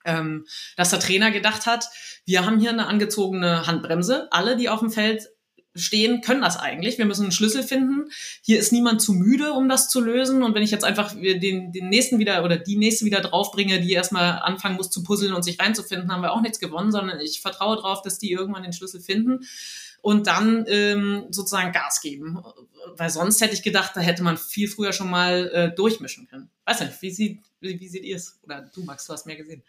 ähm, 0.04 0.46
dass 0.76 0.90
der 0.90 1.00
Trainer 1.00 1.30
gedacht 1.30 1.64
hat, 1.64 1.88
wir 2.26 2.44
haben 2.44 2.60
hier 2.60 2.70
eine 2.70 2.86
angezogene 2.86 3.66
Handbremse. 3.66 4.28
Alle, 4.30 4.56
die 4.56 4.68
auf 4.68 4.80
dem 4.80 4.90
Feld 4.90 5.30
stehen, 5.74 6.20
können 6.20 6.42
das 6.42 6.58
eigentlich. 6.58 6.98
Wir 6.98 7.06
müssen 7.06 7.22
einen 7.22 7.32
Schlüssel 7.32 7.62
finden. 7.62 8.10
Hier 8.42 8.58
ist 8.58 8.72
niemand 8.72 9.00
zu 9.00 9.12
müde, 9.12 9.52
um 9.52 9.68
das 9.68 9.88
zu 9.88 10.00
lösen. 10.00 10.42
Und 10.42 10.54
wenn 10.54 10.62
ich 10.62 10.70
jetzt 10.70 10.84
einfach 10.84 11.14
den, 11.14 11.72
den 11.72 11.88
nächsten 11.88 12.18
wieder 12.18 12.44
oder 12.44 12.56
die 12.58 12.76
nächste 12.76 13.04
wieder 13.04 13.20
draufbringe, 13.20 13.80
die 13.80 13.92
erstmal 13.92 14.40
anfangen 14.40 14.76
muss 14.76 14.90
zu 14.90 15.02
puzzeln 15.02 15.32
und 15.32 15.44
sich 15.44 15.60
reinzufinden, 15.60 16.12
haben 16.12 16.22
wir 16.22 16.32
auch 16.32 16.42
nichts 16.42 16.60
gewonnen, 16.60 16.92
sondern 16.92 17.20
ich 17.20 17.40
vertraue 17.40 17.76
darauf, 17.76 18.02
dass 18.02 18.18
die 18.18 18.32
irgendwann 18.32 18.62
den 18.62 18.72
Schlüssel 18.72 19.00
finden 19.00 19.46
und 20.02 20.26
dann 20.26 20.64
ähm, 20.68 21.26
sozusagen 21.30 21.72
Gas 21.72 22.00
geben. 22.00 22.38
Weil 22.96 23.10
sonst 23.10 23.40
hätte 23.40 23.54
ich 23.54 23.62
gedacht, 23.62 23.92
da 23.94 24.00
hätte 24.00 24.22
man 24.22 24.36
viel 24.36 24.68
früher 24.68 24.92
schon 24.92 25.10
mal 25.10 25.50
äh, 25.50 25.74
durchmischen 25.74 26.28
können. 26.28 26.50
Weiß 26.64 26.80
nicht, 26.80 27.02
wie, 27.02 27.10
sieht, 27.10 27.42
wie, 27.60 27.78
wie 27.80 27.88
seht 27.88 28.04
ihr 28.04 28.16
es? 28.16 28.38
Oder 28.42 28.70
du, 28.74 28.84
Max, 28.84 29.06
du 29.06 29.12
hast 29.12 29.26
mehr 29.26 29.36
gesehen. 29.36 29.62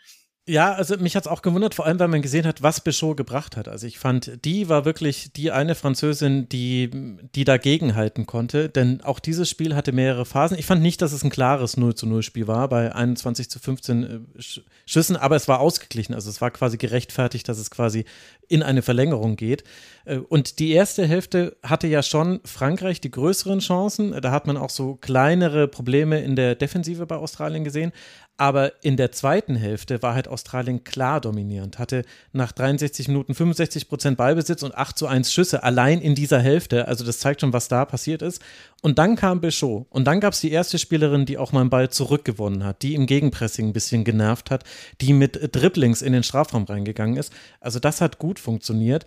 Ja, 0.50 0.72
also 0.72 0.96
mich 0.96 1.18
hat 1.18 1.26
es 1.26 1.28
auch 1.28 1.42
gewundert, 1.42 1.76
vor 1.76 1.86
allem 1.86 2.00
weil 2.00 2.08
man 2.08 2.22
gesehen 2.22 2.48
hat, 2.48 2.64
was 2.64 2.80
Bichot 2.80 3.18
gebracht 3.18 3.58
hat. 3.58 3.68
Also 3.68 3.86
ich 3.86 4.00
fand, 4.00 4.46
die 4.46 4.70
war 4.70 4.86
wirklich 4.86 5.34
die 5.34 5.52
eine 5.52 5.76
Französin, 5.76 6.48
die, 6.48 6.90
die 7.36 7.44
dagegen 7.44 7.96
halten 7.96 8.26
konnte, 8.26 8.70
denn 8.70 9.02
auch 9.02 9.20
dieses 9.20 9.50
Spiel 9.50 9.76
hatte 9.76 9.92
mehrere 9.92 10.26
Phasen. 10.26 10.58
Ich 10.58 10.66
fand 10.66 10.82
nicht, 10.82 11.02
dass 11.02 11.12
es 11.12 11.26
ein 11.26 11.32
klares 11.32 11.76
0 11.76 11.96
zu 11.96 12.08
0 12.08 12.24
Spiel 12.24 12.48
war 12.48 12.70
bei 12.70 12.96
21 12.96 13.50
zu 13.50 13.60
15 13.60 14.04
äh, 14.04 14.42
Schüssen, 14.86 15.18
aber 15.18 15.36
es 15.36 15.50
war 15.50 15.60
ausgeglichen. 15.60 16.16
Also 16.16 16.30
es 16.30 16.40
war 16.40 16.50
quasi 16.50 16.78
gerechtfertigt, 16.78 17.50
dass 17.50 17.60
es 17.60 17.70
quasi 17.70 18.06
in 18.48 18.64
eine 18.64 18.82
Verlängerung 18.82 19.36
geht. 19.36 19.66
Äh, 20.06 20.20
und 20.20 20.60
die 20.60 20.72
erste 20.72 21.06
Hälfte 21.06 21.58
hatte 21.62 21.88
ja 21.88 22.02
schon 22.02 22.40
Frankreich 22.46 23.02
die 23.02 23.12
größeren 23.12 23.60
Chancen. 23.60 24.20
Da 24.22 24.32
hat 24.32 24.48
man 24.48 24.56
auch 24.56 24.70
so 24.70 24.96
kleinere 24.96 25.68
Probleme 25.68 26.22
in 26.22 26.38
der 26.38 26.56
Defensive 26.56 27.06
bei 27.06 27.18
Australien 27.18 27.66
gesehen. 27.66 27.92
Aber 28.40 28.84
in 28.84 28.98
der 28.98 29.12
zweiten 29.12 29.56
Hälfte 29.56 30.04
war 30.04 30.14
halt 30.14 30.28
Australien 30.28 30.84
klar 30.84 31.20
dominierend, 31.20 31.80
hatte 31.80 32.06
nach 32.34 32.52
63 32.52 33.08
Minuten 33.08 33.34
65 33.34 33.90
Prozent 33.90 34.16
Ballbesitz 34.16 34.62
und 34.62 34.76
8 34.76 34.96
zu 34.96 35.08
1 35.08 35.34
Schüsse 35.34 35.64
allein 35.64 36.00
in 36.00 36.14
dieser 36.14 36.40
Hälfte. 36.40 36.88
Also 36.88 37.04
das 37.04 37.18
zeigt 37.18 37.42
schon, 37.42 37.52
was 37.52 37.68
da 37.68 37.84
passiert 37.86 38.22
ist. 38.22 38.40
Und 38.84 39.00
dann 39.00 39.16
kam 39.16 39.42
Bichot. 39.42 39.88
Und 39.90 40.06
dann 40.06 40.20
gab 40.20 40.34
es 40.34 40.40
die 40.40 40.52
erste 40.52 40.78
Spielerin, 40.78 41.26
die 41.26 41.40
auch 41.40 41.52
mal 41.52 41.62
einen 41.62 41.72
Ball 41.72 41.90
zurückgewonnen 41.90 42.64
hat, 42.64 42.84
die 42.84 42.94
im 42.94 43.08
Gegenpressing 43.08 43.70
ein 43.70 43.74
bisschen 43.74 44.04
genervt 44.04 44.52
hat, 44.52 44.64
die 45.02 45.14
mit 45.14 45.56
Dribblings 45.56 46.04
in 46.04 46.14
den 46.14 46.22
Strafraum 46.22 46.66
reingegangen 46.66 47.18
ist. 47.18 47.34
Also 47.60 47.80
das 47.80 48.02
hat 48.02 48.20
gut 48.20 48.40
funktioniert. 48.40 49.06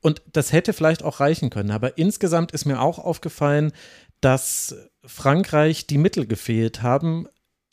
Und 0.00 0.22
das 0.32 0.50
hätte 0.50 0.72
vielleicht 0.72 1.04
auch 1.04 1.20
reichen 1.20 1.50
können. 1.50 1.70
Aber 1.70 1.96
insgesamt 1.98 2.50
ist 2.50 2.64
mir 2.64 2.80
auch 2.80 2.98
aufgefallen, 2.98 3.70
dass 4.20 4.74
Frankreich 5.04 5.86
die 5.86 5.98
Mittel 5.98 6.26
gefehlt 6.26 6.82
haben, 6.82 7.28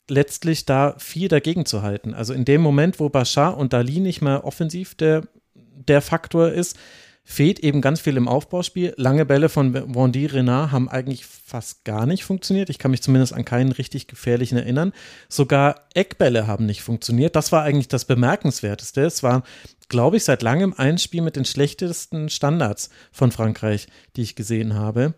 letztlich 0.10 0.66
da 0.66 0.96
viel 0.98 1.28
dagegen 1.28 1.66
zu 1.66 1.82
halten. 1.82 2.14
Also 2.14 2.34
in 2.34 2.46
dem 2.46 2.62
Moment, 2.62 3.00
wo 3.00 3.10
Bashar 3.10 3.58
und 3.58 3.74
Dali 3.74 4.00
nicht 4.00 4.22
mehr 4.22 4.44
offensiv 4.46 4.96
der, 4.96 5.24
der 5.54 6.02
Faktor 6.02 6.50
ist, 6.52 6.78
fehlt 7.24 7.60
eben 7.60 7.82
ganz 7.82 8.02
viel 8.02 8.18
im 8.18 8.28
Aufbauspiel. 8.28 8.94
Lange 8.98 9.24
Bälle 9.24 9.50
von 9.50 9.74
Vendy 9.74 10.26
Renard 10.26 10.72
haben 10.72 10.90
eigentlich 10.90 11.28
fast 11.28 11.86
gar 11.86 12.08
nicht 12.08 12.24
funktioniert. 12.24 12.72
Ich 12.72 12.80
kann 12.80 12.90
mich 12.90 13.04
zumindest 13.04 13.34
an 13.34 13.46
keinen 13.46 13.72
richtig 13.72 14.08
gefährlichen 14.08 14.58
erinnern. 14.58 14.94
Sogar 15.30 15.86
Eckbälle 15.94 16.48
haben 16.48 16.66
nicht 16.66 16.82
funktioniert. 16.82 17.36
Das 17.36 17.52
war 17.52 17.62
eigentlich 17.62 17.88
das 17.88 18.06
Bemerkenswerteste. 18.06 19.02
Es 19.02 19.22
war, 19.22 19.44
glaube 19.90 20.18
ich, 20.18 20.24
seit 20.24 20.42
langem 20.42 20.74
ein 20.76 20.98
Spiel 20.98 21.22
mit 21.22 21.36
den 21.36 21.46
schlechtesten 21.46 22.30
Standards 22.30 22.90
von 23.12 23.32
Frankreich, 23.32 23.88
die 24.16 24.24
ich 24.24 24.36
gesehen 24.36 24.74
habe 24.74 25.14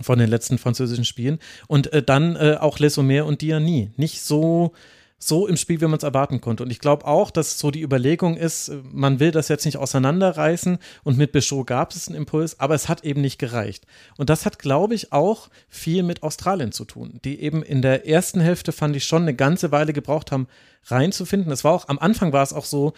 von 0.00 0.18
den 0.18 0.30
letzten 0.30 0.58
französischen 0.58 1.04
Spielen. 1.04 1.38
Und 1.68 1.92
äh, 1.92 2.02
dann 2.02 2.36
äh, 2.36 2.56
auch 2.58 2.78
Les 2.78 2.98
Omer 2.98 3.26
und 3.26 3.40
Diani. 3.42 3.90
Nicht 3.96 4.22
so, 4.22 4.72
so 5.18 5.46
im 5.46 5.56
Spiel, 5.56 5.80
wie 5.80 5.86
man 5.86 5.98
es 5.98 6.02
erwarten 6.02 6.40
konnte. 6.40 6.64
Und 6.64 6.70
ich 6.70 6.80
glaube 6.80 7.06
auch, 7.06 7.30
dass 7.30 7.58
so 7.58 7.70
die 7.70 7.82
Überlegung 7.82 8.36
ist, 8.36 8.68
äh, 8.68 8.78
man 8.90 9.20
will 9.20 9.30
das 9.30 9.48
jetzt 9.48 9.64
nicht 9.64 9.76
auseinanderreißen 9.76 10.78
und 11.04 11.18
mit 11.18 11.32
Bichot 11.32 11.66
gab 11.66 11.92
es 11.92 12.08
einen 12.08 12.16
Impuls, 12.16 12.58
aber 12.58 12.74
es 12.74 12.88
hat 12.88 13.04
eben 13.04 13.20
nicht 13.20 13.38
gereicht. 13.38 13.86
Und 14.16 14.30
das 14.30 14.46
hat, 14.46 14.58
glaube 14.58 14.94
ich, 14.94 15.12
auch 15.12 15.48
viel 15.68 16.02
mit 16.02 16.22
Australien 16.22 16.72
zu 16.72 16.84
tun, 16.84 17.20
die 17.24 17.40
eben 17.40 17.62
in 17.62 17.82
der 17.82 18.08
ersten 18.08 18.40
Hälfte, 18.40 18.72
fand 18.72 18.96
ich, 18.96 19.04
schon 19.04 19.22
eine 19.22 19.34
ganze 19.34 19.70
Weile 19.70 19.92
gebraucht 19.92 20.32
haben, 20.32 20.48
reinzufinden. 20.86 21.52
Es 21.52 21.62
war 21.62 21.72
auch, 21.72 21.88
am 21.88 21.98
Anfang 21.98 22.32
war 22.32 22.42
es 22.42 22.52
auch 22.52 22.64
so, 22.64 22.92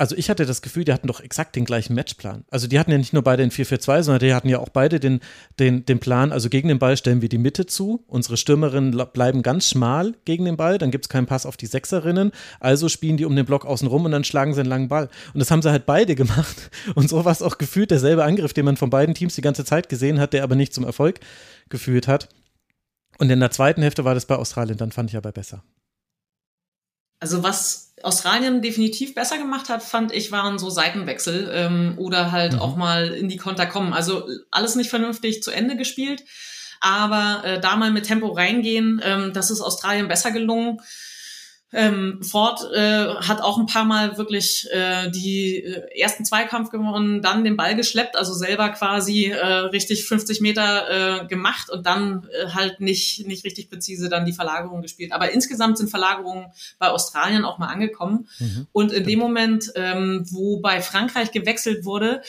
also 0.00 0.16
ich 0.16 0.30
hatte 0.30 0.46
das 0.46 0.62
Gefühl, 0.62 0.84
die 0.84 0.94
hatten 0.94 1.08
doch 1.08 1.20
exakt 1.20 1.54
den 1.56 1.66
gleichen 1.66 1.94
Matchplan. 1.94 2.46
Also 2.50 2.66
die 2.66 2.78
hatten 2.78 2.90
ja 2.90 2.96
nicht 2.96 3.12
nur 3.12 3.22
beide 3.22 3.42
den 3.42 3.50
4-4-2, 3.50 4.02
sondern 4.02 4.26
die 4.26 4.32
hatten 4.32 4.48
ja 4.48 4.58
auch 4.58 4.70
beide 4.70 4.98
den, 4.98 5.20
den, 5.58 5.84
den 5.84 6.00
Plan, 6.00 6.32
also 6.32 6.48
gegen 6.48 6.68
den 6.68 6.78
Ball 6.78 6.96
stellen 6.96 7.20
wir 7.20 7.28
die 7.28 7.36
Mitte 7.36 7.66
zu, 7.66 8.02
unsere 8.06 8.38
Stürmerinnen 8.38 8.98
bleiben 9.12 9.42
ganz 9.42 9.68
schmal 9.68 10.14
gegen 10.24 10.46
den 10.46 10.56
Ball, 10.56 10.78
dann 10.78 10.90
gibt 10.90 11.04
es 11.04 11.08
keinen 11.10 11.26
Pass 11.26 11.44
auf 11.44 11.58
die 11.58 11.66
Sechserinnen, 11.66 12.32
also 12.60 12.88
spielen 12.88 13.18
die 13.18 13.26
um 13.26 13.36
den 13.36 13.44
Block 13.44 13.66
außen 13.66 13.86
rum 13.86 14.06
und 14.06 14.12
dann 14.12 14.24
schlagen 14.24 14.54
sie 14.54 14.60
einen 14.60 14.70
langen 14.70 14.88
Ball. 14.88 15.10
Und 15.34 15.40
das 15.40 15.50
haben 15.50 15.60
sie 15.60 15.70
halt 15.70 15.84
beide 15.84 16.14
gemacht 16.16 16.70
und 16.94 17.10
so 17.10 17.26
war 17.26 17.32
es 17.32 17.42
auch 17.42 17.58
gefühlt 17.58 17.90
derselbe 17.90 18.24
Angriff, 18.24 18.54
den 18.54 18.64
man 18.64 18.78
von 18.78 18.88
beiden 18.88 19.14
Teams 19.14 19.34
die 19.34 19.42
ganze 19.42 19.66
Zeit 19.66 19.90
gesehen 19.90 20.18
hat, 20.18 20.32
der 20.32 20.44
aber 20.44 20.54
nicht 20.54 20.72
zum 20.72 20.84
Erfolg 20.84 21.20
geführt 21.68 22.08
hat. 22.08 22.30
Und 23.18 23.28
in 23.28 23.38
der 23.38 23.50
zweiten 23.50 23.82
Hälfte 23.82 24.06
war 24.06 24.14
das 24.14 24.24
bei 24.24 24.36
Australien, 24.36 24.78
dann 24.78 24.92
fand 24.92 25.10
ich 25.10 25.16
aber 25.18 25.30
besser. 25.30 25.62
Also 27.20 27.42
was 27.42 27.92
Australien 28.02 28.62
definitiv 28.62 29.14
besser 29.14 29.38
gemacht 29.38 29.68
hat, 29.68 29.82
fand 29.82 30.12
ich, 30.12 30.32
waren 30.32 30.58
so 30.58 30.70
Seitenwechsel 30.70 31.50
ähm, 31.52 31.94
oder 31.98 32.32
halt 32.32 32.54
mhm. 32.54 32.58
auch 32.60 32.76
mal 32.76 33.08
in 33.08 33.28
die 33.28 33.36
Konter 33.36 33.66
kommen. 33.66 33.92
Also 33.92 34.26
alles 34.50 34.74
nicht 34.74 34.90
vernünftig 34.90 35.42
zu 35.42 35.50
Ende 35.50 35.76
gespielt, 35.76 36.24
aber 36.80 37.42
äh, 37.44 37.60
da 37.60 37.76
mal 37.76 37.90
mit 37.90 38.06
Tempo 38.06 38.28
reingehen, 38.28 39.00
ähm, 39.04 39.32
das 39.34 39.50
ist 39.50 39.60
Australien 39.60 40.08
besser 40.08 40.30
gelungen. 40.30 40.80
Ähm, 41.72 42.20
Ford 42.22 42.60
äh, 42.74 43.14
hat 43.14 43.40
auch 43.42 43.58
ein 43.58 43.66
paar 43.66 43.84
Mal 43.84 44.18
wirklich 44.18 44.66
äh, 44.72 45.08
die 45.10 45.58
äh, 45.58 46.00
ersten 46.00 46.24
Zweikampf 46.24 46.70
gewonnen, 46.70 47.22
dann 47.22 47.44
den 47.44 47.56
Ball 47.56 47.76
geschleppt, 47.76 48.16
also 48.16 48.34
selber 48.34 48.70
quasi 48.70 49.26
äh, 49.26 49.46
richtig 49.46 50.04
50 50.04 50.40
Meter 50.40 51.22
äh, 51.22 51.26
gemacht 51.26 51.70
und 51.70 51.86
dann 51.86 52.26
äh, 52.32 52.48
halt 52.50 52.80
nicht, 52.80 53.26
nicht 53.26 53.44
richtig 53.44 53.70
präzise 53.70 54.08
dann 54.08 54.24
die 54.24 54.32
Verlagerung 54.32 54.82
gespielt. 54.82 55.12
Aber 55.12 55.30
insgesamt 55.30 55.78
sind 55.78 55.90
Verlagerungen 55.90 56.46
bei 56.78 56.88
Australien 56.88 57.44
auch 57.44 57.58
mal 57.58 57.68
angekommen. 57.68 58.28
Mhm. 58.40 58.66
Und 58.72 58.92
in 58.92 59.04
dem 59.04 59.20
Moment, 59.20 59.70
ähm, 59.76 60.24
wo 60.30 60.58
bei 60.60 60.82
Frankreich 60.82 61.30
gewechselt 61.30 61.84
wurde, 61.84 62.22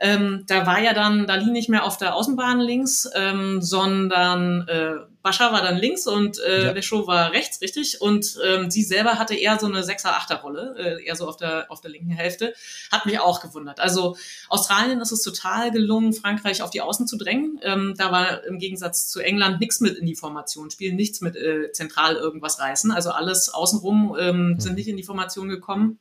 ähm, 0.00 0.44
da 0.46 0.66
war 0.66 0.80
ja 0.80 0.94
dann 0.94 1.26
Dali 1.26 1.50
nicht 1.50 1.68
mehr 1.68 1.84
auf 1.84 1.96
der 1.96 2.14
Außenbahn 2.14 2.60
links, 2.60 3.08
ähm, 3.14 3.60
sondern 3.60 4.66
äh, 4.68 4.94
Bascha 5.28 5.52
war 5.52 5.60
dann 5.60 5.76
links 5.76 6.06
und 6.06 6.38
äh, 6.38 6.64
ja. 6.64 6.72
Deschaux 6.72 7.06
war 7.06 7.32
rechts, 7.32 7.60
richtig. 7.60 8.00
Und 8.00 8.38
ähm, 8.46 8.70
sie 8.70 8.82
selber 8.82 9.18
hatte 9.18 9.34
eher 9.34 9.58
so 9.58 9.66
eine 9.66 9.82
Sechser-Achter-Rolle, 9.82 10.74
äh, 10.78 11.04
eher 11.04 11.16
so 11.16 11.28
auf 11.28 11.36
der, 11.36 11.70
auf 11.70 11.82
der 11.82 11.90
linken 11.90 12.10
Hälfte. 12.10 12.54
Hat 12.90 13.04
mich 13.04 13.20
auch 13.20 13.42
gewundert. 13.42 13.78
Also 13.78 14.16
Australien 14.48 15.02
ist 15.02 15.12
es 15.12 15.22
total 15.22 15.70
gelungen, 15.70 16.14
Frankreich 16.14 16.62
auf 16.62 16.70
die 16.70 16.80
Außen 16.80 17.06
zu 17.06 17.18
drängen. 17.18 17.60
Ähm, 17.62 17.94
da 17.98 18.10
war 18.10 18.42
im 18.44 18.58
Gegensatz 18.58 19.08
zu 19.08 19.20
England 19.20 19.60
nichts 19.60 19.80
mit 19.80 19.98
in 19.98 20.06
die 20.06 20.16
Formation 20.16 20.70
spielen, 20.70 20.96
nichts 20.96 21.20
mit 21.20 21.36
äh, 21.36 21.72
zentral 21.72 22.16
irgendwas 22.16 22.58
reißen. 22.58 22.90
Also 22.90 23.10
alles 23.10 23.50
außenrum 23.50 24.16
ähm, 24.18 24.56
sind 24.58 24.72
mhm. 24.72 24.76
nicht 24.76 24.88
in 24.88 24.96
die 24.96 25.02
Formation 25.02 25.50
gekommen. 25.50 25.98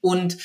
Und 0.00 0.38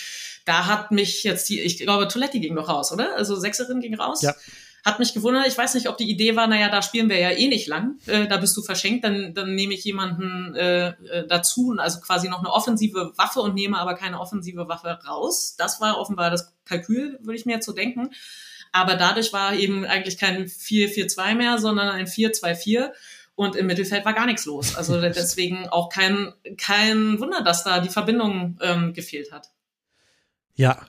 da 0.46 0.68
hat 0.68 0.92
mich 0.92 1.24
jetzt 1.24 1.50
die, 1.50 1.60
ich 1.60 1.80
glaube, 1.80 2.08
Toiletti 2.08 2.40
ging 2.40 2.54
noch 2.54 2.70
raus, 2.70 2.92
oder? 2.92 3.16
Also 3.16 3.36
Sechserin 3.36 3.80
ging 3.80 3.96
raus. 3.96 4.22
Ja. 4.22 4.36
Hat 4.84 5.00
mich 5.00 5.14
gewundert. 5.14 5.48
Ich 5.48 5.58
weiß 5.58 5.76
nicht, 5.76 5.88
ob 5.88 5.98
die 5.98 6.10
Idee 6.10 6.36
war, 6.36 6.48
naja, 6.48 6.70
da 6.70 6.82
spielen 6.82 7.10
wir 7.10 7.20
ja 7.20 7.30
eh 7.30 7.48
nicht 7.48 7.68
lang. 7.68 8.00
Äh, 8.08 8.28
da 8.28 8.38
bist 8.38 8.58
du 8.58 8.64
verschenkt, 8.64 9.04
dann, 9.04 9.34
dann 9.34 9.54
nehme 9.54 9.74
ich 9.74 9.84
jemanden 9.84 10.56
äh, 10.56 10.90
äh, 10.90 11.28
dazu, 11.28 11.76
also 11.78 12.00
quasi 12.00 12.30
noch 12.30 12.40
eine 12.40 12.52
offensive 12.52 13.14
Waffe 13.16 13.42
und 13.42 13.54
nehme 13.54 13.78
aber 13.78 13.94
keine 13.94 14.20
offensive 14.20 14.68
Waffe 14.68 15.00
raus. 15.08 15.56
Das 15.58 15.82
war 15.82 16.00
offenbar 16.00 16.32
das 16.32 16.54
Kalkül, 16.66 17.20
würde 17.22 17.38
ich 17.38 17.46
mir 17.46 17.54
jetzt 17.54 17.66
so 17.66 17.74
denken. 17.74 18.10
Aber 18.72 18.96
dadurch 18.96 19.34
war 19.34 19.54
eben 19.54 19.86
eigentlich 19.86 20.18
kein 20.18 20.46
4-4-2 20.46 21.36
mehr, 21.36 21.58
sondern 21.58 21.90
ein 21.90 22.08
4-2-4. 22.08 22.92
Und 23.36 23.56
im 23.56 23.68
Mittelfeld 23.68 24.06
war 24.06 24.14
gar 24.14 24.26
nichts 24.26 24.46
los. 24.46 24.76
Also 24.76 25.00
deswegen 25.02 25.68
auch 25.70 25.90
kein, 25.90 26.34
kein 26.58 27.20
Wunder, 27.20 27.42
dass 27.44 27.64
da 27.64 27.80
die 27.80 27.90
Verbindung 27.90 28.58
ähm, 28.62 28.94
gefehlt 28.94 29.32
hat. 29.32 29.50
Ja, 30.56 30.86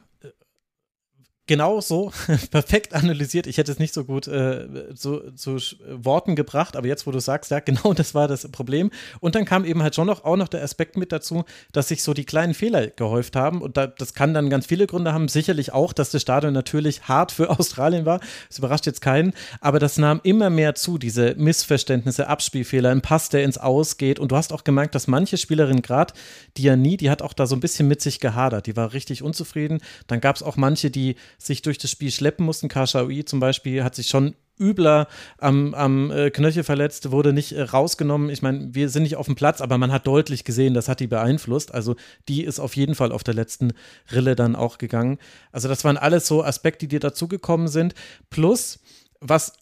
genau 1.46 1.80
so, 1.80 2.12
perfekt 2.50 2.94
analysiert. 2.94 3.46
Ich 3.46 3.58
hätte 3.58 3.72
es 3.72 3.78
nicht 3.78 3.94
so 3.94 4.04
gut 4.04 4.28
äh, 4.28 4.94
zu, 4.94 5.32
zu 5.32 5.58
Worten 5.88 6.36
gebracht, 6.36 6.76
aber 6.76 6.86
jetzt, 6.86 7.06
wo 7.06 7.10
du 7.10 7.20
sagst, 7.20 7.50
ja, 7.50 7.60
genau 7.64 7.92
das 7.92 8.14
war 8.14 8.28
das 8.28 8.50
Problem. 8.50 8.90
Und 9.20 9.34
dann 9.34 9.44
kam 9.44 9.64
eben 9.64 9.82
halt 9.82 9.94
schon 9.94 10.06
noch 10.06 10.24
auch 10.24 10.36
noch 10.36 10.48
der 10.48 10.62
Aspekt 10.62 10.96
mit 10.96 11.12
dazu, 11.12 11.44
dass 11.72 11.88
sich 11.88 12.02
so 12.02 12.14
die 12.14 12.24
kleinen 12.24 12.54
Fehler 12.54 12.88
gehäuft 12.88 13.36
haben. 13.36 13.60
Und 13.60 13.76
da, 13.76 13.86
das 13.86 14.14
kann 14.14 14.34
dann 14.34 14.50
ganz 14.50 14.66
viele 14.66 14.86
Gründe 14.86 15.12
haben. 15.12 15.28
Sicherlich 15.28 15.72
auch, 15.72 15.92
dass 15.92 16.10
das 16.10 16.22
Stadion 16.22 16.52
natürlich 16.52 17.08
hart 17.08 17.32
für 17.32 17.50
Australien 17.58 18.06
war. 18.06 18.20
Das 18.48 18.58
überrascht 18.58 18.86
jetzt 18.86 19.00
keinen. 19.00 19.32
Aber 19.60 19.78
das 19.78 19.98
nahm 19.98 20.20
immer 20.22 20.50
mehr 20.50 20.74
zu, 20.74 20.98
diese 20.98 21.34
Missverständnisse, 21.36 22.28
Abspielfehler, 22.28 22.90
ein 22.90 23.02
Pass, 23.02 23.28
der 23.28 23.42
ins 23.42 23.58
Aus 23.58 23.96
geht. 23.96 24.18
Und 24.18 24.32
du 24.32 24.36
hast 24.36 24.52
auch 24.52 24.64
gemerkt, 24.64 24.94
dass 24.94 25.08
manche 25.08 25.36
Spielerin, 25.36 25.82
gerade 25.82 26.14
die 26.56 26.62
ja 26.62 26.76
nie, 26.76 26.96
die 26.96 27.10
hat 27.10 27.22
auch 27.22 27.32
da 27.32 27.46
so 27.46 27.56
ein 27.56 27.60
bisschen 27.60 27.88
mit 27.88 28.00
sich 28.00 28.20
gehadert. 28.20 28.66
Die 28.66 28.76
war 28.76 28.92
richtig 28.92 29.22
unzufrieden. 29.22 29.80
Dann 30.06 30.20
gab 30.20 30.36
es 30.36 30.42
auch 30.42 30.56
manche, 30.56 30.90
die 30.90 31.16
sich 31.46 31.62
durch 31.62 31.78
das 31.78 31.90
Spiel 31.90 32.10
schleppen 32.10 32.44
mussten. 32.44 32.68
Kashaui 32.68 33.24
zum 33.24 33.40
Beispiel 33.40 33.84
hat 33.84 33.94
sich 33.94 34.08
schon 34.08 34.34
übler 34.58 35.08
am, 35.38 35.74
am 35.74 36.10
äh, 36.10 36.30
Knöchel 36.30 36.62
verletzt, 36.62 37.10
wurde 37.10 37.32
nicht 37.32 37.52
äh, 37.52 37.62
rausgenommen. 37.62 38.30
Ich 38.30 38.42
meine, 38.42 38.74
wir 38.74 38.88
sind 38.88 39.02
nicht 39.02 39.16
auf 39.16 39.26
dem 39.26 39.34
Platz, 39.34 39.60
aber 39.60 39.78
man 39.78 39.92
hat 39.92 40.06
deutlich 40.06 40.44
gesehen, 40.44 40.74
das 40.74 40.88
hat 40.88 41.00
die 41.00 41.06
beeinflusst. 41.06 41.74
Also 41.74 41.96
die 42.28 42.44
ist 42.44 42.60
auf 42.60 42.76
jeden 42.76 42.94
Fall 42.94 43.12
auf 43.12 43.24
der 43.24 43.34
letzten 43.34 43.72
Rille 44.12 44.36
dann 44.36 44.54
auch 44.54 44.78
gegangen. 44.78 45.18
Also 45.50 45.68
das 45.68 45.84
waren 45.84 45.96
alles 45.96 46.26
so 46.26 46.44
Aspekte, 46.44 46.86
die 46.86 46.98
dazugekommen 46.98 47.68
sind. 47.68 47.94
Plus, 48.30 48.80
was 49.20 49.54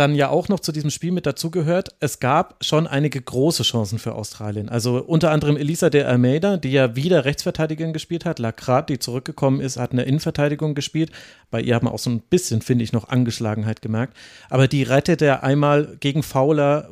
dann 0.00 0.14
ja 0.14 0.30
auch 0.30 0.48
noch 0.48 0.60
zu 0.60 0.72
diesem 0.72 0.88
Spiel 0.88 1.12
mit 1.12 1.26
dazugehört, 1.26 1.90
es 2.00 2.20
gab 2.20 2.64
schon 2.64 2.86
einige 2.86 3.20
große 3.20 3.64
Chancen 3.64 3.98
für 3.98 4.14
Australien. 4.14 4.70
Also 4.70 4.96
unter 4.96 5.30
anderem 5.30 5.58
Elisa 5.58 5.90
de 5.90 6.04
Almeida, 6.04 6.56
die 6.56 6.72
ja 6.72 6.96
wieder 6.96 7.26
Rechtsverteidigerin 7.26 7.92
gespielt 7.92 8.24
hat. 8.24 8.38
Lacrat, 8.38 8.88
die 8.88 8.98
zurückgekommen 8.98 9.60
ist, 9.60 9.76
hat 9.76 9.92
eine 9.92 10.04
Innenverteidigung 10.04 10.74
gespielt. 10.74 11.12
Bei 11.50 11.60
ihr 11.60 11.74
haben 11.74 11.86
wir 11.86 11.92
auch 11.92 11.98
so 11.98 12.08
ein 12.08 12.20
bisschen, 12.20 12.62
finde 12.62 12.82
ich, 12.82 12.94
noch 12.94 13.10
Angeschlagenheit 13.10 13.82
gemerkt. 13.82 14.16
Aber 14.48 14.68
die 14.68 14.84
rettet 14.84 15.20
er 15.20 15.42
einmal 15.42 15.98
gegen 16.00 16.22
Fauler 16.22 16.88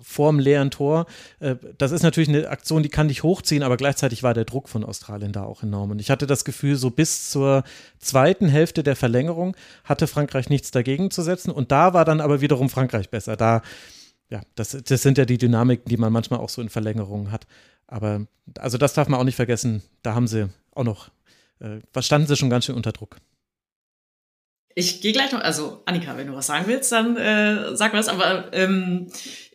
vorm 0.00 0.38
leeren 0.38 0.70
Tor. 0.70 1.04
Äh, 1.40 1.56
das 1.76 1.92
ist 1.92 2.02
natürlich 2.02 2.30
eine 2.30 2.48
Aktion, 2.48 2.82
die 2.82 2.88
kann 2.88 3.08
dich 3.08 3.22
hochziehen, 3.22 3.64
aber 3.64 3.76
gleichzeitig 3.76 4.22
war 4.22 4.32
der 4.32 4.46
Druck 4.46 4.70
von 4.70 4.82
Australien 4.82 5.32
da 5.32 5.44
auch 5.44 5.62
enorm. 5.62 5.90
Und 5.90 6.00
ich 6.00 6.10
hatte 6.10 6.26
das 6.26 6.46
Gefühl, 6.46 6.76
so 6.76 6.88
bis 6.88 7.28
zur 7.28 7.64
zweiten 7.98 8.48
Hälfte 8.48 8.82
der 8.82 8.96
Verlängerung 8.96 9.56
hatte 9.84 10.06
Frankreich 10.06 10.48
nichts 10.48 10.70
dagegen 10.70 11.10
zu 11.10 11.20
setzen. 11.20 11.50
Und 11.50 11.70
da 11.70 11.92
war 11.92 12.06
dann 12.06 12.22
aber 12.22 12.40
wieder 12.40 12.45
wiederum 12.46 12.70
Frankreich 12.70 13.10
besser. 13.10 13.36
Da, 13.36 13.62
ja, 14.30 14.40
das, 14.54 14.70
das 14.70 15.02
sind 15.02 15.18
ja 15.18 15.24
die 15.24 15.38
Dynamiken, 15.38 15.88
die 15.88 15.96
man 15.96 16.12
manchmal 16.12 16.40
auch 16.40 16.48
so 16.48 16.62
in 16.62 16.68
Verlängerungen 16.68 17.30
hat. 17.30 17.46
Aber 17.86 18.26
also 18.58 18.78
das 18.78 18.94
darf 18.94 19.08
man 19.08 19.20
auch 19.20 19.24
nicht 19.24 19.36
vergessen. 19.36 19.82
Da 20.02 20.14
haben 20.14 20.26
sie 20.26 20.48
auch 20.74 20.84
noch, 20.84 21.10
äh, 21.60 21.80
standen 22.02 22.26
sie 22.26 22.36
schon 22.36 22.50
ganz 22.50 22.64
schön 22.64 22.76
unter 22.76 22.92
Druck. 22.92 23.16
Ich 24.74 25.00
gehe 25.00 25.12
gleich 25.12 25.32
noch, 25.32 25.40
also 25.40 25.82
Annika, 25.86 26.16
wenn 26.16 26.26
du 26.26 26.34
was 26.34 26.46
sagen 26.46 26.66
willst, 26.66 26.92
dann 26.92 27.16
äh, 27.16 27.74
sag 27.76 27.94
was. 27.94 28.08
Aber 28.08 28.52
ähm, 28.52 29.10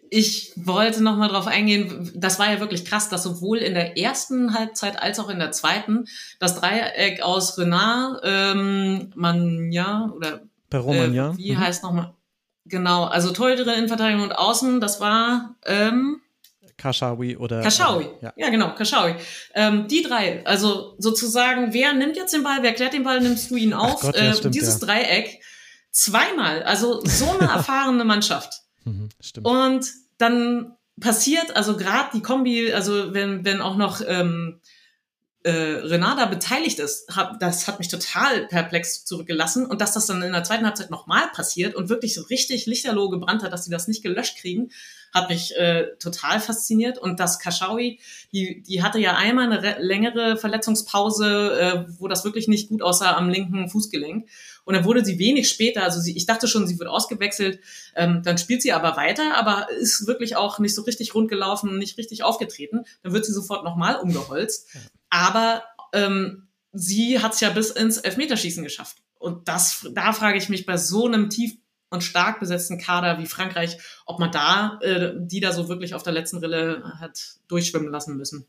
ich 0.10 0.52
wollte 0.56 1.02
noch 1.02 1.16
mal 1.16 1.30
drauf 1.30 1.48
eingehen. 1.48 2.12
Das 2.16 2.38
war 2.40 2.52
ja 2.52 2.60
wirklich 2.60 2.86
krass, 2.86 3.08
dass 3.08 3.24
sowohl 3.24 3.60
in 3.60 3.76
der 3.76 3.98
ersten 3.98 4.54
Halbzeit 4.54 5.02
als 5.02 5.20
auch 5.20 5.30
in 5.30 5.40
der 5.40 5.52
zweiten 5.52 6.06
das 6.40 6.60
Dreieck 6.60 7.22
aus 7.22 7.58
Renard, 7.58 8.22
ähm, 8.26 9.12
Manja 9.16 10.12
oder 10.16 10.42
Peromania. 10.70 11.32
Äh, 11.32 11.38
wie 11.38 11.52
mhm. 11.54 11.60
heißt 11.60 11.84
nochmal? 11.84 12.14
Genau, 12.72 13.04
also 13.04 13.32
Torhüterin, 13.32 13.76
Innenverteidigung 13.76 14.24
und 14.24 14.32
Außen, 14.32 14.82
das 14.82 15.00
war 15.00 15.56
ähm, 15.66 16.22
Kashawi 16.78 17.38
oder 17.38 17.62
Kashawi. 17.62 18.08
Ja. 18.22 18.34
ja, 18.36 18.50
genau, 18.50 18.74
Kashawi. 18.74 19.16
Ähm, 19.54 19.88
die 19.88 20.02
drei, 20.02 20.44
also 20.46 20.96
sozusagen, 20.98 21.74
wer 21.74 21.94
nimmt 21.94 22.16
jetzt 22.16 22.34
den 22.34 22.44
Ball, 22.44 22.64
wer 22.64 22.74
klärt 22.74 22.94
den 22.94 23.04
Ball, 23.04 23.22
nimmst 23.22 23.52
du 23.52 23.56
ihn 23.56 23.74
auf? 23.74 24.02
Gott, 24.02 24.16
ja, 24.16 24.32
äh, 24.32 24.34
stimmt, 24.34 24.56
dieses 24.56 24.82
ja. 24.82 24.88
Dreieck 24.88 25.42
zweimal, 25.92 26.64
also 26.64 27.02
so 27.06 27.30
eine 27.30 27.52
erfahrene 27.54 28.04
Mannschaft. 28.04 28.62
Mhm, 28.86 29.10
stimmt. 29.20 29.46
Und 29.46 29.86
dann 30.18 30.76
passiert, 31.00 31.56
also 31.56 31.78
gerade 31.78 32.10
die 32.14 32.22
Kombi, 32.22 32.74
also 32.74 33.14
wenn 33.14 33.46
wenn 33.46 33.62
auch 33.62 33.76
noch 33.76 34.02
ähm, 34.08 34.62
äh, 35.44 35.52
Renada 35.52 36.26
beteiligt 36.26 36.80
ist, 36.80 37.16
hab, 37.16 37.40
das 37.40 37.68
hat 37.68 37.80
mich 37.80 37.88
total 37.88 38.48
perplex 38.48 39.06
zurückgelassen. 39.06 39.66
Und 39.66 39.82
dass 39.82 39.94
das 39.94 40.06
dann 40.06 40.22
in 40.22 40.34
der 40.34 40.44
zweiten 40.44 40.66
Halbzeit 40.66 40.92
nochmal 40.92 41.30
passiert 41.34 41.74
und 41.74 41.90
wirklich 41.90 42.14
so 42.14 42.22
richtig 42.24 42.68
Lichterloh 42.68 43.10
gebrannt 43.10 43.42
hat, 43.42 43.52
dass 43.52 43.66
sie 43.66 43.72
das 43.72 43.88
nicht 43.88 44.04
gelöscht 44.04 44.38
kriegen, 44.38 44.70
hat 45.14 45.30
mich 45.30 45.56
äh, 45.58 45.88
total 46.00 46.40
fasziniert. 46.40 47.00
Und 47.00 47.20
das 47.20 47.40
Kashawi, 47.40 48.00
die, 48.32 48.62
die 48.62 48.84
hatte 48.84 49.00
ja 49.00 49.16
einmal 49.16 49.52
eine 49.52 49.78
längere 49.80 50.38
Verletzungspause, 50.38 51.60
äh, 51.60 51.86
wo 51.98 52.08
das 52.08 52.24
wirklich 52.24 52.48
nicht 52.48 52.70
gut 52.70 52.84
aussah 52.84 53.18
am 53.18 53.30
linken 53.30 53.68
Fußgelenk. 53.68 54.30
Und 54.64 54.76
dann 54.76 54.86
wurde 54.86 55.04
sie 55.04 55.18
wenig 55.18 55.50
später, 55.50 55.84
also 55.84 56.00
sie, 56.00 56.16
ich 56.16 56.28
dachte 56.28 56.48
schon, 56.48 56.68
sie 56.68 56.78
wird 56.78 56.88
ausgewechselt, 56.88 57.60
ähm, 57.96 58.22
dann 58.24 58.38
spielt 58.38 58.62
sie 58.62 58.74
aber 58.74 58.96
weiter, 58.96 59.36
aber 59.36 59.68
ist 59.72 60.06
wirklich 60.06 60.36
auch 60.36 60.60
nicht 60.60 60.76
so 60.76 60.84
richtig 60.84 61.16
rund 61.16 61.30
gelaufen, 61.30 61.80
nicht 61.80 61.98
richtig 61.98 62.24
aufgetreten. 62.24 62.86
Dann 63.02 63.12
wird 63.12 63.26
sie 63.26 63.34
sofort 63.34 63.64
nochmal 63.64 63.96
umgeholzt. 63.96 64.70
Aber 65.12 65.64
ähm, 65.94 66.48
sie 66.72 67.20
hat 67.20 67.34
es 67.34 67.40
ja 67.42 67.52
bis 67.52 67.70
ins 67.70 67.98
Elfmeterschießen 67.98 68.64
geschafft. 68.64 68.98
Und 69.20 69.48
das, 69.48 69.88
da 69.94 70.14
frage 70.14 70.40
ich 70.40 70.50
mich 70.50 70.66
bei 70.66 70.78
so 70.78 71.06
einem 71.06 71.30
tief 71.30 71.54
und 71.92 72.04
stark 72.04 72.40
besetzten 72.40 72.80
Kader 72.80 73.20
wie 73.20 73.28
Frankreich, 73.28 73.78
ob 74.06 74.20
man 74.20 74.32
da 74.32 74.80
äh, 74.82 75.14
die 75.18 75.42
da 75.42 75.52
so 75.52 75.70
wirklich 75.70 75.94
auf 75.94 76.04
der 76.04 76.14
letzten 76.14 76.38
Rille 76.38 76.84
hat 77.00 77.36
durchschwimmen 77.48 77.92
lassen 77.92 78.18
müssen. 78.18 78.48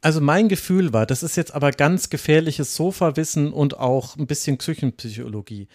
Also 0.00 0.20
mein 0.20 0.48
Gefühl 0.48 0.92
war, 0.92 1.06
das 1.06 1.24
ist 1.24 1.36
jetzt 1.36 1.52
aber 1.52 1.72
ganz 1.72 2.08
gefährliches 2.08 2.76
Sofawissen 2.76 3.52
und 3.52 3.78
auch 3.78 4.16
ein 4.16 4.28
bisschen 4.28 4.56
Küchenpsychologie. 4.56 5.66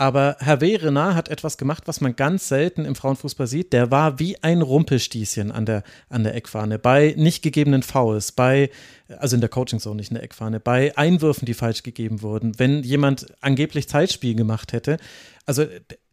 Aber 0.00 0.38
Hervé 0.40 0.80
Renard 0.80 1.14
hat 1.14 1.28
etwas 1.28 1.58
gemacht, 1.58 1.82
was 1.84 2.00
man 2.00 2.16
ganz 2.16 2.48
selten 2.48 2.86
im 2.86 2.94
Frauenfußball 2.94 3.46
sieht. 3.46 3.74
Der 3.74 3.90
war 3.90 4.18
wie 4.18 4.42
ein 4.42 4.62
Rumpelstießchen 4.62 5.52
an 5.52 5.66
der, 5.66 5.82
an 6.08 6.24
der 6.24 6.34
Eckfahne. 6.34 6.78
Bei 6.78 7.14
nicht 7.18 7.42
gegebenen 7.42 7.82
Fouls, 7.82 8.32
bei, 8.32 8.70
also 9.18 9.34
in 9.34 9.42
der 9.42 9.50
Coaching-Zone 9.50 9.96
nicht 9.96 10.10
in 10.10 10.14
der 10.14 10.24
Eckfahne, 10.24 10.58
bei 10.58 10.96
Einwürfen, 10.96 11.44
die 11.44 11.52
falsch 11.52 11.82
gegeben 11.82 12.22
wurden, 12.22 12.58
wenn 12.58 12.82
jemand 12.82 13.26
angeblich 13.42 13.90
Zeitspiel 13.90 14.34
gemacht 14.34 14.72
hätte. 14.72 14.96
Also, 15.44 15.66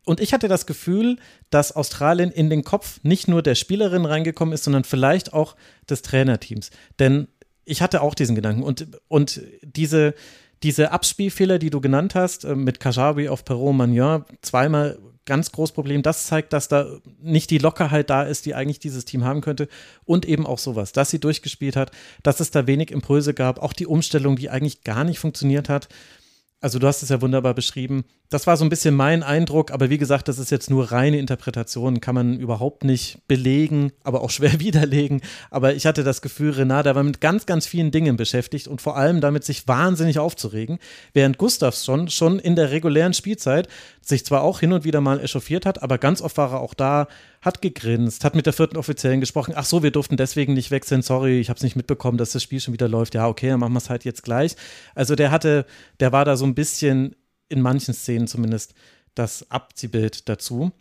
und 0.03 0.19
ich 0.19 0.33
hatte 0.33 0.49
das 0.49 0.65
Gefühl, 0.65 1.15
dass 1.49 1.71
Australien 1.71 2.31
in 2.31 2.49
den 2.49 2.65
Kopf 2.65 2.99
nicht 3.03 3.29
nur 3.29 3.41
der 3.41 3.55
Spielerin 3.55 4.03
reingekommen 4.03 4.53
ist, 4.53 4.65
sondern 4.65 4.83
vielleicht 4.83 5.31
auch 5.31 5.55
des 5.89 6.01
Trainerteams. 6.01 6.71
Denn 6.99 7.29
ich 7.63 7.81
hatte 7.81 8.01
auch 8.01 8.15
diesen 8.15 8.35
Gedanken. 8.35 8.63
Und, 8.63 8.87
und 9.07 9.41
diese, 9.61 10.13
diese 10.63 10.91
Abspielfehler, 10.91 11.59
die 11.59 11.69
du 11.69 11.81
genannt 11.81 12.15
hast, 12.15 12.45
äh, 12.45 12.55
mit 12.55 12.79
Kajabi 12.79 13.29
auf 13.29 13.45
Perot 13.45 13.75
Magnon, 13.75 14.25
zweimal 14.41 14.97
ganz 15.27 15.51
großes 15.51 15.73
Problem. 15.73 16.01
Das 16.01 16.25
zeigt, 16.25 16.53
dass 16.53 16.67
da 16.69 16.87
nicht 17.21 17.51
die 17.51 17.59
Lockerheit 17.59 18.09
da 18.09 18.23
ist, 18.23 18.47
die 18.47 18.55
eigentlich 18.55 18.79
dieses 18.79 19.05
Team 19.05 19.23
haben 19.23 19.41
könnte. 19.41 19.67
Und 20.05 20.25
eben 20.25 20.47
auch 20.47 20.57
sowas, 20.57 20.93
dass 20.93 21.11
sie 21.11 21.19
durchgespielt 21.19 21.75
hat, 21.75 21.91
dass 22.23 22.39
es 22.39 22.49
da 22.49 22.65
wenig 22.65 22.89
Impulse 22.89 23.35
gab, 23.35 23.59
auch 23.59 23.73
die 23.73 23.85
Umstellung, 23.85 24.37
die 24.37 24.49
eigentlich 24.49 24.83
gar 24.83 25.03
nicht 25.03 25.19
funktioniert 25.19 25.69
hat. 25.69 25.89
Also 26.59 26.79
du 26.79 26.87
hast 26.87 27.03
es 27.03 27.09
ja 27.09 27.21
wunderbar 27.21 27.53
beschrieben. 27.53 28.05
Das 28.29 28.45
war 28.45 28.57
so 28.57 28.65
ein 28.65 28.69
bisschen 28.69 28.93
mein 28.93 29.23
Eindruck, 29.23 29.71
aber 29.71 29.89
wie 29.89 29.97
gesagt, 29.97 30.27
das 30.27 30.37
ist 30.37 30.51
jetzt 30.51 30.69
nur 30.69 30.91
reine 30.91 31.17
Interpretation, 31.17 32.01
kann 32.01 32.13
man 32.13 32.37
überhaupt 32.37 32.83
nicht 32.83 33.25
belegen, 33.29 33.93
aber 34.03 34.21
auch 34.21 34.31
schwer 34.31 34.59
widerlegen. 34.59 35.21
Aber 35.49 35.75
ich 35.75 35.85
hatte 35.85 36.03
das 36.03 36.21
Gefühl, 36.21 36.51
Renata 36.51 36.93
war 36.93 37.03
mit 37.03 37.21
ganz, 37.21 37.45
ganz 37.45 37.65
vielen 37.65 37.91
Dingen 37.91 38.17
beschäftigt 38.17 38.67
und 38.67 38.81
vor 38.81 38.97
allem 38.97 39.21
damit, 39.21 39.45
sich 39.45 39.65
wahnsinnig 39.69 40.19
aufzuregen, 40.19 40.79
während 41.13 41.37
Gustavs 41.37 41.85
schon, 41.85 42.09
schon 42.09 42.37
in 42.37 42.57
der 42.57 42.71
regulären 42.71 43.13
Spielzeit 43.13 43.69
sich 44.01 44.25
zwar 44.25 44.41
auch 44.41 44.59
hin 44.59 44.73
und 44.73 44.83
wieder 44.83 44.99
mal 44.99 45.21
echauffiert 45.21 45.65
hat, 45.65 45.81
aber 45.81 45.97
ganz 45.97 46.21
oft 46.21 46.37
war 46.37 46.51
er 46.51 46.59
auch 46.59 46.73
da, 46.73 47.07
hat 47.41 47.61
gegrinst, 47.61 48.25
hat 48.25 48.35
mit 48.35 48.45
der 48.45 48.53
vierten 48.53 48.75
Offiziellen 48.75 49.21
gesprochen. 49.21 49.53
Ach 49.55 49.65
so, 49.65 49.83
wir 49.83 49.91
durften 49.91 50.17
deswegen 50.17 50.53
nicht 50.53 50.71
wechseln. 50.71 51.01
Sorry, 51.01 51.39
ich 51.39 51.49
habe 51.49 51.57
es 51.57 51.63
nicht 51.63 51.77
mitbekommen, 51.77 52.17
dass 52.17 52.31
das 52.31 52.43
Spiel 52.43 52.59
schon 52.59 52.73
wieder 52.73 52.89
läuft. 52.89 53.15
Ja, 53.15 53.27
okay, 53.27 53.49
dann 53.49 53.59
machen 53.59 53.73
wir 53.73 53.77
es 53.77 53.89
halt 53.89 54.03
jetzt 54.03 54.23
gleich. 54.23 54.55
Also 54.95 55.15
der 55.15 55.31
hatte, 55.31 55.65
der 56.01 56.11
war 56.11 56.25
da 56.25 56.35
so 56.35 56.45
ein 56.45 56.55
bisschen 56.55 57.15
in 57.49 57.61
manchen 57.61 57.93
Szenen 57.93 58.27
zumindest 58.27 58.73
das 59.15 59.49
Abziehbild 59.51 60.29
dazu. 60.29 60.71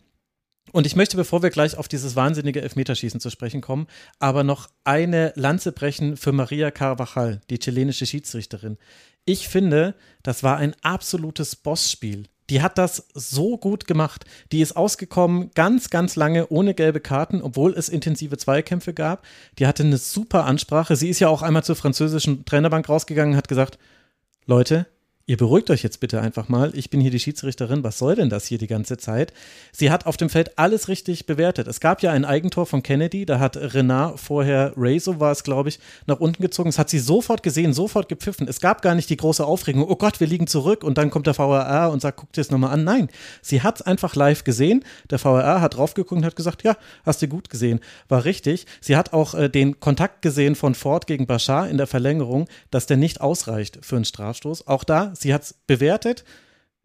Und 0.72 0.86
ich 0.86 0.96
möchte, 0.96 1.16
bevor 1.16 1.42
wir 1.42 1.50
gleich 1.50 1.76
auf 1.76 1.88
dieses 1.88 2.16
wahnsinnige 2.16 2.60
Elfmeterschießen 2.60 3.20
zu 3.20 3.30
sprechen 3.30 3.60
kommen, 3.60 3.86
aber 4.18 4.42
noch 4.42 4.68
eine 4.84 5.32
Lanze 5.36 5.72
brechen 5.72 6.16
für 6.16 6.32
Maria 6.32 6.70
Carvajal, 6.70 7.40
die 7.50 7.58
chilenische 7.58 8.06
Schiedsrichterin. 8.06 8.76
Ich 9.24 9.48
finde, 9.48 9.94
das 10.22 10.42
war 10.42 10.56
ein 10.56 10.74
absolutes 10.82 11.56
Bossspiel. 11.56 12.24
Die 12.50 12.62
hat 12.62 12.78
das 12.78 13.08
so 13.14 13.58
gut 13.58 13.86
gemacht. 13.86 14.24
Die 14.52 14.60
ist 14.60 14.76
ausgekommen 14.76 15.50
ganz, 15.54 15.90
ganz 15.90 16.14
lange 16.14 16.48
ohne 16.48 16.74
gelbe 16.74 17.00
Karten, 17.00 17.42
obwohl 17.42 17.74
es 17.74 17.88
intensive 17.88 18.36
Zweikämpfe 18.36 18.94
gab. 18.94 19.24
Die 19.58 19.66
hatte 19.66 19.82
eine 19.82 19.98
super 19.98 20.44
Ansprache. 20.44 20.94
Sie 20.94 21.08
ist 21.08 21.18
ja 21.18 21.28
auch 21.28 21.42
einmal 21.42 21.64
zur 21.64 21.74
französischen 21.74 22.44
Trainerbank 22.44 22.88
rausgegangen 22.88 23.32
und 23.32 23.36
hat 23.36 23.48
gesagt, 23.48 23.78
Leute, 24.46 24.86
ihr 25.28 25.36
beruhigt 25.36 25.70
euch 25.70 25.82
jetzt 25.82 25.98
bitte 25.98 26.20
einfach 26.20 26.48
mal. 26.48 26.70
Ich 26.74 26.88
bin 26.88 27.00
hier 27.00 27.10
die 27.10 27.18
Schiedsrichterin. 27.18 27.82
Was 27.82 27.98
soll 27.98 28.14
denn 28.14 28.30
das 28.30 28.46
hier 28.46 28.58
die 28.58 28.68
ganze 28.68 28.96
Zeit? 28.96 29.32
Sie 29.72 29.90
hat 29.90 30.06
auf 30.06 30.16
dem 30.16 30.30
Feld 30.30 30.56
alles 30.56 30.86
richtig 30.86 31.26
bewertet. 31.26 31.66
Es 31.66 31.80
gab 31.80 32.00
ja 32.02 32.12
ein 32.12 32.24
Eigentor 32.24 32.64
von 32.64 32.82
Kennedy. 32.84 33.26
Da 33.26 33.40
hat 33.40 33.56
Renard 33.56 34.20
vorher, 34.20 34.72
Rezo 34.76 35.18
war 35.18 35.32
es, 35.32 35.42
glaube 35.42 35.68
ich, 35.68 35.80
nach 36.06 36.20
unten 36.20 36.42
gezogen. 36.42 36.68
Das 36.68 36.78
hat 36.78 36.90
sie 36.90 37.00
sofort 37.00 37.42
gesehen, 37.42 37.72
sofort 37.72 38.08
gepfiffen. 38.08 38.46
Es 38.46 38.60
gab 38.60 38.82
gar 38.82 38.94
nicht 38.94 39.10
die 39.10 39.16
große 39.16 39.44
Aufregung. 39.44 39.84
Oh 39.88 39.96
Gott, 39.96 40.20
wir 40.20 40.28
liegen 40.28 40.46
zurück. 40.46 40.84
Und 40.84 40.96
dann 40.96 41.10
kommt 41.10 41.26
der 41.26 41.34
VRR 41.34 41.90
und 41.90 42.00
sagt, 42.00 42.18
guck 42.18 42.32
dir 42.32 42.42
das 42.42 42.52
nochmal 42.52 42.70
an. 42.70 42.84
Nein, 42.84 43.08
sie 43.42 43.62
hat 43.62 43.80
es 43.80 43.82
einfach 43.82 44.14
live 44.14 44.44
gesehen. 44.44 44.84
Der 45.10 45.18
VRR 45.18 45.60
hat 45.60 45.76
draufgeguckt 45.76 46.20
und 46.20 46.24
hat 46.24 46.36
gesagt, 46.36 46.62
ja, 46.62 46.76
hast 47.04 47.20
du 47.20 47.26
gut 47.26 47.50
gesehen. 47.50 47.80
War 48.08 48.24
richtig. 48.24 48.66
Sie 48.80 48.96
hat 48.96 49.12
auch 49.12 49.34
äh, 49.34 49.48
den 49.48 49.80
Kontakt 49.80 50.22
gesehen 50.22 50.54
von 50.54 50.76
Ford 50.76 51.08
gegen 51.08 51.26
Bashar 51.26 51.68
in 51.68 51.78
der 51.78 51.88
Verlängerung, 51.88 52.46
dass 52.70 52.86
der 52.86 52.96
nicht 52.96 53.20
ausreicht 53.20 53.80
für 53.82 53.96
einen 53.96 54.04
Strafstoß. 54.04 54.68
Auch 54.68 54.84
da 54.84 55.15
sie 55.20 55.34
hat 55.34 55.42
es 55.42 55.54
bewertet. 55.66 56.24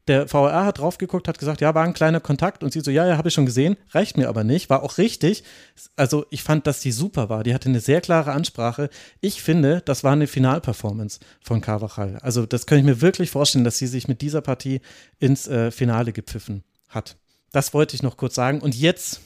Der 0.08 0.32
VAR 0.32 0.66
hat 0.66 0.80
drauf 0.80 0.98
geguckt, 0.98 1.28
hat 1.28 1.38
gesagt, 1.38 1.62
ja, 1.62 1.76
war 1.76 1.84
ein 1.84 1.94
kleiner 1.94 2.20
Kontakt 2.20 2.64
und 2.64 2.74
sie 2.74 2.80
so, 2.80 2.90
ja, 2.90 3.06
ja, 3.06 3.18
habe 3.18 3.28
ich 3.28 3.36
schon 3.36 3.46
gesehen, 3.46 3.78
reicht 3.92 4.18
mir 4.18 4.30
aber 4.30 4.44
nicht, 4.44 4.70
war 4.70 4.82
auch 4.82 4.98
richtig. 4.98 5.44
Also 5.96 6.26
ich 6.32 6.42
fand, 6.42 6.66
dass 6.66 6.82
die 6.82 6.92
super 6.92 7.30
war. 7.30 7.44
Die 7.44 7.54
hatte 7.54 7.70
eine 7.70 7.80
sehr 7.80 8.02
klare 8.02 8.32
Ansprache. 8.32 8.90
Ich 9.22 9.44
finde, 9.44 9.82
das 9.86 10.04
war 10.04 10.14
eine 10.14 10.26
Finalperformance 10.26 11.20
von 11.42 11.62
Carvajal. 11.62 12.18
Also 12.22 12.48
das 12.48 12.66
kann 12.66 12.80
ich 12.80 12.84
mir 12.84 13.00
wirklich 13.00 13.30
vorstellen, 13.30 13.64
dass 13.64 13.78
sie 13.78 13.88
sich 13.88 14.08
mit 14.08 14.22
dieser 14.22 14.42
Partie 14.42 14.82
ins 15.20 15.48
äh, 15.48 15.70
Finale 15.70 16.14
gepfiffen 16.14 16.64
hat. 16.90 17.18
Das 17.52 17.74
wollte 17.74 17.96
ich 17.96 18.02
noch 18.02 18.18
kurz 18.18 18.36
sagen. 18.36 18.60
Und 18.60 18.76
jetzt 18.76 19.22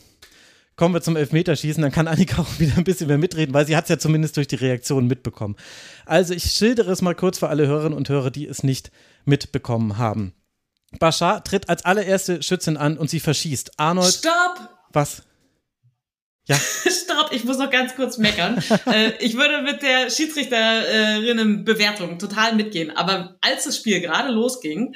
kommen 0.76 0.94
wir 0.94 1.02
zum 1.02 1.16
Elfmeterschießen, 1.16 1.82
dann 1.82 1.92
kann 1.92 2.08
Annika 2.08 2.42
auch 2.42 2.60
wieder 2.60 2.78
ein 2.78 2.84
bisschen 2.84 3.08
mehr 3.08 3.18
mitreden, 3.18 3.54
weil 3.54 3.66
sie 3.66 3.76
hat 3.76 3.86
es 3.86 3.90
ja 3.90 3.98
zumindest 3.98 4.38
durch 4.38 4.48
die 4.48 4.56
Reaktion 4.56 5.08
mitbekommen. 5.08 5.56
Also 6.06 6.34
ich 6.34 6.52
schildere 6.52 6.92
es 6.92 7.02
mal 7.02 7.16
kurz 7.16 7.40
für 7.40 7.50
alle 7.50 7.68
Hörerinnen 7.68 7.98
und 7.98 8.10
Hörer, 8.10 8.32
die 8.32 8.48
es 8.48 8.64
nicht 8.64 8.92
mitbekommen 9.24 9.98
haben. 9.98 10.34
Bashar 11.00 11.44
tritt 11.44 11.70
als 11.70 11.86
allererste 11.86 12.44
Schützin 12.44 12.78
an 12.78 12.98
und 12.98 13.10
sie 13.10 13.20
verschießt. 13.20 13.80
Arnold. 13.80 14.14
Stopp! 14.14 14.70
Was? 14.92 15.24
Ja. 16.48 16.56
Stopp, 16.58 17.32
ich 17.32 17.44
muss 17.44 17.58
noch 17.58 17.72
ganz 17.72 17.96
kurz 17.96 18.18
meckern. 18.18 18.64
äh, 18.86 19.12
ich 19.20 19.36
würde 19.36 19.62
mit 19.62 19.82
der 19.82 20.10
Schiedsrichterinnenbewertung 20.10 22.20
total 22.20 22.56
mitgehen. 22.56 22.96
Aber 22.96 23.38
als 23.42 23.66
das 23.66 23.78
Spiel 23.78 24.00
gerade 24.00 24.32
losging, 24.32 24.96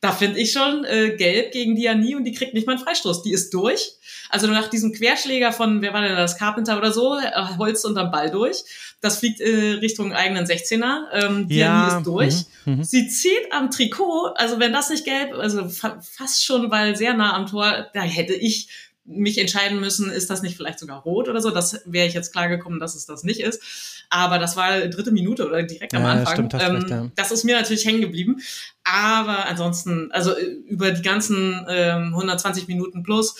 da 0.00 0.12
finde 0.12 0.38
ich 0.38 0.52
schon 0.52 0.84
äh, 0.84 1.16
gelb 1.16 1.52
gegen 1.52 1.74
Diani 1.74 2.14
und 2.14 2.24
die 2.24 2.32
kriegt 2.32 2.54
nicht 2.54 2.66
mal 2.66 2.74
einen 2.74 2.82
Freistoß. 2.84 3.22
Die 3.22 3.32
ist 3.32 3.52
durch. 3.52 3.94
Also 4.30 4.46
nach 4.46 4.68
diesem 4.68 4.92
Querschläger 4.92 5.52
von, 5.52 5.82
wer 5.82 5.92
war 5.92 6.02
denn 6.02 6.14
das, 6.16 6.38
Carpenter 6.38 6.78
oder 6.78 6.92
so, 6.92 7.16
äh, 7.18 7.30
holzt 7.58 7.84
unterm 7.84 8.12
Ball 8.12 8.30
durch. 8.30 8.62
Das 9.00 9.18
fliegt 9.18 9.40
äh, 9.40 9.78
Richtung 9.80 10.12
eigenen 10.12 10.44
16er. 10.44 11.04
Ähm, 11.12 11.48
Diani 11.48 11.88
Ja, 11.88 11.98
ist 11.98 12.06
durch. 12.06 12.34
mhm, 12.64 12.76
mhm. 12.76 12.84
Sie 12.84 13.08
zieht 13.08 13.52
am 13.52 13.70
Trikot, 13.70 14.34
also 14.36 14.60
wenn 14.60 14.72
das 14.72 14.90
nicht 14.90 15.04
gelb, 15.04 15.34
also 15.34 15.68
fa 15.68 16.00
fast 16.00 16.44
schon, 16.44 16.70
weil 16.70 16.94
sehr 16.94 17.14
nah 17.14 17.34
am 17.34 17.46
Tor, 17.46 17.88
da 17.92 18.02
hätte 18.02 18.34
ich 18.34 18.68
mich 19.04 19.38
entscheiden 19.38 19.80
müssen, 19.80 20.10
ist 20.10 20.28
das 20.30 20.42
nicht 20.42 20.56
vielleicht 20.56 20.78
sogar 20.78 21.00
rot 21.02 21.28
oder 21.28 21.40
so. 21.40 21.50
Das 21.50 21.80
wäre 21.86 22.06
ich 22.06 22.14
jetzt 22.14 22.32
klar 22.32 22.48
gekommen, 22.48 22.78
dass 22.78 22.94
es 22.94 23.06
das 23.06 23.24
nicht 23.24 23.40
ist. 23.40 23.97
Aber 24.10 24.38
das 24.38 24.56
war 24.56 24.86
dritte 24.88 25.10
Minute 25.10 25.46
oder 25.46 25.62
direkt 25.62 25.94
am 25.94 26.02
Ja, 26.02 26.12
Anfang. 26.12 26.34
stimmt, 26.34 26.54
hast 26.54 26.62
ähm, 26.62 26.76
recht, 26.76 26.90
ja. 26.90 27.10
Das 27.14 27.30
ist 27.30 27.44
mir 27.44 27.56
natürlich 27.56 27.84
hängen 27.84 28.00
geblieben. 28.00 28.40
Aber 28.84 29.46
ansonsten, 29.46 30.10
also 30.12 30.34
äh, 30.34 30.44
über 30.44 30.92
die 30.92 31.02
ganzen 31.02 31.66
ähm, 31.68 32.14
120 32.14 32.68
Minuten 32.68 33.02
plus 33.02 33.36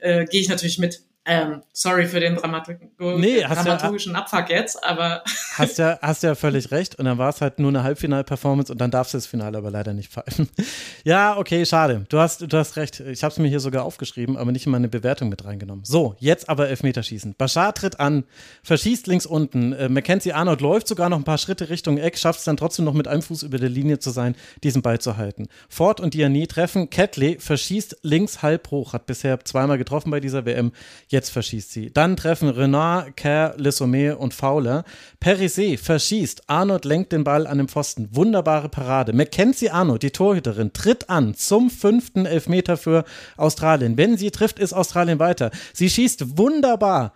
äh, 0.00 0.24
gehe 0.26 0.40
ich 0.40 0.48
natürlich 0.48 0.78
mit. 0.78 1.02
Ähm, 1.30 1.62
sorry 1.74 2.06
für 2.06 2.20
den 2.20 2.36
Dramatik 2.36 2.78
Nee, 2.98 3.44
hast 3.44 3.58
ja- 3.58 3.62
dramaturgischen 3.64 4.16
Abfuck 4.16 4.48
jetzt, 4.48 4.82
aber 4.82 5.22
Hast 5.58 5.76
ja, 5.76 5.98
hast 6.00 6.22
ja 6.22 6.34
völlig 6.34 6.70
recht. 6.70 6.94
Und 6.98 7.04
dann 7.04 7.18
war 7.18 7.28
es 7.28 7.40
halt 7.42 7.58
nur 7.58 7.68
eine 7.68 7.82
Halbfinal-Performance 7.82 8.72
und 8.72 8.80
dann 8.80 8.90
darfst 8.90 9.12
du 9.12 9.18
das 9.18 9.26
Finale 9.26 9.58
aber 9.58 9.70
leider 9.70 9.92
nicht 9.92 10.10
pfeifen. 10.10 10.48
Ja, 11.04 11.36
okay, 11.38 11.64
schade. 11.64 12.04
Du 12.08 12.18
hast, 12.18 12.50
du 12.52 12.56
hast 12.58 12.76
recht. 12.76 13.00
Ich 13.00 13.22
habe 13.22 13.32
es 13.32 13.38
mir 13.38 13.48
hier 13.48 13.60
sogar 13.60 13.84
aufgeschrieben, 13.84 14.36
aber 14.36 14.52
nicht 14.52 14.66
in 14.66 14.72
meine 14.72 14.88
Bewertung 14.88 15.28
mit 15.28 15.44
reingenommen. 15.44 15.84
So, 15.84 16.16
jetzt 16.18 16.48
aber 16.48 16.68
Elfmeterschießen. 16.68 17.34
Bashar 17.38 17.72
tritt 17.74 17.98
an, 18.00 18.24
verschießt 18.62 19.06
links 19.06 19.24
unten. 19.26 19.72
Äh, 19.72 19.88
Mackenzie 19.88 20.32
Arnold 20.32 20.60
läuft 20.60 20.88
sogar 20.88 21.08
noch 21.08 21.16
ein 21.18 21.24
paar 21.24 21.38
Schritte 21.38 21.68
Richtung 21.70 21.98
Eck, 21.98 22.18
schafft 22.18 22.40
es 22.40 22.44
dann 22.44 22.56
trotzdem 22.56 22.84
noch 22.84 22.94
mit 22.94 23.06
einem 23.08 23.22
Fuß 23.22 23.42
über 23.42 23.58
der 23.58 23.68
Linie 23.70 23.98
zu 23.98 24.10
sein, 24.10 24.34
diesen 24.62 24.82
Ball 24.82 24.98
zu 24.98 25.16
halten. 25.16 25.48
Ford 25.68 26.00
und 26.00 26.14
Diani 26.14 26.46
treffen. 26.46 26.90
Ketley 26.90 27.38
verschießt 27.38 27.98
links 28.02 28.42
halb 28.42 28.70
hoch, 28.70 28.92
hat 28.92 29.06
bisher 29.06 29.38
zweimal 29.44 29.78
getroffen 29.78 30.10
bei 30.10 30.20
dieser 30.20 30.44
WM. 30.46 30.72
Jetzt 31.08 31.17
verschießt 31.26 31.72
sie. 31.72 31.90
Dann 31.90 32.16
treffen 32.16 32.48
Renard, 32.48 33.16
Kerr, 33.16 33.56
Sommet 33.70 34.16
und 34.16 34.34
Fowler. 34.34 34.84
Perisset 35.20 35.80
verschießt. 35.80 36.48
Arnold 36.48 36.84
lenkt 36.84 37.12
den 37.12 37.24
Ball 37.24 37.46
an 37.46 37.58
den 37.58 37.68
Pfosten. 37.68 38.08
Wunderbare 38.12 38.68
Parade. 38.68 39.12
Mackenzie 39.12 39.70
Arnold, 39.70 40.02
die 40.02 40.10
Torhüterin, 40.10 40.72
tritt 40.72 41.10
an 41.10 41.34
zum 41.34 41.70
fünften 41.70 42.26
Elfmeter 42.26 42.76
für 42.76 43.04
Australien. 43.36 43.96
Wenn 43.96 44.16
sie 44.16 44.30
trifft, 44.30 44.58
ist 44.58 44.72
Australien 44.72 45.18
weiter. 45.18 45.50
Sie 45.72 45.90
schießt 45.90 46.38
wunderbar 46.38 47.12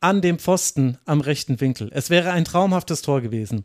an 0.00 0.20
dem 0.20 0.38
Pfosten 0.38 0.98
am 1.04 1.20
rechten 1.20 1.60
Winkel. 1.60 1.90
Es 1.92 2.10
wäre 2.10 2.30
ein 2.32 2.44
traumhaftes 2.44 3.02
Tor 3.02 3.22
gewesen. 3.22 3.64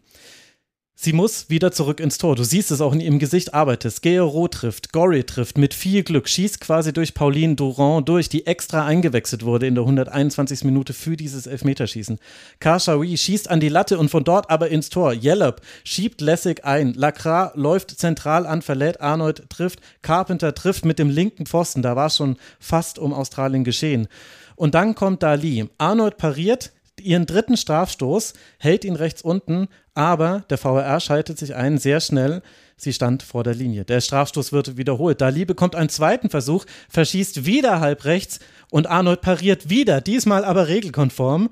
Sie 1.03 1.13
muss 1.13 1.49
wieder 1.49 1.71
zurück 1.71 1.99
ins 1.99 2.19
Tor. 2.19 2.35
Du 2.35 2.43
siehst 2.43 2.69
es 2.69 2.79
auch 2.79 2.93
in 2.93 2.99
ihrem 2.99 3.17
Gesicht 3.17 3.55
arbeitet. 3.55 4.03
Gero 4.03 4.47
trifft, 4.47 4.93
Gorry 4.93 5.23
trifft 5.23 5.57
mit 5.57 5.73
viel 5.73 6.03
Glück, 6.03 6.29
schießt 6.29 6.61
quasi 6.61 6.93
durch 6.93 7.15
Pauline 7.15 7.55
Durand 7.55 8.07
durch, 8.07 8.29
die 8.29 8.45
extra 8.45 8.85
eingewechselt 8.85 9.43
wurde 9.43 9.65
in 9.65 9.73
der 9.73 9.81
121. 9.85 10.63
Minute 10.63 10.93
für 10.93 11.17
dieses 11.17 11.47
Elfmeterschießen. 11.47 12.19
Karshawi 12.59 13.17
schießt 13.17 13.49
an 13.49 13.59
die 13.59 13.69
Latte 13.69 13.97
und 13.97 14.09
von 14.09 14.23
dort 14.23 14.51
aber 14.51 14.69
ins 14.69 14.89
Tor. 14.89 15.11
Yellop 15.15 15.61
schiebt 15.83 16.21
lässig 16.21 16.65
ein. 16.65 16.93
Lacra 16.93 17.51
läuft 17.55 17.99
zentral 17.99 18.45
an, 18.45 18.61
verlädt 18.61 19.01
Arnold, 19.01 19.49
trifft. 19.49 19.79
Carpenter 20.03 20.53
trifft 20.53 20.85
mit 20.85 20.99
dem 20.99 21.09
linken 21.09 21.47
Pfosten. 21.47 21.81
Da 21.81 21.95
war 21.95 22.11
schon 22.11 22.37
fast 22.59 22.99
um 22.99 23.11
Australien 23.11 23.63
geschehen. 23.63 24.07
Und 24.55 24.75
dann 24.75 24.93
kommt 24.93 25.23
Dali. 25.23 25.67
Arnold 25.79 26.17
pariert, 26.17 26.71
ihren 26.99 27.25
dritten 27.25 27.57
Strafstoß, 27.57 28.33
hält 28.59 28.85
ihn 28.85 28.95
rechts 28.95 29.21
unten, 29.21 29.67
aber 29.93 30.45
der 30.49 30.63
VAR 30.63 30.99
schaltet 30.99 31.37
sich 31.37 31.55
ein 31.55 31.77
sehr 31.77 31.99
schnell. 31.99 32.41
Sie 32.77 32.93
stand 32.93 33.23
vor 33.23 33.43
der 33.43 33.53
Linie. 33.53 33.85
Der 33.85 34.01
Strafstoß 34.01 34.51
wird 34.51 34.77
wiederholt. 34.77 35.21
Dali 35.21 35.45
bekommt 35.45 35.75
einen 35.75 35.89
zweiten 35.89 36.29
Versuch, 36.29 36.65
verschießt 36.89 37.45
wieder 37.45 37.79
halb 37.79 38.05
rechts 38.05 38.39
und 38.69 38.87
Arnold 38.87 39.21
pariert 39.21 39.69
wieder, 39.69 40.01
diesmal 40.01 40.43
aber 40.43 40.67
regelkonform. 40.67 41.49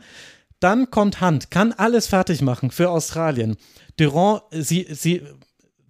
Dann 0.59 0.89
kommt 0.89 1.21
Hand, 1.21 1.51
kann 1.51 1.71
alles 1.73 2.07
fertig 2.07 2.41
machen 2.41 2.71
für 2.71 2.89
Australien. 2.89 3.57
Durand, 3.97 4.41
sie, 4.51 4.87
sie, 4.89 5.21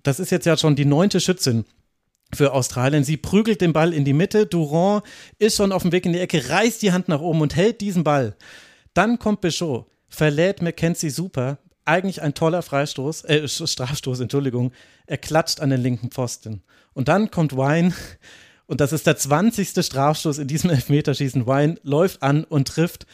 das 0.04 0.20
ist 0.20 0.30
jetzt 0.32 0.46
ja 0.46 0.58
schon 0.58 0.76
die 0.76 0.86
neunte 0.86 1.20
Schützin 1.20 1.66
für 2.34 2.54
Australien. 2.54 3.04
Sie 3.04 3.18
prügelt 3.18 3.62
den 3.62 3.74
Ball 3.74 3.94
in 3.94 4.06
die 4.06 4.14
Mitte. 4.14 4.46
Durand 4.46 5.04
ist 5.38 5.56
schon 5.56 5.72
auf 5.72 5.82
dem 5.82 5.92
Weg 5.92 6.06
in 6.06 6.14
die 6.14 6.20
Ecke, 6.20 6.50
reißt 6.50 6.82
die 6.82 6.92
Hand 6.92 7.08
nach 7.08 7.22
oben 7.22 7.42
und 7.42 7.56
hält 7.56 7.82
diesen 7.82 8.04
Ball. 8.04 8.36
Dann 9.00 9.18
kommt 9.18 9.40
Bichot, 9.40 9.86
verlädt 10.10 10.62
Mackenzie 10.62 11.10
super. 11.10 11.58
Eigentlich 11.86 12.22
ein 12.22 12.34
toller 12.34 12.62
Freistoß, 12.62 13.24
äh, 13.24 13.48
Strafstoß, 13.48 14.20
Entschuldigung. 14.20 14.74
Er 15.08 15.18
klatscht 15.18 15.62
an 15.62 15.70
den 15.70 15.80
linken 15.80 16.12
Pfosten. 16.12 16.64
Und 16.92 17.08
dann 17.08 17.32
kommt 17.32 17.56
Wine, 17.56 17.94
und 18.66 18.82
das 18.82 18.92
ist 18.92 19.08
der 19.08 19.16
20. 19.16 19.86
Strafstoß 19.86 20.40
in 20.40 20.50
diesem 20.50 20.70
Elfmeterschießen. 20.72 21.48
Wine 21.48 21.78
läuft 21.82 22.24
an 22.24 22.44
und 22.44 22.68
trifft. 22.68 23.08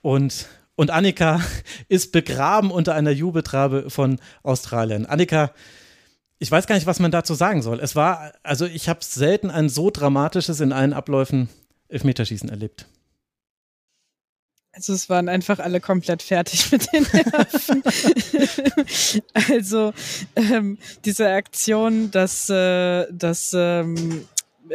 Und, 0.00 0.46
und 0.76 0.92
Annika 0.92 1.40
ist 1.88 2.12
begraben 2.12 2.70
unter 2.70 2.94
einer 2.94 3.10
Jubeltrabe 3.10 3.90
von 3.90 4.20
Australien. 4.44 5.06
Annika, 5.06 5.50
ich 6.38 6.52
weiß 6.52 6.68
gar 6.68 6.76
nicht, 6.76 6.86
was 6.86 7.00
man 7.00 7.10
dazu 7.10 7.34
sagen 7.34 7.62
soll. 7.62 7.80
Es 7.80 7.96
war, 7.96 8.32
also 8.44 8.64
ich 8.64 8.88
habe 8.88 9.00
selten 9.02 9.50
ein 9.50 9.68
so 9.68 9.90
dramatisches 9.90 10.60
in 10.60 10.72
allen 10.72 10.92
Abläufen 10.92 11.48
Elfmeterschießen 11.88 12.48
erlebt. 12.48 12.86
Also 14.74 14.94
es 14.94 15.10
waren 15.10 15.28
einfach 15.28 15.58
alle 15.58 15.80
komplett 15.80 16.22
fertig 16.22 16.72
mit 16.72 16.92
den 16.92 17.06
Nerven. 17.12 17.82
also 19.52 19.92
ähm, 20.34 20.78
diese 21.04 21.28
Aktion, 21.28 22.10
dass, 22.10 22.48
äh, 22.48 23.06
dass 23.12 23.52
ähm, 23.54 24.26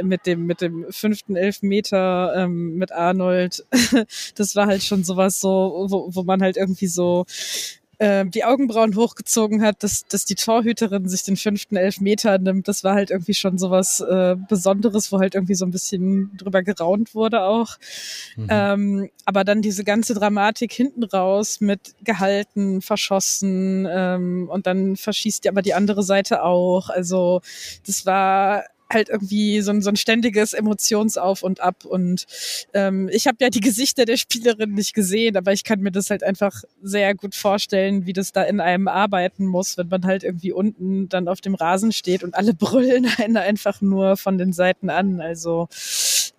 mit 0.04 0.28
dem 0.28 0.46
mit 0.46 0.62
dem 0.62 0.86
fünften 0.92 1.36
Elfmeter 1.36 2.34
ähm, 2.36 2.76
mit 2.76 2.92
Arnold, 2.92 3.66
das 4.36 4.56
war 4.56 4.68
halt 4.68 4.84
schon 4.84 5.04
sowas 5.04 5.40
so, 5.40 5.88
wo, 5.90 6.14
wo 6.14 6.24
man 6.24 6.42
halt 6.42 6.58
irgendwie 6.58 6.88
so 6.88 7.26
äh, 8.00 8.26
die 8.26 8.44
Augenbrauen 8.44 8.96
hochgezogen 8.96 9.62
hat, 9.62 9.84
dass, 9.84 10.06
dass 10.06 10.26
die 10.26 10.36
Torhüterin 10.36 11.08
sich 11.08 11.24
den 11.24 11.38
fünften 11.38 11.76
Elfmeter 11.76 12.38
nimmt. 12.38 12.68
Das 12.68 12.84
war 12.84 12.94
halt 12.94 13.12
irgendwie 13.12 13.34
schon 13.34 13.58
sowas 13.58 14.00
äh, 14.00 14.36
Besonderes, 14.48 15.12
wo 15.12 15.20
halt 15.20 15.36
irgendwie 15.36 15.56
so 15.56 15.66
ein 15.66 15.72
bisschen 15.72 16.36
drüber 16.38 16.64
geraunt 16.64 17.16
wurde 17.16 17.44
auch. 17.44 17.78
Mhm. 18.36 18.48
Ähm, 18.50 19.10
aber 19.26 19.44
dann 19.44 19.62
diese 19.62 19.84
ganze 19.84 20.14
Dramatik 20.14 20.72
hinten 20.72 21.04
raus 21.04 21.60
mit 21.60 21.96
gehalten, 22.04 22.82
verschossen 22.82 23.88
ähm, 23.90 24.48
und 24.50 24.68
dann 24.68 24.96
verschießt 24.96 25.46
ja 25.46 25.52
aber 25.52 25.62
die 25.62 25.74
andere 25.74 26.04
Seite 26.04 26.44
auch. 26.44 26.90
Also 26.90 27.42
das 27.86 28.06
war 28.06 28.64
halt 28.90 29.10
irgendwie 29.10 29.62
so 29.62 29.72
ein, 29.72 29.82
so 29.82 29.90
ein 29.90 29.96
ständiges 29.96 30.54
Emotionsauf 30.54 31.44
und 31.44 31.60
Ab. 31.60 31.86
Und 31.86 32.26
ähm, 32.74 33.10
ich 33.12 33.28
habe 33.28 33.38
ja 33.42 33.50
die 33.50 33.60
Gesichter 33.60 34.06
der 34.06 34.18
Spielerin 34.18 34.74
nicht 34.74 34.94
gesehen, 34.94 35.36
aber 35.38 35.54
ich 35.54 35.64
kann 35.64 35.82
mir 35.82 35.92
das 35.92 36.10
halt 36.10 36.24
einfach 36.24 36.64
sehr 36.82 37.16
gut 37.16 37.36
vorstellen, 37.36 38.06
wie 38.06 38.14
das 38.14 38.32
da 38.32 38.44
in 38.44 38.60
einem 38.60 38.88
arbeiten 38.88 39.46
muss, 39.46 39.78
wenn 39.78 39.88
man 39.88 40.06
halt 40.06 40.24
irgendwie 40.24 40.52
unten 40.52 41.10
dann 41.10 41.28
auf 41.28 41.42
dem 41.42 41.56
Rasen 41.56 41.92
steht 41.92 42.24
und 42.24 42.36
alle 42.36 42.54
brüllen 42.56 43.08
einen 43.18 43.38
einfach 43.38 43.82
nur 43.82 44.18
von 44.18 44.38
den 44.38 44.54
Seiten 44.54 44.90
an. 44.90 45.22
Also 45.22 45.68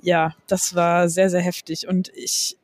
ja, 0.00 0.34
das 0.46 0.74
war 0.74 1.08
sehr, 1.08 1.30
sehr 1.30 1.42
heftig. 1.42 1.88
Und 1.88 2.10
ich, 2.14 2.56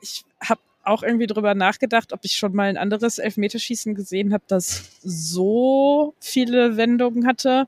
ich 0.00 0.24
habe 0.40 0.60
auch 0.82 1.02
irgendwie 1.02 1.26
drüber 1.26 1.54
nachgedacht, 1.54 2.12
ob 2.12 2.20
ich 2.22 2.36
schon 2.36 2.54
mal 2.54 2.68
ein 2.68 2.78
anderes 2.78 3.18
Elfmeterschießen 3.18 3.94
gesehen 3.94 4.32
habe, 4.32 4.44
das 4.48 4.84
so 5.02 6.14
viele 6.20 6.76
Wendungen 6.76 7.26
hatte 7.26 7.66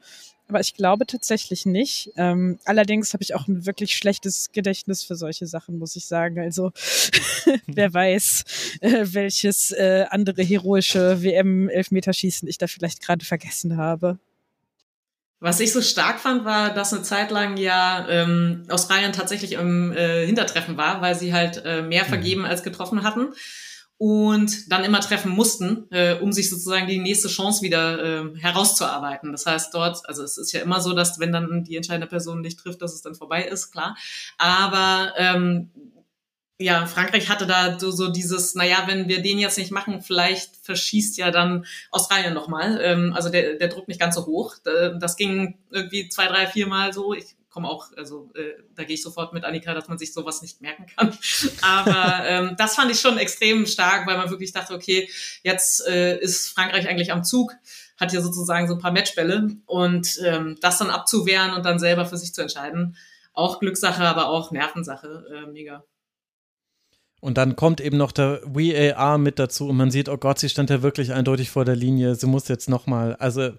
aber 0.52 0.60
ich 0.60 0.74
glaube 0.74 1.06
tatsächlich 1.06 1.64
nicht. 1.64 2.12
Ähm, 2.16 2.58
allerdings 2.66 3.14
habe 3.14 3.22
ich 3.22 3.34
auch 3.34 3.48
ein 3.48 3.64
wirklich 3.64 3.96
schlechtes 3.96 4.52
Gedächtnis 4.52 5.02
für 5.02 5.16
solche 5.16 5.46
Sachen, 5.46 5.78
muss 5.78 5.96
ich 5.96 6.04
sagen. 6.04 6.38
Also 6.38 6.72
wer 7.66 7.94
weiß, 7.94 8.44
äh, 8.82 9.06
welches 9.06 9.70
äh, 9.72 10.04
andere 10.10 10.42
heroische 10.42 11.22
WM-Elfmeterschießen 11.22 12.46
ich 12.46 12.58
da 12.58 12.66
vielleicht 12.66 13.00
gerade 13.02 13.24
vergessen 13.24 13.78
habe. 13.78 14.18
Was 15.40 15.58
ich 15.58 15.72
so 15.72 15.80
stark 15.80 16.20
fand, 16.20 16.44
war, 16.44 16.74
dass 16.74 16.92
eine 16.92 17.02
Zeit 17.02 17.30
lang 17.30 17.56
ja 17.56 18.06
ähm, 18.10 18.64
Australien 18.68 19.14
tatsächlich 19.14 19.52
im 19.52 19.90
äh, 19.92 20.26
Hintertreffen 20.26 20.76
war, 20.76 21.00
weil 21.00 21.14
sie 21.14 21.32
halt 21.32 21.64
äh, 21.64 21.80
mehr 21.80 22.04
mhm. 22.04 22.08
vergeben 22.08 22.44
als 22.44 22.62
getroffen 22.62 23.04
hatten 23.04 23.32
und 24.02 24.72
dann 24.72 24.82
immer 24.82 25.00
treffen 25.00 25.30
mussten, 25.30 25.86
äh, 25.92 26.14
um 26.14 26.32
sich 26.32 26.50
sozusagen 26.50 26.88
die 26.88 26.98
nächste 26.98 27.28
Chance 27.28 27.62
wieder 27.62 28.02
äh, 28.02 28.36
herauszuarbeiten. 28.36 29.30
Das 29.30 29.46
heißt, 29.46 29.72
dort, 29.72 30.08
also 30.08 30.24
es 30.24 30.38
ist 30.38 30.50
ja 30.50 30.60
immer 30.60 30.80
so, 30.80 30.92
dass 30.92 31.20
wenn 31.20 31.30
dann 31.30 31.62
die 31.62 31.76
entscheidende 31.76 32.08
Person 32.08 32.40
nicht 32.40 32.58
trifft, 32.58 32.82
dass 32.82 32.94
es 32.94 33.02
dann 33.02 33.14
vorbei 33.14 33.44
ist, 33.44 33.70
klar. 33.70 33.96
Aber 34.38 35.12
ähm, 35.18 35.70
ja, 36.58 36.84
Frankreich 36.86 37.28
hatte 37.28 37.46
da 37.46 37.78
so, 37.78 37.92
so 37.92 38.08
dieses, 38.08 38.56
naja, 38.56 38.82
wenn 38.86 39.06
wir 39.06 39.22
den 39.22 39.38
jetzt 39.38 39.56
nicht 39.56 39.70
machen, 39.70 40.02
vielleicht 40.02 40.56
verschießt 40.56 41.16
ja 41.18 41.30
dann 41.30 41.64
Australien 41.92 42.34
nochmal. 42.34 42.80
Ähm, 42.82 43.12
also 43.14 43.28
der, 43.28 43.54
der 43.54 43.68
Druck 43.68 43.86
nicht 43.86 44.00
ganz 44.00 44.16
so 44.16 44.26
hoch. 44.26 44.56
Das 44.64 45.16
ging 45.16 45.60
irgendwie 45.70 46.08
zwei, 46.08 46.26
drei, 46.26 46.48
vier 46.48 46.66
Mal 46.66 46.92
so. 46.92 47.14
Ich 47.14 47.36
komme 47.52 47.68
auch, 47.68 47.88
also 47.96 48.30
äh, 48.34 48.62
da 48.74 48.84
gehe 48.84 48.94
ich 48.94 49.02
sofort 49.02 49.32
mit 49.32 49.44
Annika, 49.44 49.74
dass 49.74 49.86
man 49.86 49.98
sich 49.98 50.12
sowas 50.12 50.42
nicht 50.42 50.60
merken 50.60 50.86
kann. 50.86 51.16
Aber 51.62 52.26
ähm, 52.26 52.54
das 52.58 52.74
fand 52.74 52.90
ich 52.90 53.00
schon 53.00 53.18
extrem 53.18 53.66
stark, 53.66 54.06
weil 54.06 54.16
man 54.16 54.30
wirklich 54.30 54.52
dachte, 54.52 54.74
okay, 54.74 55.08
jetzt 55.42 55.86
äh, 55.86 56.18
ist 56.18 56.48
Frankreich 56.48 56.88
eigentlich 56.88 57.12
am 57.12 57.24
Zug, 57.24 57.52
hat 58.00 58.10
hier 58.10 58.22
sozusagen 58.22 58.66
so 58.66 58.74
ein 58.74 58.80
paar 58.80 58.92
Matchbälle 58.92 59.50
und 59.66 60.18
ähm, 60.24 60.56
das 60.60 60.78
dann 60.78 60.90
abzuwehren 60.90 61.52
und 61.52 61.64
dann 61.64 61.78
selber 61.78 62.06
für 62.06 62.16
sich 62.16 62.32
zu 62.34 62.40
entscheiden, 62.40 62.96
auch 63.34 63.60
Glückssache, 63.60 64.02
aber 64.02 64.28
auch 64.28 64.50
Nervensache, 64.50 65.26
äh, 65.32 65.50
mega. 65.50 65.84
Und 67.20 67.38
dann 67.38 67.54
kommt 67.54 67.80
eben 67.80 67.98
noch 67.98 68.10
der 68.10 68.40
VAR 68.44 69.18
mit 69.18 69.38
dazu 69.38 69.68
und 69.68 69.76
man 69.76 69.92
sieht, 69.92 70.08
oh 70.08 70.16
Gott, 70.16 70.40
sie 70.40 70.48
stand 70.48 70.70
ja 70.70 70.82
wirklich 70.82 71.12
eindeutig 71.12 71.50
vor 71.50 71.64
der 71.64 71.76
Linie, 71.76 72.16
sie 72.16 72.26
muss 72.26 72.48
jetzt 72.48 72.68
nochmal, 72.68 73.14
also 73.16 73.52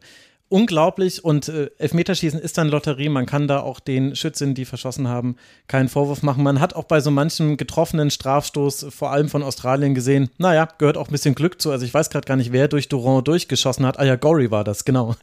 unglaublich 0.53 1.25
und 1.25 1.49
äh, 1.49 1.71
Elfmeterschießen 1.79 2.39
ist 2.39 2.59
dann 2.59 2.69
Lotterie. 2.69 3.09
Man 3.09 3.25
kann 3.25 3.47
da 3.47 3.61
auch 3.61 3.79
den 3.79 4.15
Schützen, 4.15 4.53
die 4.53 4.65
verschossen 4.65 5.07
haben, 5.07 5.35
keinen 5.67 5.89
Vorwurf 5.89 6.21
machen. 6.21 6.43
Man 6.43 6.59
hat 6.59 6.75
auch 6.75 6.83
bei 6.83 6.99
so 6.99 7.09
manchem 7.09 7.57
getroffenen 7.57 8.11
Strafstoß, 8.11 8.85
vor 8.91 9.09
allem 9.09 9.29
von 9.29 9.41
Australien, 9.41 9.95
gesehen, 9.95 10.29
naja, 10.37 10.67
gehört 10.77 10.97
auch 10.97 11.07
ein 11.07 11.11
bisschen 11.11 11.33
Glück 11.33 11.59
zu. 11.59 11.71
Also 11.71 11.85
ich 11.85 11.93
weiß 11.93 12.11
gerade 12.11 12.27
gar 12.27 12.35
nicht, 12.35 12.51
wer 12.51 12.67
durch 12.67 12.87
Durand 12.87 13.27
durchgeschossen 13.27 13.83
hat. 13.83 13.97
Ah 13.97 14.03
ja, 14.03 14.15
Gory 14.15 14.51
war 14.51 14.63
das, 14.63 14.85
genau. 14.85 15.15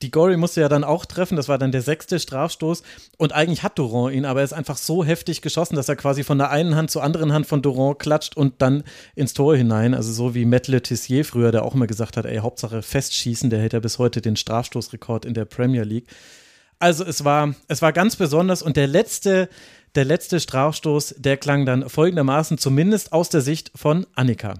Die 0.00 0.12
Gory 0.12 0.36
musste 0.36 0.60
ja 0.60 0.68
dann 0.68 0.84
auch 0.84 1.06
treffen, 1.06 1.34
das 1.34 1.48
war 1.48 1.58
dann 1.58 1.72
der 1.72 1.82
sechste 1.82 2.20
Strafstoß. 2.20 2.84
Und 3.16 3.32
eigentlich 3.32 3.64
hat 3.64 3.80
Durand 3.80 4.14
ihn, 4.14 4.26
aber 4.26 4.40
er 4.40 4.44
ist 4.44 4.52
einfach 4.52 4.76
so 4.76 5.02
heftig 5.02 5.42
geschossen, 5.42 5.74
dass 5.74 5.88
er 5.88 5.96
quasi 5.96 6.22
von 6.22 6.38
der 6.38 6.50
einen 6.50 6.76
Hand 6.76 6.92
zur 6.92 7.02
anderen 7.02 7.32
Hand 7.32 7.46
von 7.46 7.62
Durand 7.62 7.98
klatscht 7.98 8.36
und 8.36 8.62
dann 8.62 8.84
ins 9.16 9.34
Tor 9.34 9.56
hinein. 9.56 9.92
Also 9.92 10.12
so 10.12 10.36
wie 10.36 10.44
Matt 10.44 10.68
Letizier 10.68 11.24
früher, 11.24 11.50
der 11.50 11.64
auch 11.64 11.74
immer 11.74 11.88
gesagt 11.88 12.16
hat, 12.16 12.26
ey, 12.26 12.38
Hauptsache 12.38 12.82
festschießen, 12.82 13.50
der 13.50 13.58
hält 13.58 13.72
ja 13.72 13.80
bis 13.80 13.98
heute 13.98 14.20
den 14.20 14.36
Strafstoß 14.36 14.57
Strafstoßrekord 14.58 15.24
in 15.24 15.34
der 15.34 15.44
Premier 15.44 15.84
League. 15.84 16.08
Also 16.78 17.04
es 17.04 17.24
war, 17.24 17.54
es 17.68 17.82
war 17.82 17.92
ganz 17.92 18.16
besonders 18.16 18.62
und 18.62 18.76
der 18.76 18.86
letzte, 18.86 19.48
der 19.94 20.04
letzte 20.04 20.38
Strafstoß, 20.40 21.16
der 21.18 21.36
klang 21.36 21.66
dann 21.66 21.88
folgendermaßen, 21.88 22.58
zumindest 22.58 23.12
aus 23.12 23.28
der 23.28 23.40
Sicht 23.40 23.72
von 23.74 24.06
Annika. 24.14 24.54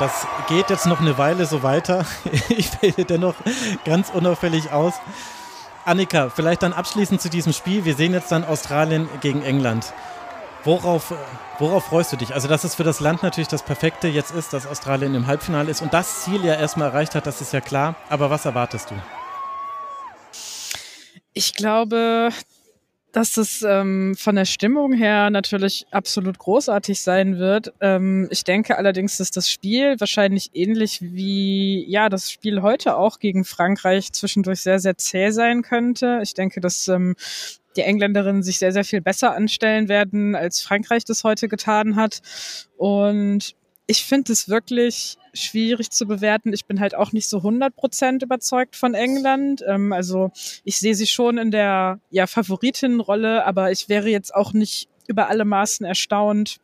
das 0.00 0.26
geht 0.48 0.70
jetzt 0.70 0.86
noch 0.86 1.00
eine 1.00 1.18
Weile 1.18 1.46
so 1.46 1.62
weiter. 1.62 2.06
Ich 2.48 2.70
wähle 2.80 3.04
dennoch 3.04 3.34
ganz 3.84 4.10
unauffällig 4.10 4.72
aus. 4.72 4.94
Annika, 5.84 6.30
vielleicht 6.30 6.62
dann 6.62 6.72
abschließend 6.72 7.20
zu 7.20 7.30
diesem 7.30 7.52
Spiel. 7.52 7.84
Wir 7.84 7.94
sehen 7.94 8.12
jetzt 8.12 8.30
dann 8.30 8.44
Australien 8.44 9.08
gegen 9.20 9.42
England. 9.42 9.92
Worauf, 10.64 11.14
worauf 11.58 11.84
freust 11.86 12.12
du 12.12 12.16
dich? 12.16 12.34
Also, 12.34 12.46
dass 12.46 12.64
es 12.64 12.74
für 12.74 12.84
das 12.84 13.00
Land 13.00 13.22
natürlich 13.22 13.48
das 13.48 13.62
Perfekte 13.62 14.08
jetzt 14.08 14.30
ist, 14.30 14.52
dass 14.52 14.66
Australien 14.66 15.14
im 15.14 15.26
Halbfinale 15.26 15.70
ist 15.70 15.80
und 15.80 15.94
das 15.94 16.22
Ziel 16.22 16.44
ja 16.44 16.54
erstmal 16.54 16.88
erreicht 16.88 17.14
hat, 17.14 17.26
das 17.26 17.40
ist 17.40 17.52
ja 17.52 17.62
klar. 17.62 17.94
Aber 18.10 18.28
was 18.28 18.44
erwartest 18.44 18.90
du? 18.90 18.94
Ich 21.32 21.54
glaube, 21.54 22.30
dass 23.12 23.36
es 23.36 23.62
ähm, 23.62 24.14
von 24.16 24.36
der 24.36 24.44
Stimmung 24.44 24.92
her 24.92 25.30
natürlich 25.30 25.86
absolut 25.90 26.38
großartig 26.38 27.00
sein 27.00 27.38
wird. 27.38 27.72
Ähm, 27.80 28.28
ich 28.30 28.44
denke 28.44 28.78
allerdings, 28.78 29.16
dass 29.16 29.30
das 29.30 29.50
Spiel 29.50 29.98
wahrscheinlich 29.98 30.50
ähnlich 30.54 31.00
wie 31.02 31.84
ja 31.88 32.08
das 32.08 32.30
Spiel 32.30 32.62
heute 32.62 32.96
auch 32.96 33.18
gegen 33.18 33.44
Frankreich 33.44 34.12
zwischendurch 34.12 34.60
sehr 34.60 34.78
sehr 34.78 34.96
zäh 34.96 35.30
sein 35.30 35.62
könnte. 35.62 36.20
Ich 36.22 36.34
denke, 36.34 36.60
dass 36.60 36.86
ähm, 36.88 37.16
die 37.76 37.82
Engländerinnen 37.82 38.42
sich 38.42 38.58
sehr 38.58 38.72
sehr 38.72 38.84
viel 38.84 39.00
besser 39.00 39.34
anstellen 39.34 39.88
werden, 39.88 40.34
als 40.34 40.60
Frankreich 40.60 41.04
das 41.04 41.24
heute 41.24 41.48
getan 41.48 41.96
hat. 41.96 42.20
Und 42.76 43.54
ich 43.90 44.04
finde 44.04 44.32
es 44.32 44.48
wirklich 44.48 45.16
schwierig 45.34 45.90
zu 45.90 46.06
bewerten. 46.06 46.52
Ich 46.52 46.64
bin 46.64 46.78
halt 46.78 46.94
auch 46.94 47.10
nicht 47.10 47.28
so 47.28 47.38
100% 47.38 48.22
überzeugt 48.22 48.76
von 48.76 48.94
England. 48.94 49.64
Ähm, 49.66 49.92
also 49.92 50.30
ich 50.62 50.78
sehe 50.78 50.94
sie 50.94 51.08
schon 51.08 51.38
in 51.38 51.50
der 51.50 51.98
ja, 52.10 52.28
Favoritinnenrolle, 52.28 53.44
aber 53.44 53.72
ich 53.72 53.88
wäre 53.88 54.08
jetzt 54.08 54.32
auch 54.32 54.52
nicht 54.52 54.88
über 55.08 55.28
alle 55.28 55.44
Maßen 55.44 55.84
erstaunt, 55.84 56.58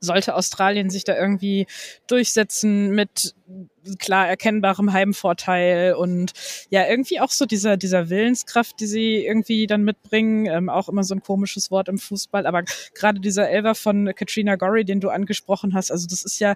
sollte 0.00 0.34
Australien 0.34 0.90
sich 0.90 1.04
da 1.04 1.16
irgendwie 1.16 1.66
durchsetzen 2.06 2.90
mit 2.90 3.34
klar 3.98 4.28
erkennbarem 4.28 4.92
Heimvorteil 4.92 5.94
und 5.94 6.32
ja, 6.70 6.86
irgendwie 6.86 7.20
auch 7.20 7.30
so 7.30 7.46
dieser, 7.46 7.76
dieser 7.76 8.08
Willenskraft, 8.10 8.80
die 8.80 8.86
sie 8.86 9.24
irgendwie 9.24 9.66
dann 9.66 9.82
mitbringen, 9.82 10.46
ähm, 10.46 10.68
auch 10.68 10.88
immer 10.88 11.04
so 11.04 11.14
ein 11.14 11.22
komisches 11.22 11.70
Wort 11.70 11.88
im 11.88 11.98
Fußball, 11.98 12.46
aber 12.46 12.64
gerade 12.94 13.20
dieser 13.20 13.48
Elver 13.48 13.74
von 13.74 14.12
Katrina 14.14 14.56
Gorry, 14.56 14.84
den 14.84 15.00
du 15.00 15.08
angesprochen 15.08 15.74
hast, 15.74 15.90
also 15.90 16.06
das 16.06 16.24
ist 16.24 16.38
ja, 16.40 16.54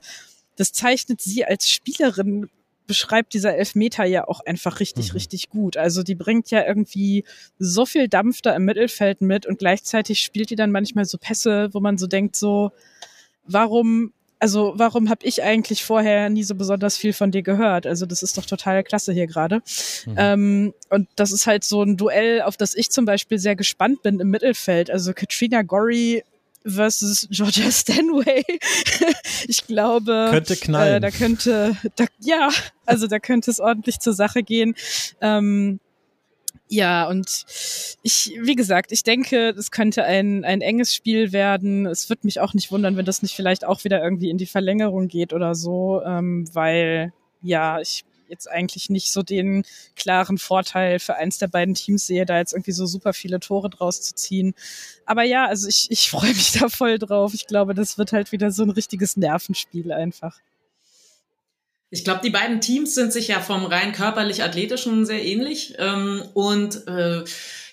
das 0.56 0.72
zeichnet 0.72 1.20
sie 1.20 1.44
als 1.44 1.68
Spielerin 1.68 2.48
beschreibt 2.86 3.32
dieser 3.34 3.56
Elfmeter 3.56 4.04
ja 4.04 4.28
auch 4.28 4.40
einfach 4.40 4.80
richtig, 4.80 5.08
mhm. 5.08 5.12
richtig 5.14 5.48
gut. 5.48 5.76
Also 5.76 6.02
die 6.02 6.14
bringt 6.14 6.50
ja 6.50 6.66
irgendwie 6.66 7.24
so 7.58 7.86
viel 7.86 8.08
Dampf 8.08 8.42
da 8.42 8.54
im 8.54 8.64
Mittelfeld 8.64 9.22
mit 9.22 9.46
und 9.46 9.58
gleichzeitig 9.58 10.20
spielt 10.20 10.50
die 10.50 10.56
dann 10.56 10.70
manchmal 10.70 11.06
so 11.06 11.18
Pässe, 11.18 11.70
wo 11.72 11.80
man 11.80 11.96
so 11.96 12.06
denkt, 12.06 12.36
so, 12.36 12.72
warum, 13.46 14.12
also 14.38 14.74
warum 14.76 15.08
habe 15.08 15.24
ich 15.26 15.42
eigentlich 15.42 15.84
vorher 15.84 16.28
nie 16.30 16.42
so 16.42 16.54
besonders 16.54 16.96
viel 16.96 17.12
von 17.12 17.30
dir 17.30 17.42
gehört? 17.42 17.86
Also 17.86 18.06
das 18.06 18.22
ist 18.22 18.36
doch 18.36 18.46
total 18.46 18.82
klasse 18.82 19.12
hier 19.12 19.26
gerade. 19.26 19.62
Mhm. 20.06 20.14
Ähm, 20.16 20.74
und 20.90 21.08
das 21.16 21.32
ist 21.32 21.46
halt 21.46 21.64
so 21.64 21.82
ein 21.82 21.96
Duell, 21.96 22.42
auf 22.42 22.56
das 22.56 22.74
ich 22.74 22.90
zum 22.90 23.04
Beispiel 23.04 23.38
sehr 23.38 23.56
gespannt 23.56 24.02
bin 24.02 24.20
im 24.20 24.30
Mittelfeld. 24.30 24.90
Also 24.90 25.12
Katrina 25.12 25.62
Gorry 25.62 26.24
versus 26.66 27.28
Georgia 27.30 27.70
Stanway. 27.70 28.42
ich 29.46 29.66
glaube, 29.66 30.28
könnte 30.30 30.56
knallen. 30.56 30.94
Äh, 30.94 31.00
da 31.00 31.10
könnte, 31.10 31.76
da, 31.96 32.04
ja, 32.20 32.50
also 32.86 33.06
da 33.06 33.18
könnte 33.18 33.50
es 33.50 33.60
ordentlich 33.60 34.00
zur 34.00 34.14
Sache 34.14 34.42
gehen. 34.42 34.74
Ähm, 35.20 35.80
ja, 36.74 37.06
und 37.06 37.46
ich, 38.02 38.32
wie 38.42 38.56
gesagt, 38.56 38.90
ich 38.90 39.04
denke, 39.04 39.50
es 39.50 39.70
könnte 39.70 40.02
ein, 40.02 40.44
ein 40.44 40.60
enges 40.60 40.92
Spiel 40.92 41.32
werden. 41.32 41.86
Es 41.86 42.10
wird 42.10 42.24
mich 42.24 42.40
auch 42.40 42.52
nicht 42.52 42.72
wundern, 42.72 42.96
wenn 42.96 43.04
das 43.04 43.22
nicht 43.22 43.36
vielleicht 43.36 43.64
auch 43.64 43.84
wieder 43.84 44.02
irgendwie 44.02 44.28
in 44.28 44.38
die 44.38 44.46
Verlängerung 44.46 45.06
geht 45.06 45.32
oder 45.32 45.54
so, 45.54 46.02
ähm, 46.04 46.48
weil 46.52 47.12
ja, 47.42 47.80
ich 47.80 48.04
jetzt 48.28 48.50
eigentlich 48.50 48.90
nicht 48.90 49.12
so 49.12 49.22
den 49.22 49.64
klaren 49.94 50.38
Vorteil 50.38 50.98
für 50.98 51.14
eins 51.14 51.38
der 51.38 51.46
beiden 51.46 51.74
Teams 51.74 52.08
sehe, 52.08 52.26
da 52.26 52.38
jetzt 52.38 52.54
irgendwie 52.54 52.72
so 52.72 52.86
super 52.86 53.12
viele 53.12 53.38
Tore 53.38 53.70
draus 53.70 54.00
zu 54.00 54.14
ziehen. 54.16 54.54
Aber 55.06 55.22
ja, 55.22 55.46
also 55.46 55.68
ich, 55.68 55.86
ich 55.90 56.10
freue 56.10 56.34
mich 56.34 56.52
da 56.52 56.68
voll 56.68 56.98
drauf. 56.98 57.34
Ich 57.34 57.46
glaube, 57.46 57.74
das 57.74 57.98
wird 57.98 58.12
halt 58.12 58.32
wieder 58.32 58.50
so 58.50 58.64
ein 58.64 58.70
richtiges 58.70 59.16
Nervenspiel 59.16 59.92
einfach. 59.92 60.40
Ich 61.90 62.04
glaube, 62.04 62.20
die 62.24 62.30
beiden 62.30 62.60
Teams 62.60 62.94
sind 62.94 63.12
sich 63.12 63.28
ja 63.28 63.40
vom 63.40 63.64
rein 63.66 63.92
körperlich-athletischen 63.92 65.06
sehr 65.06 65.24
ähnlich. 65.24 65.74
Ähm, 65.78 66.22
und 66.34 66.86
äh, 66.88 67.24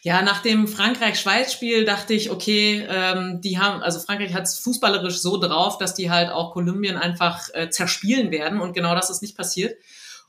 ja, 0.03 0.22
nach 0.22 0.41
dem 0.41 0.68
Frankreich-Schweiz-Spiel 0.68 1.86
dachte 1.86 2.14
ich, 2.14 2.32
okay, 2.32 2.86
ähm, 2.89 3.41
die 3.41 3.59
haben, 3.59 3.82
also 3.84 3.99
Frankreich 3.99 4.34
hat 4.34 4.43
es 4.43 4.57
fußballerisch 4.59 5.20
so 5.20 5.38
drauf, 5.38 5.78
dass 5.78 5.93
die 5.93 6.09
halt 6.09 6.30
auch 6.30 6.53
Kolumbien 6.53 6.97
einfach 6.97 7.49
äh, 7.53 7.70
zerspielen 7.70 8.32
werden. 8.32 8.59
Und 8.59 8.74
genau 8.74 8.95
das 8.95 9.09
ist 9.09 9.22
nicht 9.22 9.38
passiert. 9.38 9.76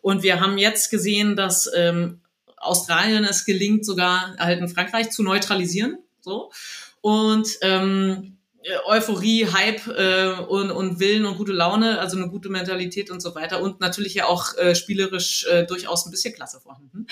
Und 0.01 0.23
wir 0.23 0.41
haben 0.41 0.59
jetzt 0.59 0.91
gesehen, 0.91 1.37
dass 1.37 1.71
ähm, 1.75 2.21
Australien 2.59 3.25
es 3.25 3.45
gelingt, 3.45 3.87
sogar 3.87 4.37
halt 4.39 4.61
in 4.61 4.69
Frankreich 4.69 5.11
zu 5.11 5.23
neutralisieren. 5.23 5.99
So. 6.21 6.51
Und 7.01 7.49
ähm, 7.63 8.37
Euphorie, 8.87 9.47
Hype 9.47 9.87
äh, 9.89 10.41
und, 10.43 10.71
und 10.71 11.01
Willen 11.01 11.27
und 11.27 11.37
gute 11.37 11.53
Laune, 11.53 11.99
also 11.99 12.17
eine 12.17 12.29
gute 12.29 12.49
Mentalität 12.49 13.11
und 13.11 13.21
so 13.21 13.35
weiter 13.35 13.61
und 13.61 13.81
natürlich 13.81 14.15
ja 14.15 14.27
auch 14.27 14.57
äh, 14.57 14.75
spielerisch 14.75 15.47
äh, 15.47 15.65
durchaus 15.65 16.07
ein 16.07 16.11
bisschen 16.11 16.35
klasse 16.35 16.61
vorhanden. 16.61 17.07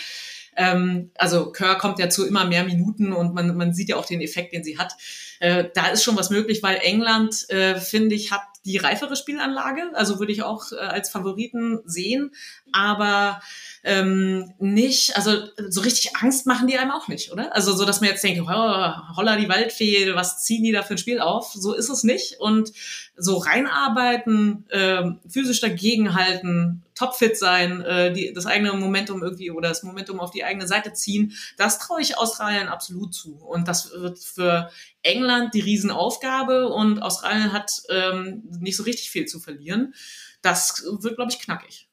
Ähm, 0.57 1.11
also 1.16 1.53
Kerr 1.53 1.76
kommt 1.76 1.98
ja 1.98 2.09
zu 2.09 2.26
immer 2.26 2.44
mehr 2.44 2.64
Minuten 2.64 3.12
und 3.12 3.34
man, 3.34 3.57
man 3.57 3.72
sieht 3.72 3.88
ja 3.88 3.96
auch 3.96 4.07
den 4.07 4.20
Effekt, 4.20 4.53
den 4.53 4.64
sie 4.64 4.78
hat. 4.78 4.92
Äh, 5.38 5.64
da 5.74 5.88
ist 5.88 6.03
schon 6.03 6.16
was 6.16 6.30
möglich, 6.30 6.62
weil 6.62 6.78
England, 6.82 7.48
äh, 7.51 7.76
finde 7.76 8.14
ich, 8.14 8.30
hat 8.30 8.42
die 8.64 8.76
reifere 8.76 9.16
Spielanlage, 9.16 9.82
also 9.94 10.18
würde 10.18 10.32
ich 10.32 10.42
auch 10.42 10.70
äh, 10.72 10.76
als 10.76 11.09
Favoriten 11.09 11.80
sehen, 11.86 12.32
aber 12.72 13.40
ähm, 13.82 14.52
nicht, 14.58 15.16
also 15.16 15.38
so 15.68 15.80
richtig 15.80 16.14
Angst 16.16 16.46
machen 16.46 16.66
die 16.66 16.76
einem 16.76 16.90
auch 16.90 17.08
nicht, 17.08 17.32
oder? 17.32 17.54
Also 17.54 17.74
so, 17.74 17.86
dass 17.86 18.00
man 18.00 18.10
jetzt 18.10 18.22
denkt, 18.22 18.42
oh, 18.42 18.46
holla 18.46 19.36
die 19.36 19.48
Waldfee, 19.48 20.14
was 20.14 20.44
ziehen 20.44 20.62
die 20.64 20.72
da 20.72 20.82
für 20.82 20.94
ein 20.94 20.98
Spiel 20.98 21.20
auf? 21.20 21.52
So 21.54 21.72
ist 21.72 21.88
es 21.88 22.04
nicht. 22.04 22.40
Und 22.40 22.72
so 23.16 23.38
reinarbeiten, 23.38 24.66
äh, 24.68 25.12
physisch 25.26 25.60
dagegenhalten, 25.60 26.82
topfit 26.94 27.38
sein, 27.38 27.80
äh, 27.80 28.12
die, 28.12 28.34
das 28.34 28.44
eigene 28.44 28.74
Momentum 28.74 29.22
irgendwie 29.22 29.50
oder 29.50 29.70
das 29.70 29.82
Momentum 29.82 30.20
auf 30.20 30.30
die 30.30 30.44
eigene 30.44 30.68
Seite 30.68 30.92
ziehen, 30.92 31.32
das 31.56 31.78
traue 31.78 32.02
ich 32.02 32.18
Australien 32.18 32.68
absolut 32.68 33.14
zu. 33.14 33.36
Und 33.36 33.66
das 33.66 33.92
wird 33.92 34.18
für 34.18 34.70
England 35.02 35.54
die 35.54 35.60
Riesenaufgabe 35.60 36.68
und 36.68 37.00
Australien 37.00 37.54
hat 37.54 37.82
ähm, 37.88 38.42
nicht 38.60 38.76
so 38.76 38.82
richtig 38.82 39.10
viel 39.10 39.24
zu 39.24 39.40
verlieren. 39.40 39.94
Das 40.42 40.84
wird, 41.00 41.16
glaube 41.16 41.32
ich, 41.32 41.38
knackig 41.38 41.89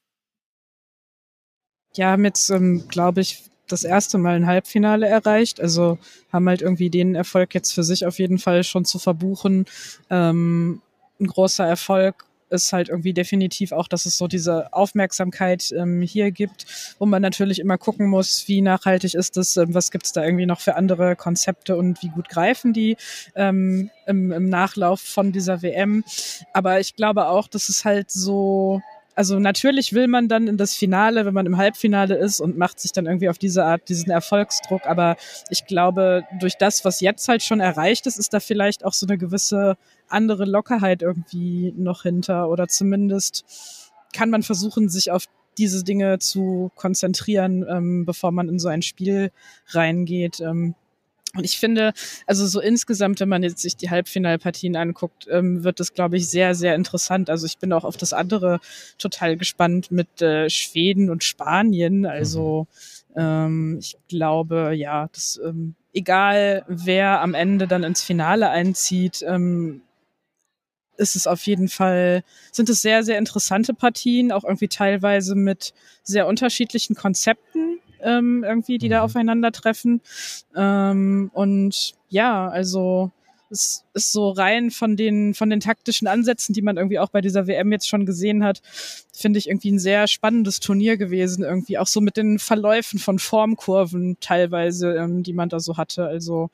ja, 1.98 2.12
haben 2.12 2.24
jetzt, 2.24 2.48
ähm, 2.50 2.84
glaube 2.88 3.20
ich, 3.20 3.44
das 3.66 3.84
erste 3.84 4.18
Mal 4.18 4.36
ein 4.36 4.46
Halbfinale 4.46 5.06
erreicht. 5.06 5.60
Also 5.60 5.98
haben 6.32 6.48
halt 6.48 6.62
irgendwie 6.62 6.90
den 6.90 7.14
Erfolg 7.14 7.54
jetzt 7.54 7.72
für 7.72 7.84
sich 7.84 8.06
auf 8.06 8.18
jeden 8.18 8.38
Fall 8.38 8.64
schon 8.64 8.84
zu 8.84 8.98
verbuchen. 8.98 9.66
Ähm, 10.08 10.80
ein 11.20 11.26
großer 11.26 11.66
Erfolg 11.66 12.24
ist 12.50 12.72
halt 12.72 12.88
irgendwie 12.88 13.12
definitiv 13.12 13.72
auch, 13.72 13.88
dass 13.88 14.06
es 14.06 14.16
so 14.16 14.26
diese 14.26 14.72
Aufmerksamkeit 14.72 15.70
ähm, 15.72 16.00
hier 16.00 16.30
gibt, 16.30 16.94
wo 16.98 17.04
man 17.04 17.20
natürlich 17.20 17.58
immer 17.58 17.76
gucken 17.76 18.08
muss, 18.08 18.48
wie 18.48 18.62
nachhaltig 18.62 19.14
ist 19.14 19.36
das, 19.36 19.58
ähm, 19.58 19.74
was 19.74 19.90
gibt 19.90 20.06
es 20.06 20.12
da 20.12 20.24
irgendwie 20.24 20.46
noch 20.46 20.60
für 20.60 20.74
andere 20.76 21.14
Konzepte 21.14 21.76
und 21.76 22.02
wie 22.02 22.08
gut 22.08 22.30
greifen 22.30 22.72
die 22.72 22.96
ähm, 23.34 23.90
im, 24.06 24.32
im 24.32 24.48
Nachlauf 24.48 25.00
von 25.00 25.32
dieser 25.32 25.60
WM. 25.60 26.04
Aber 26.54 26.80
ich 26.80 26.96
glaube 26.96 27.28
auch, 27.28 27.48
dass 27.48 27.68
es 27.68 27.84
halt 27.84 28.10
so 28.10 28.80
also 29.18 29.40
natürlich 29.40 29.92
will 29.94 30.06
man 30.06 30.28
dann 30.28 30.46
in 30.46 30.56
das 30.56 30.76
Finale, 30.76 31.26
wenn 31.26 31.34
man 31.34 31.44
im 31.44 31.56
Halbfinale 31.56 32.14
ist 32.14 32.38
und 32.38 32.56
macht 32.56 32.78
sich 32.78 32.92
dann 32.92 33.06
irgendwie 33.06 33.28
auf 33.28 33.36
diese 33.36 33.64
Art 33.64 33.88
diesen 33.88 34.12
Erfolgsdruck. 34.12 34.86
Aber 34.86 35.16
ich 35.50 35.66
glaube, 35.66 36.22
durch 36.38 36.56
das, 36.56 36.84
was 36.84 37.00
jetzt 37.00 37.26
halt 37.26 37.42
schon 37.42 37.58
erreicht 37.58 38.06
ist, 38.06 38.16
ist 38.16 38.32
da 38.32 38.38
vielleicht 38.38 38.84
auch 38.84 38.92
so 38.92 39.06
eine 39.06 39.18
gewisse 39.18 39.76
andere 40.06 40.44
Lockerheit 40.44 41.02
irgendwie 41.02 41.74
noch 41.76 42.04
hinter 42.04 42.48
oder 42.48 42.68
zumindest 42.68 43.90
kann 44.12 44.30
man 44.30 44.44
versuchen, 44.44 44.88
sich 44.88 45.10
auf 45.10 45.24
diese 45.58 45.82
Dinge 45.82 46.20
zu 46.20 46.70
konzentrieren, 46.76 47.66
ähm, 47.68 48.04
bevor 48.06 48.30
man 48.30 48.48
in 48.48 48.60
so 48.60 48.68
ein 48.68 48.82
Spiel 48.82 49.32
reingeht. 49.70 50.38
Ähm, 50.38 50.76
und 51.34 51.44
ich 51.44 51.58
finde, 51.58 51.92
also 52.26 52.46
so 52.46 52.60
insgesamt, 52.60 53.20
wenn 53.20 53.28
man 53.28 53.42
jetzt 53.42 53.60
sich 53.60 53.76
die 53.76 53.90
Halbfinalpartien 53.90 54.76
anguckt, 54.76 55.26
ähm, 55.30 55.62
wird 55.62 55.78
das, 55.78 55.92
glaube 55.92 56.16
ich, 56.16 56.28
sehr, 56.28 56.54
sehr 56.54 56.74
interessant. 56.74 57.28
Also 57.28 57.46
ich 57.46 57.58
bin 57.58 57.72
auch 57.72 57.84
auf 57.84 57.96
das 57.96 58.12
andere 58.12 58.60
total 58.96 59.36
gespannt 59.36 59.90
mit 59.90 60.22
äh, 60.22 60.48
Schweden 60.48 61.10
und 61.10 61.24
Spanien. 61.24 62.06
Also 62.06 62.66
mhm. 63.10 63.20
ähm, 63.20 63.76
ich 63.80 63.96
glaube, 64.08 64.72
ja, 64.74 65.08
das, 65.12 65.38
ähm, 65.44 65.74
egal 65.92 66.64
wer 66.66 67.20
am 67.20 67.34
Ende 67.34 67.66
dann 67.66 67.82
ins 67.82 68.02
Finale 68.02 68.48
einzieht, 68.48 69.22
ähm, 69.26 69.82
ist 70.96 71.14
es 71.14 71.26
auf 71.26 71.46
jeden 71.46 71.68
Fall, 71.68 72.24
sind 72.50 72.68
es 72.70 72.82
sehr, 72.82 73.04
sehr 73.04 73.18
interessante 73.18 73.74
Partien, 73.74 74.32
auch 74.32 74.44
irgendwie 74.44 74.68
teilweise 74.68 75.34
mit 75.34 75.72
sehr 76.02 76.26
unterschiedlichen 76.26 76.96
Konzepten 76.96 77.80
ähm, 78.02 78.44
irgendwie, 78.44 78.78
die 78.78 78.86
mhm. 78.86 78.92
da 78.92 79.02
aufeinandertreffen. 79.02 80.00
Ähm, 80.56 81.30
und 81.32 81.94
ja, 82.08 82.48
also 82.48 83.12
es 83.50 83.84
ist 83.94 84.12
so 84.12 84.30
rein 84.30 84.70
von 84.70 84.96
den, 84.96 85.34
von 85.34 85.50
den 85.50 85.60
taktischen 85.60 86.06
Ansätzen, 86.06 86.52
die 86.52 86.62
man 86.62 86.76
irgendwie 86.76 86.98
auch 86.98 87.08
bei 87.08 87.20
dieser 87.20 87.46
WM 87.46 87.72
jetzt 87.72 87.88
schon 87.88 88.06
gesehen 88.06 88.44
hat, 88.44 88.60
finde 89.12 89.38
ich 89.38 89.48
irgendwie 89.48 89.72
ein 89.72 89.78
sehr 89.78 90.06
spannendes 90.06 90.60
Turnier 90.60 90.96
gewesen, 90.96 91.44
irgendwie 91.44 91.78
auch 91.78 91.86
so 91.86 92.00
mit 92.00 92.16
den 92.16 92.38
Verläufen 92.38 92.98
von 92.98 93.18
Formkurven 93.18 94.18
teilweise, 94.20 94.94
ähm, 94.94 95.22
die 95.22 95.32
man 95.32 95.48
da 95.48 95.60
so 95.60 95.76
hatte. 95.76 96.06
Also 96.06 96.50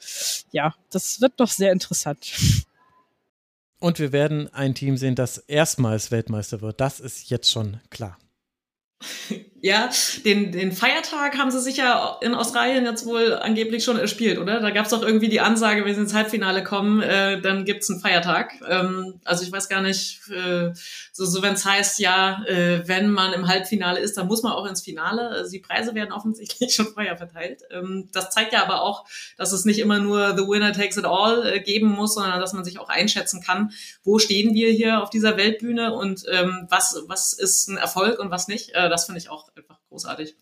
ja, 0.53 0.75
das 0.91 1.21
wird 1.21 1.35
doch 1.39 1.51
sehr 1.51 1.73
interessant. 1.73 2.33
Und 3.81 3.99
wir 3.99 4.13
werden 4.13 4.53
ein 4.55 4.75
Team 4.75 4.97
sehen, 4.97 5.15
das 5.15 5.39
erstmals 5.39 6.11
Weltmeister 6.11 6.63
wird. 6.63 6.81
Das 6.81 7.01
ist 7.01 7.29
jetzt 7.29 7.51
schon 7.51 7.81
klar. 7.91 8.19
Ja, 9.65 9.89
den, 10.27 10.53
den 10.53 10.73
Feiertag 10.73 11.39
haben 11.39 11.51
sie 11.51 11.59
sich 11.59 11.79
ja 11.79 12.19
in 12.21 12.35
Australien 12.35 12.85
jetzt 12.85 13.07
wohl 13.07 13.33
angeblich 13.33 13.83
schon 13.83 13.99
erspielt, 13.99 14.37
oder? 14.37 14.61
Da 14.61 14.69
gab 14.69 14.85
es 14.85 14.91
doch 14.91 15.03
irgendwie 15.03 15.31
die 15.31 15.41
Ansage, 15.41 15.87
wenn 15.87 15.95
sie 15.95 16.03
ins 16.03 16.13
Halbfinale 16.13 16.63
kommen, 16.63 17.01
äh, 17.01 17.41
dann 17.41 17.65
gibt's 17.65 17.89
einen 17.89 17.99
Feiertag. 17.99 18.53
Ähm, 18.69 19.23
also 19.25 19.43
ich 19.43 19.51
weiß 19.51 19.71
gar 19.71 19.81
nicht, 19.81 20.21
äh, 20.29 20.75
so, 21.13 21.25
so 21.25 21.41
wenn 21.41 21.55
es 21.55 21.65
heißt, 21.65 21.99
ja, 21.99 22.45
äh, 22.45 22.87
wenn 22.87 23.11
man 23.11 23.33
im 23.33 23.49
Halbfinale 23.49 24.01
ist, 24.01 24.19
dann 24.19 24.27
muss 24.27 24.43
man 24.43 24.53
auch 24.53 24.67
ins 24.67 24.83
Finale. 24.83 25.31
Also 25.31 25.51
die 25.51 25.61
Preise 25.61 25.95
werden 25.95 26.13
offensichtlich 26.13 26.75
schon 26.75 26.89
vorher 26.89 27.17
verteilt. 27.17 27.63
Ähm, 27.71 28.11
das 28.13 28.29
zeigt 28.29 28.53
ja 28.53 28.65
aber 28.65 28.83
auch, 28.83 29.07
dass 29.39 29.53
es 29.53 29.65
nicht 29.65 29.79
immer 29.79 29.99
nur 29.99 30.37
The 30.37 30.47
Winner 30.47 30.75
Takes 30.75 30.99
It 30.99 31.07
All 31.07 31.47
äh, 31.47 31.61
geben 31.61 31.89
muss, 31.89 32.13
sondern 32.13 32.39
dass 32.39 32.53
man 32.53 32.67
sich 32.67 32.79
auch 32.79 32.91
einschätzen 32.91 33.41
kann, 33.41 33.71
wo 34.03 34.19
stehen 34.19 34.53
wir 34.53 34.71
hier 34.73 35.03
auf 35.03 35.09
dieser 35.09 35.39
Weltbühne 35.39 35.95
und 35.95 36.27
ähm, 36.31 36.67
was, 36.69 37.03
was 37.07 37.33
ist 37.33 37.69
ein 37.69 37.79
Erfolg 37.79 38.19
und 38.19 38.31
was 38.31 38.47
nicht. 38.47 38.75
Äh, 38.75 38.91
das 38.91 39.07
finde 39.07 39.21
ich 39.21 39.31
auch 39.31 39.54
einfach 39.57 39.81
großartig. 39.89 40.37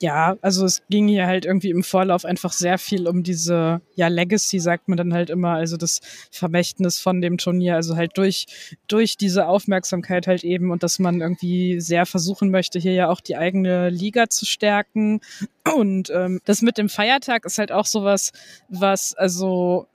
Ja, 0.00 0.36
also 0.42 0.64
es 0.64 0.82
ging 0.88 1.08
hier 1.08 1.26
halt 1.26 1.44
irgendwie 1.44 1.70
im 1.70 1.82
Vorlauf 1.82 2.24
einfach 2.24 2.52
sehr 2.52 2.78
viel 2.78 3.08
um 3.08 3.24
diese, 3.24 3.80
ja, 3.96 4.06
Legacy 4.06 4.60
sagt 4.60 4.86
man 4.86 4.96
dann 4.96 5.12
halt 5.12 5.28
immer, 5.28 5.54
also 5.54 5.76
das 5.76 6.00
Vermächtnis 6.30 7.00
von 7.00 7.20
dem 7.20 7.36
Turnier, 7.36 7.74
also 7.74 7.96
halt 7.96 8.16
durch, 8.16 8.46
durch 8.86 9.16
diese 9.16 9.48
Aufmerksamkeit 9.48 10.28
halt 10.28 10.44
eben 10.44 10.70
und 10.70 10.84
dass 10.84 11.00
man 11.00 11.20
irgendwie 11.20 11.80
sehr 11.80 12.06
versuchen 12.06 12.52
möchte, 12.52 12.78
hier 12.78 12.92
ja 12.92 13.08
auch 13.08 13.20
die 13.20 13.36
eigene 13.36 13.90
Liga 13.90 14.28
zu 14.30 14.46
stärken. 14.46 15.20
Und 15.74 16.10
ähm, 16.10 16.40
das 16.44 16.62
mit 16.62 16.78
dem 16.78 16.88
Feiertag 16.88 17.44
ist 17.44 17.58
halt 17.58 17.72
auch 17.72 17.86
sowas, 17.86 18.30
was, 18.68 19.14
also 19.14 19.88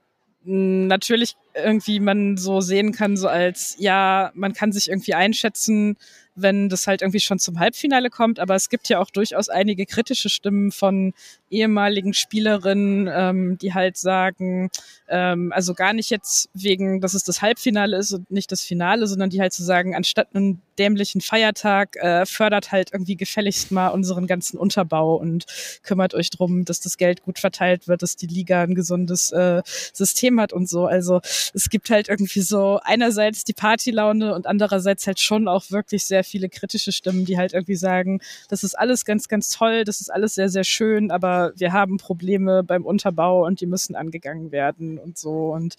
natürlich 0.45 1.38
irgendwie 1.53 2.01
man 2.01 2.36
so 2.36 2.59
sehen 2.59 2.91
kann, 2.91 3.16
so 3.16 3.30
als, 3.30 3.76
ja, 3.80 4.32
man 4.34 4.53
kann 4.53 4.74
sich 4.74 4.89
irgendwie 4.89 5.14
einschätzen, 5.14 5.95
wenn 6.36 6.69
das 6.69 6.88
halt 6.88 7.01
irgendwie 7.01 7.19
schon 7.19 7.39
zum 7.39 7.59
Halbfinale 7.59 8.09
kommt. 8.09 8.39
Aber 8.39 8.55
es 8.55 8.69
gibt 8.69 8.89
ja 8.89 8.99
auch 8.99 9.09
durchaus 9.09 9.49
einige 9.49 9.86
kritische 9.86 10.29
Stimmen 10.29 10.71
von 10.71 11.13
ehemaligen 11.49 12.13
Spielerinnen, 12.13 13.09
ähm, 13.13 13.57
die 13.59 13.73
halt 13.73 13.97
sagen, 13.97 14.69
ähm, 15.07 15.51
also 15.53 15.73
gar 15.73 15.93
nicht 15.93 16.09
jetzt 16.09 16.49
wegen, 16.53 16.99
dass 16.99 17.13
es 17.13 17.23
das 17.23 17.41
Halbfinale 17.41 17.97
ist 17.97 18.11
und 18.11 18.29
nicht 18.31 18.51
das 18.51 18.63
Finale, 18.63 19.07
sondern 19.07 19.29
die 19.29 19.39
halt 19.39 19.53
zu 19.53 19.61
so 19.61 19.67
sagen, 19.67 19.95
anstatt 19.95 20.29
einen 20.34 20.61
dämlichen 20.79 21.21
Feiertag, 21.21 21.95
äh, 21.97 22.25
fördert 22.25 22.71
halt 22.71 22.91
irgendwie 22.91 23.15
gefälligst 23.15 23.71
mal 23.71 23.89
unseren 23.89 24.25
ganzen 24.27 24.57
Unterbau 24.57 25.15
und 25.15 25.45
kümmert 25.84 26.15
euch 26.15 26.31
drum, 26.31 26.65
dass 26.65 26.79
das 26.79 26.97
Geld 26.97 27.21
gut 27.21 27.39
verteilt 27.39 27.88
wird, 27.88 28.01
dass 28.01 28.15
die 28.15 28.27
Liga 28.27 28.63
ein 28.63 28.73
gesundes 28.73 29.31
äh, 29.31 29.61
System 29.65 30.39
hat 30.39 30.53
und 30.53 30.67
so. 30.67 30.86
Also 30.88 31.21
es 31.53 31.69
gibt 31.69 31.89
halt 31.91 32.09
irgendwie 32.09 32.41
so 32.41 32.79
einerseits 32.84 33.43
die 33.43 33.53
Partylaune 33.53 34.34
und 34.34 34.47
andererseits 34.47 35.05
halt 35.05 35.19
schon 35.19 35.47
auch 35.47 35.69
wirklich 35.69 36.05
sehr 36.05 36.22
viele 36.24 36.49
kritische 36.49 36.91
Stimmen, 36.91 37.26
die 37.26 37.38
halt 37.38 37.53
irgendwie 37.53 37.76
sagen, 37.76 38.19
das 38.49 38.63
ist 38.63 38.78
alles 38.78 39.05
ganz, 39.05 39.28
ganz 39.28 39.49
toll, 39.49 39.84
das 39.84 40.01
ist 40.01 40.11
alles 40.11 40.36
sehr, 40.36 40.49
sehr 40.49 40.63
schön, 40.63 41.11
aber 41.11 41.53
wir 41.55 41.74
haben 41.74 41.97
Probleme 41.97 42.63
beim 42.63 42.86
Unterbau 42.86 43.45
und 43.45 43.61
die 43.61 43.67
müssen 43.67 43.95
angegangen 43.95 44.51
werden 44.51 44.97
und 44.97 45.17
so. 45.17 45.53
Und 45.53 45.76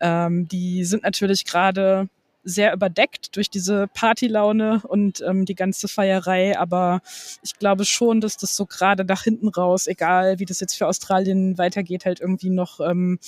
ähm, 0.00 0.48
die 0.48 0.84
sind 0.84 1.02
natürlich 1.02 1.44
gerade 1.44 2.08
sehr 2.44 2.72
überdeckt 2.72 3.36
durch 3.36 3.50
diese 3.50 3.88
Partylaune 3.88 4.82
und 4.86 5.22
ähm, 5.26 5.44
die 5.44 5.54
ganze 5.54 5.88
Feierei. 5.88 6.58
Aber 6.58 7.00
ich 7.42 7.58
glaube 7.58 7.84
schon, 7.84 8.20
dass 8.20 8.36
das 8.36 8.56
so 8.56 8.66
gerade 8.66 9.04
nach 9.04 9.22
hinten 9.22 9.48
raus, 9.48 9.86
egal 9.86 10.38
wie 10.38 10.44
das 10.44 10.60
jetzt 10.60 10.74
für 10.74 10.86
Australien 10.86 11.58
weitergeht, 11.58 12.06
halt 12.06 12.20
irgendwie 12.20 12.50
noch, 12.50 12.80
ähm, 12.80 13.18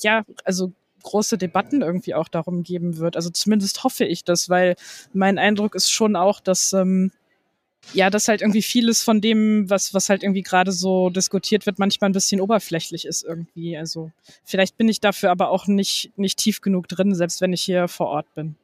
ja, 0.00 0.24
also 0.44 0.72
große 1.02 1.38
Debatten 1.38 1.82
irgendwie 1.82 2.14
auch 2.14 2.28
darum 2.28 2.62
geben 2.62 2.98
wird. 2.98 3.16
Also 3.16 3.30
zumindest 3.30 3.84
hoffe 3.84 4.04
ich 4.04 4.24
das, 4.24 4.48
weil 4.48 4.76
mein 5.12 5.38
Eindruck 5.38 5.74
ist 5.74 5.90
schon 5.90 6.16
auch, 6.16 6.40
dass 6.40 6.72
ähm, 6.72 7.12
ja, 7.92 8.10
dass 8.10 8.28
halt 8.28 8.42
irgendwie 8.42 8.62
vieles 8.62 9.02
von 9.02 9.20
dem, 9.20 9.70
was, 9.70 9.94
was 9.94 10.08
halt 10.08 10.22
irgendwie 10.22 10.42
gerade 10.42 10.72
so 10.72 11.10
diskutiert 11.10 11.64
wird, 11.64 11.78
manchmal 11.78 12.10
ein 12.10 12.12
bisschen 12.12 12.40
oberflächlich 12.40 13.06
ist 13.06 13.24
irgendwie. 13.24 13.76
Also 13.76 14.10
vielleicht 14.44 14.76
bin 14.76 14.88
ich 14.88 15.00
dafür 15.00 15.30
aber 15.30 15.50
auch 15.50 15.66
nicht, 15.66 16.12
nicht 16.16 16.38
tief 16.38 16.60
genug 16.60 16.88
drin, 16.88 17.14
selbst 17.14 17.40
wenn 17.40 17.52
ich 17.52 17.62
hier 17.62 17.88
vor 17.88 18.08
Ort 18.08 18.34
bin. 18.34 18.56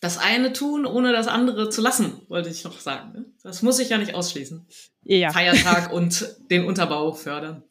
Das 0.00 0.18
eine 0.18 0.52
tun, 0.52 0.84
ohne 0.84 1.12
das 1.12 1.28
andere 1.28 1.70
zu 1.70 1.80
lassen, 1.80 2.20
wollte 2.28 2.50
ich 2.50 2.62
noch 2.64 2.78
sagen. 2.78 3.12
Ne? 3.14 3.24
Das 3.42 3.62
muss 3.62 3.78
ich 3.78 3.88
ja 3.88 3.96
nicht 3.96 4.14
ausschließen. 4.14 4.66
Ja. 5.04 5.30
Feiertag 5.30 5.92
und 5.92 6.36
den 6.50 6.66
Unterbau 6.66 7.12
fördern. 7.12 7.62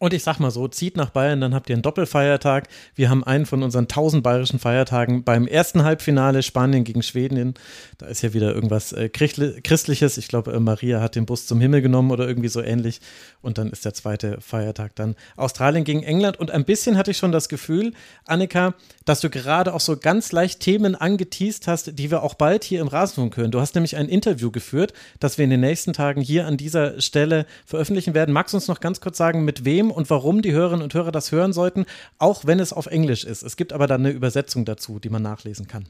Und 0.00 0.14
ich 0.14 0.22
sag 0.22 0.38
mal 0.38 0.52
so, 0.52 0.68
zieht 0.68 0.96
nach 0.96 1.10
Bayern, 1.10 1.40
dann 1.40 1.54
habt 1.54 1.68
ihr 1.68 1.74
einen 1.74 1.82
Doppelfeiertag. 1.82 2.68
Wir 2.94 3.10
haben 3.10 3.24
einen 3.24 3.46
von 3.46 3.64
unseren 3.64 3.88
tausend 3.88 4.22
bayerischen 4.22 4.60
Feiertagen 4.60 5.24
beim 5.24 5.48
ersten 5.48 5.82
Halbfinale 5.82 6.44
Spanien 6.44 6.84
gegen 6.84 7.02
Schweden. 7.02 7.54
Da 7.98 8.06
ist 8.06 8.22
ja 8.22 8.32
wieder 8.32 8.54
irgendwas 8.54 8.92
äh, 8.92 9.08
Christliches. 9.08 10.16
Ich 10.16 10.28
glaube, 10.28 10.52
äh, 10.52 10.60
Maria 10.60 11.00
hat 11.00 11.16
den 11.16 11.26
Bus 11.26 11.46
zum 11.46 11.60
Himmel 11.60 11.82
genommen 11.82 12.12
oder 12.12 12.28
irgendwie 12.28 12.48
so 12.48 12.62
ähnlich. 12.62 13.00
Und 13.42 13.58
dann 13.58 13.70
ist 13.70 13.84
der 13.84 13.92
zweite 13.92 14.40
Feiertag 14.40 14.94
dann 14.94 15.16
Australien 15.36 15.82
gegen 15.82 16.04
England. 16.04 16.38
Und 16.38 16.52
ein 16.52 16.64
bisschen 16.64 16.96
hatte 16.96 17.10
ich 17.10 17.18
schon 17.18 17.32
das 17.32 17.48
Gefühl, 17.48 17.92
Annika, 18.24 18.74
dass 19.04 19.18
du 19.20 19.30
gerade 19.30 19.74
auch 19.74 19.80
so 19.80 19.96
ganz 19.96 20.30
leicht 20.30 20.60
Themen 20.60 20.94
angeteased 20.94 21.66
hast, 21.66 21.98
die 21.98 22.12
wir 22.12 22.22
auch 22.22 22.34
bald 22.34 22.62
hier 22.62 22.80
im 22.82 22.88
Rasenfunk 22.88 23.36
hören. 23.36 23.50
Du 23.50 23.60
hast 23.60 23.74
nämlich 23.74 23.96
ein 23.96 24.08
Interview 24.08 24.52
geführt, 24.52 24.92
das 25.18 25.38
wir 25.38 25.44
in 25.44 25.50
den 25.50 25.60
nächsten 25.60 25.92
Tagen 25.92 26.20
hier 26.20 26.46
an 26.46 26.56
dieser 26.56 27.00
Stelle 27.00 27.46
veröffentlichen 27.66 28.14
werden. 28.14 28.32
Magst 28.32 28.54
du 28.54 28.58
uns 28.58 28.68
noch 28.68 28.78
ganz 28.78 29.00
kurz 29.00 29.18
sagen, 29.18 29.44
mit 29.44 29.64
wem 29.64 29.87
und 29.90 30.10
warum 30.10 30.42
die 30.42 30.52
Hörerinnen 30.52 30.82
und 30.82 30.94
Hörer 30.94 31.12
das 31.12 31.32
hören 31.32 31.52
sollten, 31.52 31.86
auch 32.18 32.44
wenn 32.44 32.60
es 32.60 32.72
auf 32.72 32.86
Englisch 32.86 33.24
ist. 33.24 33.42
Es 33.42 33.56
gibt 33.56 33.72
aber 33.72 33.86
dann 33.86 34.00
eine 34.00 34.10
Übersetzung 34.10 34.64
dazu, 34.64 34.98
die 34.98 35.10
man 35.10 35.22
nachlesen 35.22 35.66
kann. 35.66 35.88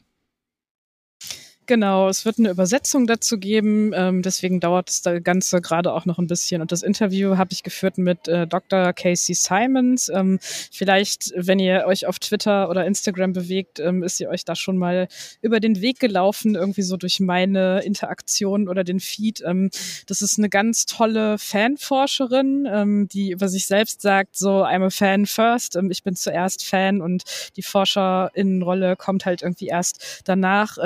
Genau, 1.69 2.09
es 2.09 2.25
wird 2.25 2.39
eine 2.39 2.49
Übersetzung 2.49 3.07
dazu 3.07 3.37
geben, 3.37 3.93
ähm, 3.95 4.23
deswegen 4.23 4.59
dauert 4.59 4.89
das 4.89 5.23
Ganze 5.23 5.61
gerade 5.61 5.93
auch 5.93 6.07
noch 6.07 6.19
ein 6.19 6.27
bisschen. 6.27 6.63
Und 6.63 6.73
das 6.73 6.83
Interview 6.83 7.37
habe 7.37 7.53
ich 7.53 7.63
geführt 7.63 7.99
mit 7.99 8.27
äh, 8.27 8.47
Dr. 8.47 8.95
Casey 8.95 9.35
Simons. 9.35 10.09
Ähm, 10.09 10.39
vielleicht, 10.41 11.31
wenn 11.37 11.59
ihr 11.59 11.85
euch 11.87 12.07
auf 12.07 12.21
Twitter 12.21 12.71
oder 12.71 12.87
Instagram 12.87 13.35
bewegt, 13.35 13.81
ähm, 13.81 14.03
ist 14.03 14.19
ihr 14.19 14.31
euch 14.31 14.47
da 14.47 14.57
schon 14.57 14.79
mal 14.79 15.09
über 15.43 15.61
den 15.61 15.83
Weg 15.83 16.01
gelaufen, 16.01 16.55
irgendwie 16.55 16.81
so 16.81 16.97
durch 16.97 17.21
meine 17.21 17.83
Interaktion 17.83 18.67
oder 18.67 18.83
den 18.83 18.99
Feed. 18.99 19.43
Ähm, 19.45 19.69
das 20.07 20.23
ist 20.23 20.39
eine 20.39 20.49
ganz 20.49 20.87
tolle 20.87 21.37
Fanforscherin, 21.37 22.67
ähm, 22.67 23.09
die 23.09 23.33
über 23.33 23.51
sich 23.51 23.67
selbst 23.67 24.01
sagt, 24.01 24.39
so, 24.39 24.65
I'm 24.65 24.87
a 24.87 24.91
fan 24.91 25.27
first, 25.27 25.77
ähm, 25.77 25.91
ich 25.91 26.03
bin 26.03 26.17
zuerst 26.17 26.65
Fan 26.65 27.03
und 27.03 27.25
die 27.57 27.63
Forscherinnenrolle 27.63 28.97
kommt 28.97 29.27
halt 29.27 29.43
irgendwie 29.43 29.67
erst 29.67 30.23
danach. 30.25 30.79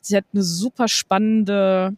sie 0.00 0.16
hat 0.16 0.27
eine 0.32 0.42
super 0.42 0.88
spannende 0.88 1.96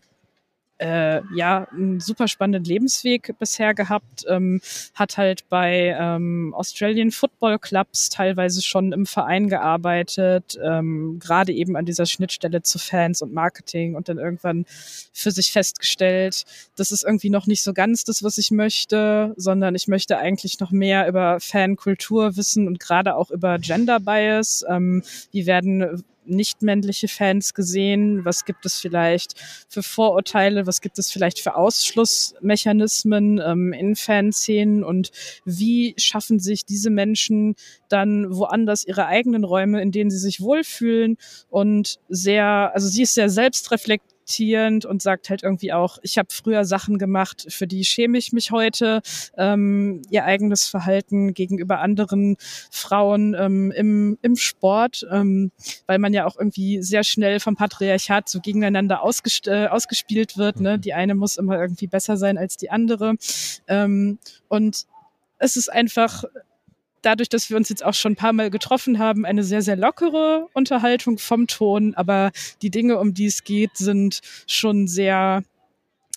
äh, 0.80 1.20
ja, 1.34 1.68
einen 1.72 2.00
super 2.00 2.26
spannenden 2.26 2.64
Lebensweg 2.64 3.34
bisher 3.38 3.74
gehabt, 3.74 4.24
ähm, 4.28 4.60
hat 4.94 5.18
halt 5.18 5.48
bei 5.50 5.94
ähm, 5.98 6.54
Australian 6.56 7.10
Football 7.10 7.58
Clubs 7.58 8.08
teilweise 8.08 8.62
schon 8.62 8.92
im 8.92 9.04
Verein 9.04 9.48
gearbeitet, 9.48 10.58
ähm, 10.62 11.18
gerade 11.20 11.52
eben 11.52 11.76
an 11.76 11.84
dieser 11.84 12.06
Schnittstelle 12.06 12.62
zu 12.62 12.78
Fans 12.78 13.20
und 13.20 13.34
Marketing 13.34 13.94
und 13.94 14.08
dann 14.08 14.18
irgendwann 14.18 14.64
für 15.12 15.30
sich 15.30 15.52
festgestellt, 15.52 16.44
das 16.76 16.92
ist 16.92 17.04
irgendwie 17.04 17.30
noch 17.30 17.46
nicht 17.46 17.62
so 17.62 17.74
ganz 17.74 18.04
das, 18.04 18.22
was 18.22 18.38
ich 18.38 18.50
möchte, 18.50 19.34
sondern 19.36 19.74
ich 19.74 19.86
möchte 19.86 20.16
eigentlich 20.16 20.60
noch 20.60 20.70
mehr 20.70 21.06
über 21.08 21.40
Fankultur 21.40 22.36
wissen 22.36 22.66
und 22.66 22.80
gerade 22.80 23.16
auch 23.16 23.30
über 23.30 23.58
Gender 23.58 24.00
Bias. 24.00 24.64
Ähm, 24.66 25.02
wie 25.30 25.44
werden 25.44 26.04
nicht 26.24 26.62
männliche 26.62 27.08
Fans 27.08 27.54
gesehen? 27.54 28.24
Was 28.24 28.44
gibt 28.44 28.64
es 28.66 28.78
vielleicht 28.78 29.34
für 29.68 29.82
Vorurteile? 29.82 30.66
Was 30.66 30.80
gibt 30.80 30.98
es 30.98 31.10
vielleicht 31.10 31.40
für 31.40 31.56
Ausschlussmechanismen 31.56 33.40
ähm, 33.44 33.72
in 33.72 33.96
Fanszenen? 33.96 34.84
Und 34.84 35.10
wie 35.44 35.94
schaffen 35.96 36.38
sich 36.38 36.64
diese 36.64 36.90
Menschen 36.90 37.54
dann 37.88 38.34
woanders 38.34 38.84
ihre 38.84 39.06
eigenen 39.06 39.44
Räume, 39.44 39.80
in 39.82 39.92
denen 39.92 40.10
sie 40.10 40.18
sich 40.18 40.40
wohlfühlen? 40.40 41.16
Und 41.48 41.98
sehr, 42.08 42.72
also 42.74 42.88
sie 42.88 43.02
ist 43.02 43.14
sehr 43.14 43.30
selbstreflektiert 43.30 44.19
reflektierend 44.30 44.84
und 44.84 45.02
sagt 45.02 45.28
halt 45.30 45.42
irgendwie 45.42 45.72
auch, 45.72 45.98
ich 46.02 46.18
habe 46.18 46.28
früher 46.30 46.64
Sachen 46.64 46.98
gemacht, 46.98 47.46
für 47.48 47.66
die 47.66 47.84
schäme 47.84 48.16
ich 48.18 48.32
mich 48.32 48.50
heute, 48.50 49.02
ähm, 49.36 50.02
ihr 50.10 50.24
eigenes 50.24 50.68
Verhalten 50.68 51.34
gegenüber 51.34 51.80
anderen 51.80 52.36
Frauen 52.70 53.34
ähm, 53.34 53.72
im, 53.72 54.18
im 54.22 54.36
Sport, 54.36 55.06
ähm, 55.10 55.50
weil 55.86 55.98
man 55.98 56.12
ja 56.12 56.26
auch 56.26 56.36
irgendwie 56.38 56.82
sehr 56.82 57.04
schnell 57.04 57.40
vom 57.40 57.56
Patriarchat 57.56 58.28
so 58.28 58.40
gegeneinander 58.40 59.02
ausges 59.02 59.40
äh, 59.46 59.66
ausgespielt 59.66 60.36
wird. 60.36 60.60
Ne? 60.60 60.78
Die 60.78 60.94
eine 60.94 61.14
muss 61.14 61.36
immer 61.36 61.58
irgendwie 61.58 61.86
besser 61.86 62.16
sein 62.16 62.38
als 62.38 62.56
die 62.56 62.70
andere. 62.70 63.14
Ähm, 63.66 64.18
und 64.48 64.86
es 65.38 65.56
ist 65.56 65.72
einfach 65.72 66.24
dadurch, 67.02 67.28
dass 67.28 67.50
wir 67.50 67.56
uns 67.56 67.68
jetzt 67.68 67.84
auch 67.84 67.94
schon 67.94 68.12
ein 68.12 68.16
paar 68.16 68.32
Mal 68.32 68.50
getroffen 68.50 68.98
haben, 68.98 69.24
eine 69.24 69.44
sehr, 69.44 69.62
sehr 69.62 69.76
lockere 69.76 70.48
Unterhaltung 70.52 71.18
vom 71.18 71.46
Ton. 71.46 71.94
Aber 71.94 72.30
die 72.62 72.70
Dinge, 72.70 72.98
um 72.98 73.14
die 73.14 73.26
es 73.26 73.44
geht, 73.44 73.76
sind 73.76 74.20
schon 74.46 74.86
sehr, 74.86 75.42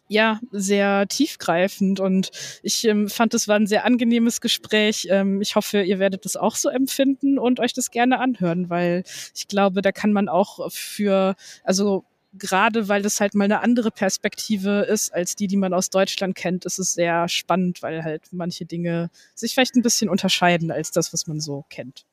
ja, 0.08 0.40
sehr 0.52 1.08
tiefgreifend 1.08 2.00
und 2.00 2.32
ich 2.62 2.86
ähm, 2.86 3.10
fand, 3.10 3.34
es 3.34 3.48
war 3.48 3.56
ein 3.56 3.68
sehr 3.68 3.86
angenehmes 3.86 4.42
Gespräch. 4.42 5.08
Ähm, 5.10 5.42
ich 5.42 5.56
hoffe, 5.56 5.82
ihr 5.82 6.00
werdet 6.00 6.26
es 6.26 6.36
auch 6.36 6.56
so 6.56 6.70
empfinden 6.70 7.40
und 7.40 7.60
euch 7.60 7.74
das 7.74 7.92
gerne 7.92 8.20
anhören, 8.20 8.70
weil 8.70 9.04
ich 9.36 9.48
glaube, 9.48 9.82
da 9.82 9.92
kann 9.92 10.14
man 10.14 10.30
auch 10.30 10.72
für, 10.72 11.36
also 11.64 12.06
gerade 12.34 12.88
weil 12.88 13.02
das 13.02 13.20
halt 13.20 13.36
mal 13.36 13.46
eine 13.46 13.62
andere 13.62 13.92
Perspektive 13.92 14.82
ist 14.82 15.14
als 15.14 15.36
die, 15.36 15.48
die 15.48 15.58
man 15.58 15.74
aus 15.74 15.90
Deutschland 15.90 16.36
kennt, 16.36 16.66
ist 16.66 16.80
es 16.80 16.94
sehr 16.94 17.28
spannend, 17.30 17.82
weil 17.82 18.04
halt 18.04 18.24
manche 18.32 18.66
Dinge 18.66 19.10
sich 19.36 19.54
vielleicht 19.54 19.76
ein 19.76 19.82
bisschen 19.82 20.10
unterscheiden 20.10 20.72
als 20.72 20.92
das, 20.92 21.14
was 21.14 21.28
man 21.28 21.40
so 21.40 21.66
kennt. 21.70 22.06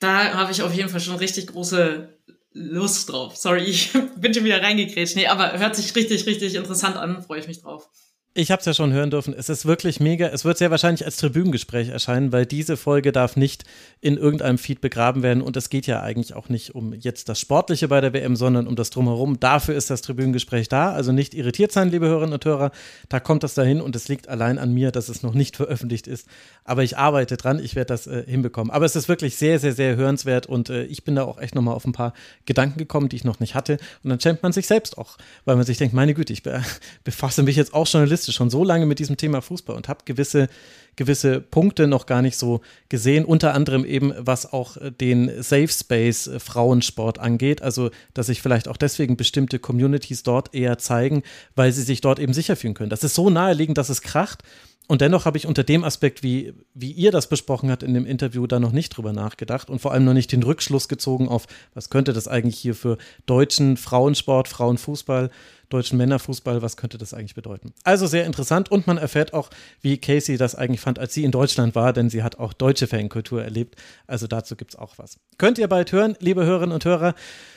Da 0.00 0.34
habe 0.34 0.50
ich 0.50 0.62
auf 0.62 0.74
jeden 0.74 0.88
Fall 0.88 1.00
schon 1.00 1.16
richtig 1.16 1.46
große 1.46 2.08
Lust 2.52 3.10
drauf. 3.10 3.36
Sorry, 3.36 3.62
ich 3.66 3.92
bin 4.16 4.34
schon 4.34 4.44
wieder 4.44 4.62
reingekrätscht. 4.62 5.16
Nee, 5.16 5.28
aber 5.28 5.58
hört 5.58 5.76
sich 5.76 5.94
richtig, 5.94 6.26
richtig 6.26 6.54
interessant 6.54 6.96
an. 6.96 7.22
Freue 7.22 7.40
ich 7.40 7.48
mich 7.48 7.62
drauf. 7.62 7.88
Ich 8.34 8.50
habe 8.50 8.60
es 8.60 8.64
ja 8.64 8.72
schon 8.72 8.94
hören 8.94 9.10
dürfen. 9.10 9.34
Es 9.36 9.50
ist 9.50 9.66
wirklich 9.66 10.00
mega. 10.00 10.26
Es 10.28 10.46
wird 10.46 10.56
sehr 10.56 10.70
wahrscheinlich 10.70 11.04
als 11.04 11.18
Tribünengespräch 11.18 11.90
erscheinen, 11.90 12.32
weil 12.32 12.46
diese 12.46 12.78
Folge 12.78 13.12
darf 13.12 13.36
nicht 13.36 13.64
in 14.00 14.16
irgendeinem 14.16 14.56
Feed 14.56 14.80
begraben 14.80 15.22
werden. 15.22 15.42
Und 15.42 15.54
es 15.58 15.68
geht 15.68 15.86
ja 15.86 16.00
eigentlich 16.00 16.32
auch 16.32 16.48
nicht 16.48 16.74
um 16.74 16.94
jetzt 16.94 17.28
das 17.28 17.38
Sportliche 17.38 17.88
bei 17.88 18.00
der 18.00 18.14
WM, 18.14 18.34
sondern 18.34 18.66
um 18.68 18.74
das 18.74 18.88
Drumherum. 18.88 19.38
Dafür 19.38 19.74
ist 19.74 19.90
das 19.90 20.00
Tribünengespräch 20.00 20.70
da. 20.70 20.92
Also 20.92 21.12
nicht 21.12 21.34
irritiert 21.34 21.72
sein, 21.72 21.90
liebe 21.90 22.06
Hörerinnen 22.06 22.32
und 22.32 22.42
Hörer. 22.42 22.70
Da 23.10 23.20
kommt 23.20 23.42
das 23.42 23.52
dahin 23.52 23.82
und 23.82 23.94
es 23.96 24.08
liegt 24.08 24.30
allein 24.30 24.58
an 24.58 24.72
mir, 24.72 24.92
dass 24.92 25.10
es 25.10 25.22
noch 25.22 25.34
nicht 25.34 25.56
veröffentlicht 25.56 26.06
ist. 26.06 26.26
Aber 26.64 26.82
ich 26.82 26.96
arbeite 26.96 27.36
dran. 27.36 27.62
Ich 27.62 27.74
werde 27.74 27.88
das 27.88 28.06
äh, 28.06 28.24
hinbekommen. 28.26 28.70
Aber 28.70 28.86
es 28.86 28.96
ist 28.96 29.10
wirklich 29.10 29.36
sehr, 29.36 29.58
sehr, 29.58 29.74
sehr 29.74 29.96
hörenswert. 29.96 30.46
Und 30.46 30.70
äh, 30.70 30.84
ich 30.84 31.04
bin 31.04 31.16
da 31.16 31.24
auch 31.24 31.38
echt 31.38 31.54
nochmal 31.54 31.74
auf 31.74 31.84
ein 31.84 31.92
paar 31.92 32.14
Gedanken 32.46 32.78
gekommen, 32.78 33.10
die 33.10 33.16
ich 33.16 33.24
noch 33.24 33.40
nicht 33.40 33.54
hatte. 33.54 33.76
Und 34.02 34.08
dann 34.08 34.20
schämt 34.20 34.42
man 34.42 34.52
sich 34.52 34.66
selbst 34.66 34.96
auch, 34.96 35.18
weil 35.44 35.56
man 35.56 35.66
sich 35.66 35.76
denkt, 35.76 35.92
meine 35.92 36.14
Güte, 36.14 36.32
ich 36.32 36.42
be 36.42 36.62
befasse 37.04 37.42
mich 37.42 37.56
jetzt 37.56 37.74
auch 37.74 37.86
journalistisch 37.86 38.21
journalistisch 38.22 38.36
schon 38.36 38.50
so 38.50 38.64
lange 38.64 38.86
mit 38.86 38.98
diesem 38.98 39.16
Thema 39.16 39.40
Fußball 39.40 39.76
und 39.76 39.88
habe 39.88 40.04
gewisse, 40.04 40.48
gewisse 40.96 41.40
Punkte 41.40 41.86
noch 41.86 42.06
gar 42.06 42.22
nicht 42.22 42.36
so 42.36 42.60
gesehen, 42.88 43.24
unter 43.24 43.54
anderem 43.54 43.84
eben, 43.84 44.12
was 44.16 44.52
auch 44.52 44.76
den 45.00 45.42
Safe 45.42 45.68
Space 45.68 46.30
Frauensport 46.38 47.18
angeht. 47.18 47.62
Also, 47.62 47.90
dass 48.14 48.26
sich 48.26 48.42
vielleicht 48.42 48.68
auch 48.68 48.76
deswegen 48.76 49.16
bestimmte 49.16 49.58
Communities 49.58 50.22
dort 50.22 50.54
eher 50.54 50.78
zeigen, 50.78 51.22
weil 51.54 51.72
sie 51.72 51.82
sich 51.82 52.00
dort 52.00 52.18
eben 52.18 52.32
sicher 52.32 52.56
fühlen 52.56 52.74
können. 52.74 52.90
Das 52.90 53.04
ist 53.04 53.14
so 53.14 53.30
naheliegend, 53.30 53.78
dass 53.78 53.88
es 53.88 54.02
kracht. 54.02 54.42
Und 54.88 55.00
dennoch 55.00 55.26
habe 55.26 55.38
ich 55.38 55.46
unter 55.46 55.62
dem 55.62 55.84
Aspekt, 55.84 56.22
wie, 56.22 56.52
wie 56.74 56.90
ihr 56.90 57.12
das 57.12 57.28
besprochen 57.28 57.70
habt 57.70 57.84
in 57.84 57.94
dem 57.94 58.04
Interview, 58.04 58.46
da 58.48 58.58
noch 58.58 58.72
nicht 58.72 58.90
drüber 58.90 59.12
nachgedacht 59.12 59.70
und 59.70 59.78
vor 59.78 59.92
allem 59.92 60.04
noch 60.04 60.12
nicht 60.12 60.32
den 60.32 60.42
Rückschluss 60.42 60.88
gezogen 60.88 61.28
auf, 61.28 61.46
was 61.72 61.88
könnte 61.88 62.12
das 62.12 62.26
eigentlich 62.26 62.58
hier 62.58 62.74
für 62.74 62.98
deutschen 63.24 63.76
Frauensport, 63.76 64.48
Frauenfußball 64.48 65.30
deutschen 65.72 65.98
Männerfußball, 65.98 66.62
was 66.62 66.76
könnte 66.76 66.98
das 66.98 67.14
eigentlich 67.14 67.34
bedeuten? 67.34 67.72
Also 67.84 68.06
sehr 68.06 68.24
interessant 68.24 68.70
und 68.70 68.86
man 68.86 68.98
erfährt 68.98 69.34
auch, 69.34 69.50
wie 69.80 69.98
Casey 69.98 70.36
das 70.36 70.54
eigentlich 70.54 70.80
fand, 70.80 70.98
als 70.98 71.14
sie 71.14 71.24
in 71.24 71.30
Deutschland 71.30 71.74
war, 71.74 71.92
denn 71.92 72.10
sie 72.10 72.22
hat 72.22 72.38
auch 72.38 72.52
deutsche 72.52 72.86
Fankultur 72.86 73.42
erlebt. 73.42 73.76
Also 74.06 74.26
dazu 74.26 74.56
gibt 74.56 74.72
es 74.74 74.78
auch 74.78 74.98
was. 74.98 75.18
Könnt 75.38 75.58
ihr 75.58 75.68
bald 75.68 75.92
hören, 75.92 76.16
liebe 76.20 76.44
Hörerinnen 76.44 76.74
und 76.74 76.84
Hörer. 76.84 77.14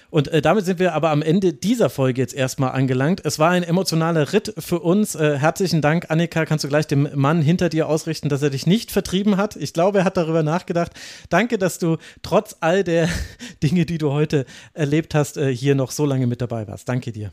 Und 0.09 0.30
äh, 0.30 0.41
damit 0.41 0.66
sind 0.66 0.80
wir 0.80 0.93
aber 0.93 1.09
am 1.09 1.22
Ende 1.22 1.51
dieser 1.53 1.89
Folge 1.89 2.22
jetzt 2.22 2.34
erstmal 2.34 2.72
angelangt. 2.72 3.22
Es 3.26 3.39
war 3.39 3.49
ein 3.49 3.63
emotionaler 3.63 4.32
Ritt 4.34 4.53
für 4.57 4.80
uns. 4.80 5.16
Äh, 5.16 5.39
herzlichen 5.39 5.82
Dank, 5.82 6.09
Annika. 6.09 6.45
Kannst 6.45 6.63
du 6.63 6.70
gleich 6.70 6.88
dem 6.88 7.09
Mann 7.16 7.41
hinter 7.41 7.70
dir 7.70 7.89
ausrichten, 7.89 8.30
dass 8.30 8.41
er 8.41 8.49
dich 8.49 8.66
nicht 8.66 8.91
vertrieben 8.91 9.38
hat? 9.38 9.55
Ich 9.55 9.74
glaube, 9.74 9.99
er 9.99 10.05
hat 10.05 10.18
darüber 10.18 10.43
nachgedacht. 10.43 10.91
Danke, 11.30 11.57
dass 11.57 11.80
du 11.80 11.97
trotz 12.22 12.55
all 12.61 12.84
der 12.84 13.09
Dinge, 13.63 13.86
die 13.86 13.97
du 13.97 14.11
heute 14.11 14.45
erlebt 14.74 15.16
hast, 15.16 15.38
äh, 15.38 15.53
hier 15.53 15.76
noch 15.76 15.91
so 15.91 16.05
lange 16.05 16.28
mit 16.28 16.41
dabei 16.41 16.68
warst. 16.68 16.88
Danke 16.88 17.11
dir. 17.11 17.32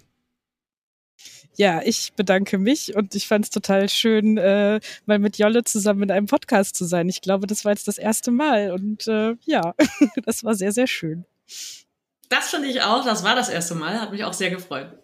Ja, 1.56 1.82
ich 1.84 2.12
bedanke 2.14 2.58
mich 2.58 2.96
und 2.96 3.14
ich 3.14 3.26
fand 3.28 3.44
es 3.44 3.50
total 3.50 3.88
schön, 3.88 4.38
äh, 4.38 4.80
mal 5.06 5.18
mit 5.18 5.38
Jolle 5.38 5.64
zusammen 5.64 6.04
in 6.04 6.10
einem 6.10 6.26
Podcast 6.26 6.74
zu 6.76 6.84
sein. 6.84 7.08
Ich 7.08 7.20
glaube, 7.20 7.46
das 7.46 7.64
war 7.64 7.72
jetzt 7.72 7.88
das 7.88 7.98
erste 7.98 8.30
Mal 8.30 8.72
und 8.72 9.06
äh, 9.06 9.34
ja, 9.44 9.74
das 10.24 10.44
war 10.44 10.54
sehr, 10.54 10.72
sehr 10.72 10.86
schön. 10.86 11.24
Das 12.30 12.48
finde 12.48 12.68
ich 12.68 12.80
auch. 12.80 13.04
Das 13.04 13.24
war 13.24 13.36
das 13.36 13.50
erste 13.50 13.74
Mal. 13.74 14.00
Hat 14.00 14.10
mich 14.10 14.24
auch 14.24 14.32
sehr 14.32 14.50
gefreut. 14.50 14.98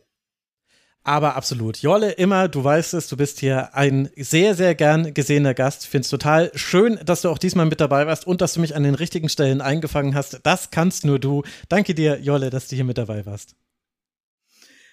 Aber 1.04 1.36
absolut. 1.36 1.78
Jolle, 1.78 2.12
immer, 2.12 2.48
du 2.48 2.62
weißt 2.62 2.94
es, 2.94 3.08
du 3.08 3.16
bist 3.16 3.40
hier 3.40 3.74
ein 3.74 4.10
sehr, 4.16 4.54
sehr 4.54 4.74
gern 4.74 5.14
gesehener 5.14 5.54
Gast. 5.54 5.84
Ich 5.84 5.90
finde 5.90 6.04
es 6.04 6.10
total 6.10 6.50
schön, 6.54 6.98
dass 7.04 7.22
du 7.22 7.30
auch 7.30 7.38
diesmal 7.38 7.66
mit 7.66 7.80
dabei 7.80 8.06
warst 8.06 8.26
und 8.26 8.40
dass 8.40 8.54
du 8.54 8.60
mich 8.60 8.76
an 8.76 8.82
den 8.82 8.94
richtigen 8.94 9.28
Stellen 9.28 9.60
eingefangen 9.60 10.14
hast. 10.14 10.40
Das 10.42 10.70
kannst 10.70 11.04
nur 11.04 11.18
du. 11.18 11.44
Danke 11.68 11.94
dir, 11.94 12.18
Jolle, 12.20 12.50
dass 12.50 12.68
du 12.68 12.76
hier 12.76 12.84
mit 12.84 12.98
dabei 12.98 13.24
warst. 13.26 13.54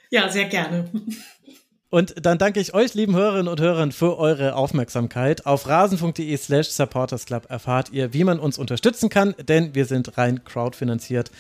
Ja, 0.10 0.30
sehr 0.30 0.46
gerne. 0.46 0.90
Und 1.96 2.26
dann 2.26 2.38
danke 2.38 2.60
ich 2.60 2.74
euch, 2.74 2.94
lieben 2.94 3.16
Hörerinnen 3.16 3.48
und 3.48 3.62
Hörern, 3.62 3.94
für 3.94 4.18
eure 4.20 4.56
Aufmerksamkeit. 4.56 5.46
Auf 5.46 5.66
rasen.de 5.66 6.36
slash 6.36 6.68
supportersclub 6.68 7.50
erfahrt 7.50 7.90
ihr, 7.94 8.14
wie 8.14 8.26
man 8.26 8.38
uns 8.38 8.58
unterstützen 8.58 9.08
kann, 9.08 9.34
denn 9.48 9.76
wir 9.76 9.86
sind 9.86 10.18
rein 10.18 10.44
crowdfinanziert. 10.44 11.32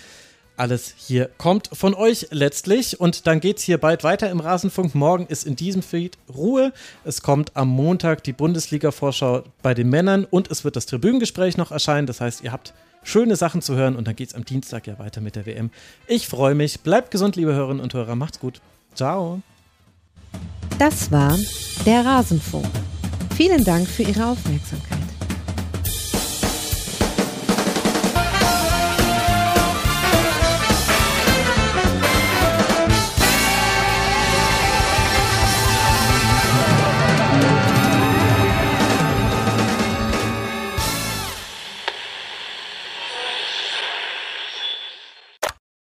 Alles 0.55 0.93
hier 0.95 1.29
kommt 1.37 1.69
von 1.73 1.93
euch 1.93 2.27
letztlich 2.31 3.01
und 3.01 3.27
dann 3.27 3.41
geht 3.41 3.57
es 3.57 3.63
hier 3.63 3.77
bald 3.79 4.05
weiter 4.05 4.29
im 4.29 4.39
Rasenfunk. 4.39 4.95
Morgen 4.95 5.27
ist 5.27 5.45
in 5.45 5.57
diesem 5.57 5.83
Feed 5.83 6.17
Ruhe. 6.33 6.71
Es 7.03 7.21
kommt 7.21 7.57
am 7.57 7.67
Montag 7.67 8.23
die 8.23 8.31
Bundesliga-Vorschau 8.31 9.43
bei 9.61 9.73
den 9.73 9.89
Männern 9.89 10.23
und 10.23 10.49
es 10.49 10.63
wird 10.63 10.77
das 10.77 10.85
Tribünengespräch 10.85 11.57
noch 11.57 11.71
erscheinen. 11.71 12.07
Das 12.07 12.21
heißt, 12.21 12.45
ihr 12.45 12.53
habt 12.53 12.73
schöne 13.03 13.35
Sachen 13.35 13.61
zu 13.61 13.75
hören 13.75 13.97
und 13.97 14.07
dann 14.07 14.15
geht 14.15 14.29
es 14.29 14.35
am 14.35 14.45
Dienstag 14.45 14.87
ja 14.87 14.97
weiter 14.99 15.19
mit 15.19 15.35
der 15.35 15.45
WM. 15.45 15.69
Ich 16.07 16.29
freue 16.29 16.55
mich. 16.55 16.79
Bleibt 16.79 17.11
gesund, 17.11 17.35
liebe 17.35 17.53
Hörerinnen 17.53 17.83
und 17.83 17.93
Hörer. 17.93 18.15
Macht's 18.15 18.39
gut. 18.39 18.61
Ciao. 18.93 19.41
Das 20.77 21.11
war 21.11 21.38
der 21.86 22.05
Rasenfunk. 22.05 22.67
Vielen 23.36 23.63
Dank 23.63 23.88
für 23.88 24.03
Ihre 24.03 24.27
Aufmerksamkeit. 24.27 25.14